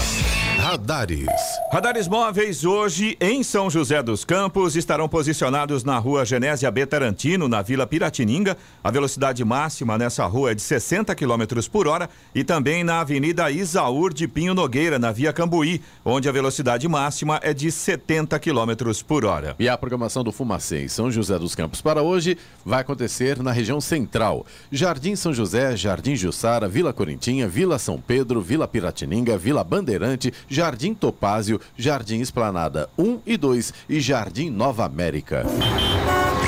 Radares. 0.64 1.28
Radares 1.70 2.08
móveis 2.08 2.64
hoje 2.64 3.18
em 3.20 3.42
São 3.42 3.68
José 3.68 4.02
dos 4.02 4.24
Campos 4.24 4.76
estarão 4.76 5.06
posicionados 5.06 5.84
na 5.84 5.98
rua 5.98 6.24
Genésia 6.24 6.70
B. 6.70 6.86
Tarantino, 6.86 7.46
na 7.48 7.60
Vila 7.60 7.86
Piratininga. 7.86 8.56
A 8.82 8.90
velocidade 8.90 9.44
máxima 9.44 9.98
nessa 9.98 10.24
rua 10.24 10.52
é 10.52 10.54
de 10.54 10.62
60 10.62 11.14
km 11.14 11.68
por 11.70 11.86
hora 11.86 12.08
e 12.34 12.42
também 12.42 12.82
na 12.82 13.00
Avenida 13.00 13.50
Isaúr 13.50 14.14
de 14.14 14.26
Pinho 14.26 14.54
Nogueira, 14.54 14.98
na 14.98 15.12
Via 15.12 15.34
Cambuí, 15.34 15.82
onde 16.02 16.30
a 16.30 16.32
velocidade 16.32 16.88
máxima 16.88 17.38
é 17.42 17.52
de 17.52 17.70
70 17.70 18.38
km 18.38 18.72
por 19.06 19.26
hora. 19.26 19.54
E 19.58 19.68
a 19.68 19.76
programação 19.76 20.24
do 20.24 20.32
Fumacê 20.32 20.84
em 20.84 20.88
São 20.88 21.10
José 21.10 21.38
dos 21.38 21.54
Campos 21.54 21.82
para 21.82 22.00
hoje 22.00 22.38
vai 22.64 22.80
acontecer 22.80 23.42
na 23.42 23.52
região 23.52 23.82
central. 23.82 24.46
Jardim 24.72 25.14
São 25.14 25.34
José, 25.34 25.76
Jardim 25.76 26.16
Jussara, 26.16 26.70
Vila 26.70 26.94
Corintinha, 26.94 27.46
Vila 27.46 27.78
São 27.78 28.00
Pedro, 28.00 28.40
Vila 28.40 28.66
Piratininga, 28.66 29.36
Vila 29.36 29.62
Bandeirante, 29.62 30.32
Jardim 30.54 30.94
Topázio, 30.94 31.60
Jardim 31.76 32.20
Esplanada 32.20 32.88
1 32.96 33.22
e 33.26 33.36
2 33.36 33.74
e 33.90 34.00
Jardim 34.00 34.50
Nova 34.50 34.84
América. 34.84 35.44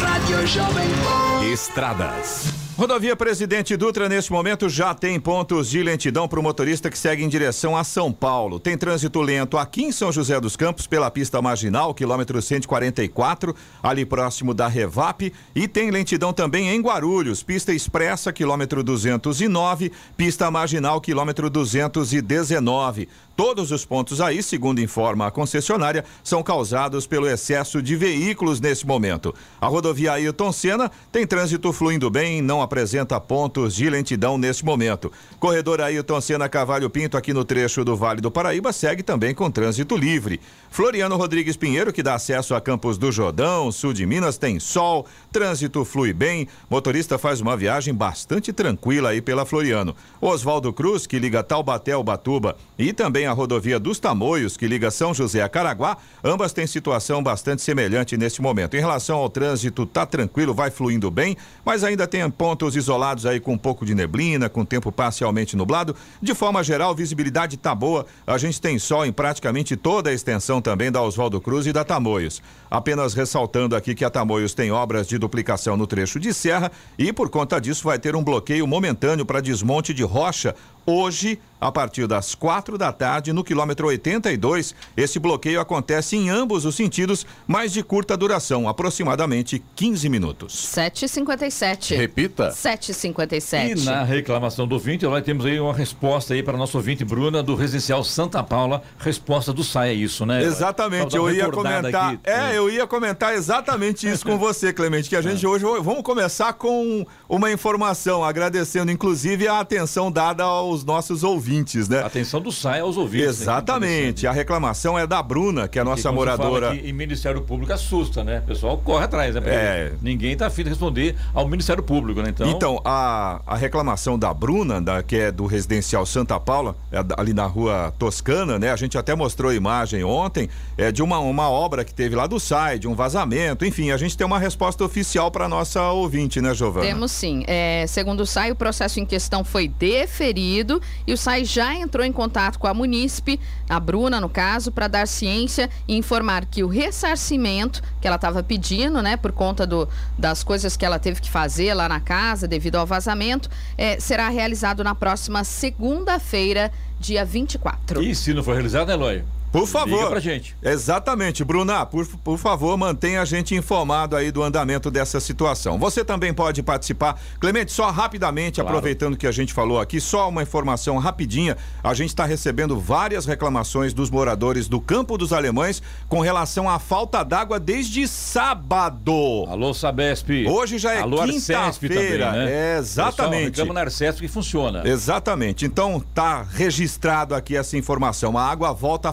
Rádio 0.01 0.47
Jovem 0.47 0.89
Pan. 1.03 1.45
Estradas. 1.45 2.66
Rodovia 2.77 3.17
Presidente 3.17 3.75
Dutra, 3.75 4.07
neste 4.07 4.31
momento, 4.31 4.69
já 4.69 4.93
tem 4.93 5.19
pontos 5.19 5.71
de 5.71 5.83
lentidão 5.83 6.29
para 6.29 6.39
o 6.39 6.43
motorista 6.43 6.91
que 6.91 6.99
segue 6.99 7.25
em 7.25 7.29
direção 7.29 7.75
a 7.75 7.83
São 7.83 8.13
Paulo. 8.13 8.61
Tem 8.61 8.77
trânsito 8.77 9.23
lento 9.23 9.57
aqui 9.57 9.85
em 9.85 9.91
São 9.91 10.13
José 10.13 10.39
dos 10.39 10.57
Campos, 10.57 10.87
pela 10.87 11.11
pista 11.11 11.41
marginal, 11.41 11.95
quilômetro 11.95 12.41
144, 12.43 13.57
ali 13.83 14.05
próximo 14.05 14.53
da 14.53 14.69
Revap. 14.69 15.33
E 15.55 15.67
tem 15.67 15.91
lentidão 15.91 16.35
também 16.35 16.69
em 16.69 16.83
Guarulhos, 16.83 17.43
pista 17.43 17.73
expressa, 17.73 18.31
quilômetro 18.31 18.83
209, 18.85 19.91
pista 20.15 20.51
marginal, 20.51 21.01
quilômetro 21.01 21.49
219. 21.49 23.09
Todos 23.35 23.71
os 23.71 23.85
pontos 23.85 24.19
aí, 24.19 24.43
segundo 24.43 24.81
informa 24.81 25.27
a 25.27 25.31
concessionária, 25.31 26.05
são 26.25 26.43
causados 26.43 27.07
pelo 27.07 27.29
excesso 27.29 27.83
de 27.83 27.95
veículos 27.95 28.61
nesse 28.61 28.87
momento. 28.87 29.35
A 29.61 29.67
rodovia 29.67 30.13
Ailton 30.13 30.51
Senna 30.53 30.91
tem 31.13 31.27
trânsito 31.27 31.71
fluindo 31.71 32.09
bem, 32.09 32.41
não 32.41 32.63
apresenta 32.67 33.19
pontos 33.21 33.75
de 33.75 33.89
lentidão 33.89 34.37
neste 34.37 34.65
momento. 34.65 35.11
Corredor 35.41 35.81
Ailton 35.81 36.21
Senna 36.21 36.49
Cavalho 36.49 36.91
Pinto, 36.91 37.17
aqui 37.17 37.33
no 37.33 37.45
trecho 37.45 37.85
do 37.85 37.97
Vale 37.97 38.21
do 38.21 38.31
Paraíba, 38.31 38.73
segue 38.73 39.03
também 39.03 39.35
com 39.35 39.51
trânsito 39.51 39.97
livre. 39.97 40.41
Floriano 40.71 41.17
Rodrigues 41.17 41.57
Pinheiro, 41.57 41.93
que 41.93 42.03
dá 42.03 42.15
acesso 42.15 42.55
a 42.55 42.61
Campos 42.61 42.99
do 42.99 43.11
Jordão, 43.11 43.73
sul 43.73 43.93
de 43.93 44.05
Minas, 44.05 44.37
tem 44.37 44.61
sol, 44.61 45.07
trânsito 45.33 45.85
flui 45.85 46.13
bem, 46.13 46.49
motorista 46.69 47.17
faz 47.17 47.41
uma 47.41 47.57
viagem 47.57 47.95
bastante 47.95 48.53
tranquila 48.53 49.11
aí 49.11 49.23
pela 49.23 49.47
Floriano. 49.47 49.97
Oswaldo 50.21 50.73
Cruz, 50.73 51.07
que 51.07 51.19
liga 51.19 51.43
Taubaté 51.43 51.93
ao 51.93 52.05
Batuba, 52.05 52.57
e 52.79 52.93
também 52.93 53.27
a 53.27 53.33
rodovia 53.33 53.79
dos 53.79 53.99
Tamoios, 53.99 54.57
que 54.57 54.67
liga 54.67 54.91
São 54.91 55.15
José 55.15 55.41
a 55.41 55.49
Caraguá, 55.49 55.97
ambas 56.23 56.53
têm 56.53 56.67
situação 56.67 57.23
bastante 57.23 57.63
semelhante 57.63 58.17
neste 58.17 58.43
momento. 58.43 58.77
Em 58.77 58.81
relação 58.81 59.19
ao 59.19 59.31
trânsito, 59.31 59.87
tá 59.87 60.05
tranquilo, 60.05 60.53
vai 60.53 60.71
fluindo 60.71 61.11
bem, 61.11 61.37
mas 61.65 61.85
ainda 61.85 62.07
tem 62.07 62.29
pontos 62.31 62.56
isolados 62.65 63.27
aí 63.27 63.39
com 63.39 63.53
um 63.53 63.59
pouco 63.59 63.85
de 63.85 63.95
neblina, 63.95 64.49
com 64.49 64.65
tempo 64.65 64.91
parcialmente 64.91 65.57
nublado. 65.57 65.95
De 66.23 66.35
forma 66.35 66.65
geral, 66.65 66.95
visibilidade 66.95 67.57
tá 67.57 67.75
boa. 67.75 68.07
A 68.27 68.39
gente 68.39 68.61
tem 68.61 68.79
sol 68.79 69.05
em 69.05 69.13
praticamente 69.13 69.77
toda 69.77 70.09
a 70.09 70.15
extensão 70.15 70.63
também 70.63 70.91
da 70.91 71.03
Oswaldo 71.03 71.41
Cruz 71.41 71.67
e 71.67 71.73
da 71.73 71.85
Tamoios. 71.85 72.43
Apenas 72.71 73.15
ressaltando 73.15 73.77
aqui 73.77 73.95
que 73.95 74.05
a 74.05 74.11
Tamoios 74.11 74.55
tem 74.55 74.73
obras 74.73 75.07
de 75.07 75.19
duplicação 75.19 75.77
no 75.77 75.87
trecho 75.87 76.19
de 76.19 76.33
serra 76.33 76.73
e 76.99 77.13
por 77.13 77.29
conta 77.29 77.61
disso 77.61 77.85
vai 77.85 77.99
ter 77.99 78.17
um 78.17 78.25
bloqueio 78.25 78.67
momentâneo 78.67 79.27
para 79.27 79.41
desmonte 79.41 79.93
de 79.93 80.03
rocha 80.03 80.55
Hoje, 80.87 81.41
a 81.61 81.73
partir 81.73 82.07
das 82.07 82.35
quatro 82.35 82.79
da 82.79 82.93
tarde, 82.93 83.33
no 83.33 83.43
quilômetro 83.43 83.89
82, 83.89 84.75
esse 84.97 85.19
bloqueio 85.19 85.61
acontece 85.61 86.15
em 86.15 86.29
ambos 86.29 86.65
os 86.65 86.77
sentidos, 86.77 87.27
mas 87.45 87.73
de 87.73 87.83
curta 87.83 88.17
duração, 88.17 88.69
aproximadamente 88.69 89.63
15 89.75 90.09
minutos. 90.09 90.55
7h57. 90.55 91.97
Repita. 91.97 92.51
7h57. 92.51 93.83
E 93.83 93.85
na 93.85 94.05
reclamação 94.05 94.67
do 94.67 94.75
ouvinte, 94.75 95.05
nós 95.07 95.25
temos 95.25 95.45
aí 95.47 95.59
uma 95.59 95.75
resposta 95.75 96.35
aí 96.35 96.43
para 96.43 96.57
nosso 96.57 96.77
ouvinte 96.77 97.05
Bruna 97.05 97.43
do 97.43 97.55
Residencial 97.55 98.05
Santa 98.05 98.43
Paula. 98.43 98.83
Resposta 98.99 99.53
do 99.53 99.65
SAI, 99.65 99.89
é 99.89 99.95
isso, 99.95 100.25
né? 100.25 100.45
Exatamente, 100.45 101.17
eu 101.17 101.33
ia 101.33 101.51
comentar. 101.51 102.15
Aqui. 102.15 102.21
É, 102.23 102.57
eu 102.57 102.71
ia 102.71 102.87
comentar 102.87 103.35
exatamente 103.35 104.09
isso 104.09 104.25
com 104.25 104.37
você, 104.39 104.73
Clemente, 104.73 105.09
que 105.09 105.17
a 105.17 105.23
gente 105.23 105.45
é. 105.45 105.49
hoje 105.49 105.65
vamos 105.65 106.03
começar 106.03 106.53
com 106.53 107.05
uma 107.29 107.51
informação, 107.51 108.23
agradecendo 108.23 108.93
inclusive 108.93 109.49
a 109.49 109.59
atenção 109.59 110.13
dada 110.13 110.45
aos 110.45 110.76
nossos 110.85 111.23
ouvintes, 111.23 111.89
né? 111.89 112.01
Atenção 112.01 112.41
do 112.41 112.51
SAI 112.53 112.81
aos 112.81 112.97
ouvintes. 112.97 113.27
Né, 113.27 113.33
exatamente. 113.33 114.27
A 114.27 114.33
reclamação 114.33 114.99
é 114.99 115.07
da 115.07 115.23
Bruna, 115.23 115.69
que 115.69 115.79
é 115.79 115.83
a 115.83 115.85
nossa 115.85 116.11
moradora. 116.11 116.75
E 116.75 116.93
Ministério 116.93 117.43
Público 117.43 117.73
assusta, 117.73 118.25
né? 118.25 118.41
O 118.41 118.49
pessoal 118.49 118.79
corre 118.79 119.05
atrás, 119.05 119.35
né? 119.35 119.43
É. 119.47 119.93
Ninguém 120.03 120.33
está 120.33 120.47
afim 120.47 120.63
de 120.65 120.71
responder 120.71 121.15
ao 121.35 121.47
Ministério 121.47 121.83
Público, 121.83 122.21
né? 122.23 122.31
Então, 122.31 122.51
então 122.51 122.81
a, 122.85 123.41
a 123.47 123.57
reclamação 123.57 124.19
da 124.19 124.33
Bruna, 124.33 124.81
da, 124.81 125.03
que 125.03 125.17
é 125.17 125.31
do 125.31 125.47
residencial 125.47 126.05
Santa 126.07 126.39
Paula, 126.41 126.77
é 126.91 126.99
ali 127.17 127.33
na 127.33 127.47
rua 127.47 127.93
Toscana, 127.99 128.59
né? 128.59 128.71
A 128.71 128.77
gente 128.77 128.97
até 128.99 129.15
mostrou 129.15 129.51
a 129.51 129.55
imagem 129.55 130.03
ontem, 130.05 130.49
é 130.77 130.91
de 130.91 131.03
uma, 131.03 131.19
uma 131.19 131.49
obra 131.49 131.85
que 131.85 131.95
teve 131.95 132.15
lá 132.15 132.27
do 132.27 132.41
SAI, 132.41 132.79
de 132.79 132.89
um 132.89 132.95
vazamento, 132.95 133.65
enfim, 133.65 133.91
a 133.91 133.97
gente 133.97 134.17
tem 134.17 134.27
uma 134.27 134.39
resposta 134.39 134.85
oficial 134.85 135.31
para 135.31 135.49
nossa 135.49 135.83
ouvinte, 135.91 136.41
né, 136.41 136.55
Giovana? 136.55 136.87
Temos 136.87 137.13
sim. 137.13 137.45
É, 137.47 137.85
segundo 137.87 138.21
o 138.21 138.27
SAI, 138.27 138.53
o 138.53 138.57
processo 138.57 138.99
em 138.99 139.07
questão 139.07 139.45
foi 139.45 139.69
deferido 139.69 140.66
e 141.07 141.13
o 141.13 141.17
SAI 141.17 141.45
já 141.45 141.75
entrou 141.75 142.05
em 142.05 142.13
contato 142.13 142.59
com 142.59 142.67
a 142.67 142.75
Munícipe, 142.75 143.41
a 143.69 143.79
Bruna, 143.79 144.21
no 144.21 144.29
caso, 144.29 144.71
para 144.73 144.89
dar 144.89 145.07
ciência 145.07 145.71
e 145.87 145.97
informar 145.97 146.47
que 146.47 146.63
o 146.63 146.69
ressarcimento 146.69 147.83
que 148.01 148.07
ela 148.07 148.17
estava 148.17 148.43
pedindo, 148.43 149.03
né, 149.03 149.17
por 149.17 149.33
conta 149.33 149.67
do, 149.67 149.89
das 150.19 150.43
coisas 150.43 150.77
que 150.77 150.85
ela 150.85 150.99
teve 150.99 151.21
que 151.21 151.31
fazer 151.31 151.75
lá 151.75 151.89
na 151.89 152.01
casa 152.01 152.49
devido 152.49 152.77
ao 152.77 152.87
vazamento, 152.87 153.49
é, 153.77 153.99
será 154.01 154.29
realizado 154.29 154.83
na 154.83 154.95
próxima 154.95 155.45
segunda-feira, 155.45 156.73
dia 156.99 157.25
24. 157.25 158.03
E 158.03 158.15
se 158.15 158.33
não 158.35 158.43
for 158.43 158.55
realizado, 158.55 158.91
Eloy? 158.91 159.23
Por 159.53 159.67
favor. 159.67 159.97
Liga 159.97 160.11
pra 160.11 160.21
gente. 160.21 160.57
Exatamente. 160.63 161.45
Bruna, 161.45 161.87
por, 161.87 162.07
por 162.07 162.39
favor, 162.39 162.77
mantenha 162.77 163.23
a 163.23 163.25
gente 163.25 163.55
informado 163.55 164.17
aí 164.17 164.31
do 164.31 164.43
andamento 164.43 164.91
dessa 164.91 165.21
situação. 165.21 165.79
Você 165.79 166.05
também 166.05 166.33
pode 166.35 166.63
participar. 166.63 167.19
Clemente, 167.41 167.73
só 167.73 167.91
rapidamente, 167.91 168.61
claro. 168.61 168.69
aproveitando 168.69 169.17
que 169.17 169.27
a 169.27 169.33
gente 169.33 169.53
falou 169.53 169.81
aqui, 169.81 170.01
só 170.01 170.29
uma 170.29 170.43
informação 170.43 170.99
rapidinha. 170.99 171.57
A 171.83 171.95
gente 171.95 172.11
está 172.11 172.25
recebendo 172.25 172.79
várias 172.79 173.27
reclamações 173.27 173.93
dos 173.93 174.11
moradores 174.11 174.69
do 174.69 174.81
Campo 174.81 175.17
dos 175.17 175.33
Alemães 175.33 175.83
com 176.09 176.21
relação 176.21 176.69
à 176.69 176.79
falta 176.79 177.23
d'água 177.23 177.59
desde 177.59 178.07
sábado. 178.07 179.47
Alô, 179.49 179.73
Sabesp. 179.73 180.47
Hoje 180.49 180.79
já 180.79 180.95
é 180.95 181.03
quinta-feira. 181.03 182.33
Né? 182.33 182.53
É, 182.53 182.79
exatamente. 182.79 183.53
Estamos 183.53 183.75
na 183.75 183.81
Arcesp 183.81 184.21
que 184.21 184.29
funciona. 184.29 184.83
Exatamente. 184.87 185.65
Então, 185.65 186.01
tá 186.15 186.43
registrado 186.43 187.35
aqui 187.35 187.57
essa 187.57 187.77
informação. 187.77 188.37
A 188.37 188.45
água 188.45 188.73
volta 188.73 189.13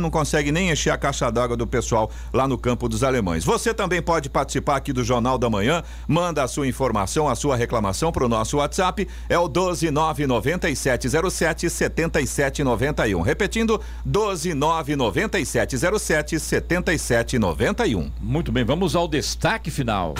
não 0.00 0.10
consegue 0.10 0.52
nem 0.52 0.70
encher 0.70 0.90
a 0.90 0.98
caixa 0.98 1.30
d'água 1.30 1.56
do 1.56 1.66
pessoal 1.66 2.10
lá 2.32 2.48
no 2.48 2.56
campo 2.56 2.88
dos 2.88 3.02
alemães. 3.02 3.44
Você 3.44 3.74
também 3.74 4.00
pode 4.00 4.30
participar 4.30 4.76
aqui 4.76 4.92
do 4.92 5.02
Jornal 5.04 5.38
da 5.38 5.50
Manhã, 5.50 5.82
manda 6.06 6.42
a 6.42 6.48
sua 6.48 6.66
informação, 6.66 7.28
a 7.28 7.34
sua 7.34 7.56
reclamação 7.56 8.12
para 8.12 8.24
o 8.24 8.28
nosso 8.28 8.56
WhatsApp, 8.58 9.08
é 9.28 9.38
o 9.38 9.48
1299707 9.48 11.68
7791. 11.68 13.20
Repetindo, 13.20 13.80
1299707 14.06 16.38
7791. 16.38 18.10
Muito 18.20 18.52
bem, 18.52 18.64
vamos 18.64 18.96
ao 18.96 19.08
destaque 19.08 19.70
final. 19.70 20.14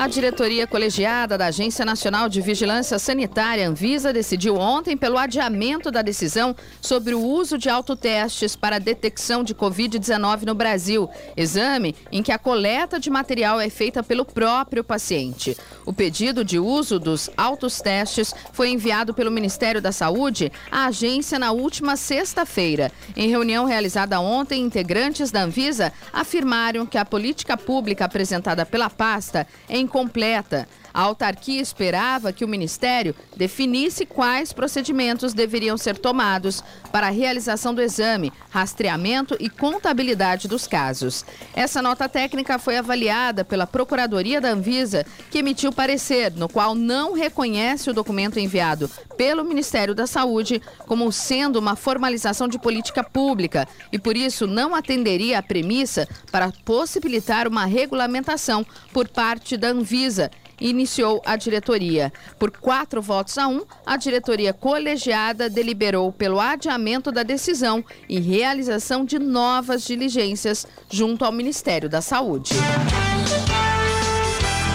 A 0.00 0.08
diretoria 0.08 0.66
colegiada 0.66 1.36
da 1.36 1.48
Agência 1.48 1.84
Nacional 1.84 2.26
de 2.26 2.40
Vigilância 2.40 2.98
Sanitária, 2.98 3.68
Anvisa, 3.68 4.14
decidiu 4.14 4.56
ontem 4.56 4.96
pelo 4.96 5.18
adiamento 5.18 5.90
da 5.90 6.00
decisão 6.00 6.56
sobre 6.80 7.14
o 7.14 7.20
uso 7.20 7.58
de 7.58 7.68
autotestes 7.68 8.56
para 8.56 8.78
detecção 8.78 9.44
de 9.44 9.54
Covid-19 9.54 10.46
no 10.46 10.54
Brasil, 10.54 11.06
exame 11.36 11.94
em 12.10 12.22
que 12.22 12.32
a 12.32 12.38
coleta 12.38 12.98
de 12.98 13.10
material 13.10 13.60
é 13.60 13.68
feita 13.68 14.02
pelo 14.02 14.24
próprio 14.24 14.82
paciente. 14.82 15.54
O 15.84 15.92
pedido 15.92 16.42
de 16.46 16.58
uso 16.58 16.98
dos 16.98 17.28
autotestes 17.36 18.32
foi 18.54 18.70
enviado 18.70 19.12
pelo 19.12 19.30
Ministério 19.30 19.82
da 19.82 19.92
Saúde 19.92 20.50
à 20.72 20.86
agência 20.86 21.38
na 21.38 21.52
última 21.52 21.94
sexta-feira. 21.94 22.90
Em 23.14 23.28
reunião 23.28 23.66
realizada 23.66 24.18
ontem, 24.18 24.62
integrantes 24.62 25.30
da 25.30 25.42
Anvisa 25.42 25.92
afirmaram 26.10 26.86
que 26.86 26.96
a 26.96 27.04
política 27.04 27.54
pública 27.54 28.06
apresentada 28.06 28.64
pela 28.64 28.88
pasta 28.88 29.46
é 29.68 29.89
incompleta. 29.90 30.66
A 30.92 31.02
autarquia 31.02 31.60
esperava 31.60 32.32
que 32.32 32.44
o 32.44 32.48
Ministério 32.48 33.14
definisse 33.36 34.04
quais 34.04 34.52
procedimentos 34.52 35.32
deveriam 35.32 35.76
ser 35.76 35.96
tomados 35.96 36.62
para 36.92 37.06
a 37.06 37.10
realização 37.10 37.74
do 37.74 37.80
exame, 37.80 38.32
rastreamento 38.50 39.36
e 39.38 39.48
contabilidade 39.48 40.48
dos 40.48 40.66
casos. 40.66 41.24
Essa 41.54 41.80
nota 41.80 42.08
técnica 42.08 42.58
foi 42.58 42.76
avaliada 42.76 43.44
pela 43.44 43.66
Procuradoria 43.66 44.40
da 44.40 44.50
Anvisa, 44.50 45.06
que 45.30 45.38
emitiu 45.38 45.72
parecer 45.72 46.32
no 46.32 46.48
qual 46.48 46.74
não 46.74 47.12
reconhece 47.12 47.88
o 47.88 47.94
documento 47.94 48.38
enviado 48.38 48.90
pelo 49.16 49.44
Ministério 49.44 49.94
da 49.94 50.06
Saúde 50.06 50.60
como 50.86 51.12
sendo 51.12 51.58
uma 51.58 51.76
formalização 51.76 52.48
de 52.48 52.58
política 52.58 53.04
pública 53.04 53.68
e, 53.92 53.98
por 53.98 54.16
isso, 54.16 54.46
não 54.46 54.74
atenderia 54.74 55.38
à 55.38 55.42
premissa 55.42 56.08
para 56.32 56.52
possibilitar 56.64 57.46
uma 57.46 57.64
regulamentação 57.64 58.66
por 58.92 59.08
parte 59.08 59.56
da 59.56 59.68
Anvisa 59.68 60.30
iniciou 60.60 61.22
a 61.24 61.36
diretoria. 61.36 62.12
Por 62.38 62.50
quatro 62.50 63.00
votos 63.00 63.38
a 63.38 63.48
um, 63.48 63.62
a 63.86 63.96
diretoria 63.96 64.52
colegiada 64.52 65.48
deliberou 65.48 66.12
pelo 66.12 66.38
adiamento 66.38 67.10
da 67.10 67.22
decisão 67.22 67.84
e 68.08 68.20
realização 68.20 69.04
de 69.04 69.18
novas 69.18 69.84
diligências 69.84 70.66
junto 70.90 71.24
ao 71.24 71.32
Ministério 71.32 71.88
da 71.88 72.00
Saúde. 72.00 72.54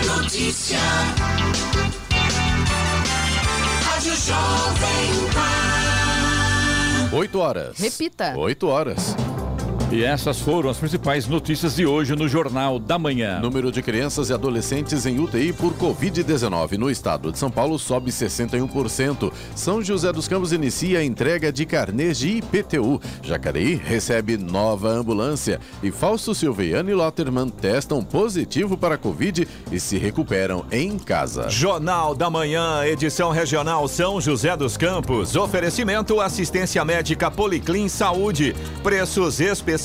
Notícia. 0.05 0.79
Rádio 3.83 4.15
Jovem 4.15 5.11
Pan. 5.33 7.15
Oito 7.17 7.39
horas. 7.39 7.77
Repita. 7.77 8.35
Oito 8.37 8.67
horas. 8.67 9.15
E 9.95 10.03
essas 10.03 10.41
foram 10.41 10.69
as 10.69 10.75
principais 10.75 11.25
notícias 11.25 11.77
de 11.77 11.85
hoje 11.85 12.17
no 12.17 12.27
Jornal 12.27 12.77
da 12.79 12.99
Manhã. 12.99 13.39
Número 13.39 13.71
de 13.71 13.81
crianças 13.81 14.29
e 14.29 14.33
adolescentes 14.33 15.05
em 15.05 15.21
UTI 15.21 15.53
por 15.53 15.71
Covid-19 15.75 16.73
no 16.77 16.91
estado 16.91 17.31
de 17.31 17.39
São 17.39 17.49
Paulo 17.49 17.79
sobe 17.79 18.11
61%. 18.11 19.31
São 19.55 19.81
José 19.81 20.11
dos 20.11 20.27
Campos 20.27 20.51
inicia 20.51 20.99
a 20.99 21.03
entrega 21.03 21.49
de 21.49 21.65
carnês 21.65 22.17
de 22.17 22.27
IPTU. 22.27 22.99
Jacareí 23.23 23.75
recebe 23.75 24.35
nova 24.35 24.89
ambulância. 24.89 25.61
E 25.81 25.89
Fausto 25.91 26.35
Silveiano 26.35 26.89
e 26.89 26.93
Lotterman 26.93 27.47
testam 27.47 28.03
positivo 28.03 28.77
para 28.77 28.97
Covid 28.97 29.47
e 29.71 29.79
se 29.79 29.97
recuperam 29.97 30.65
em 30.73 30.99
casa. 30.99 31.49
Jornal 31.49 32.13
da 32.13 32.29
Manhã, 32.29 32.85
edição 32.85 33.31
regional 33.31 33.87
São 33.87 34.19
José 34.19 34.57
dos 34.57 34.75
Campos. 34.75 35.37
Oferecimento 35.37 36.19
assistência 36.19 36.83
médica 36.83 37.31
Policlin 37.31 37.87
Saúde. 37.87 38.53
Preços 38.83 39.39
especiais 39.39 39.84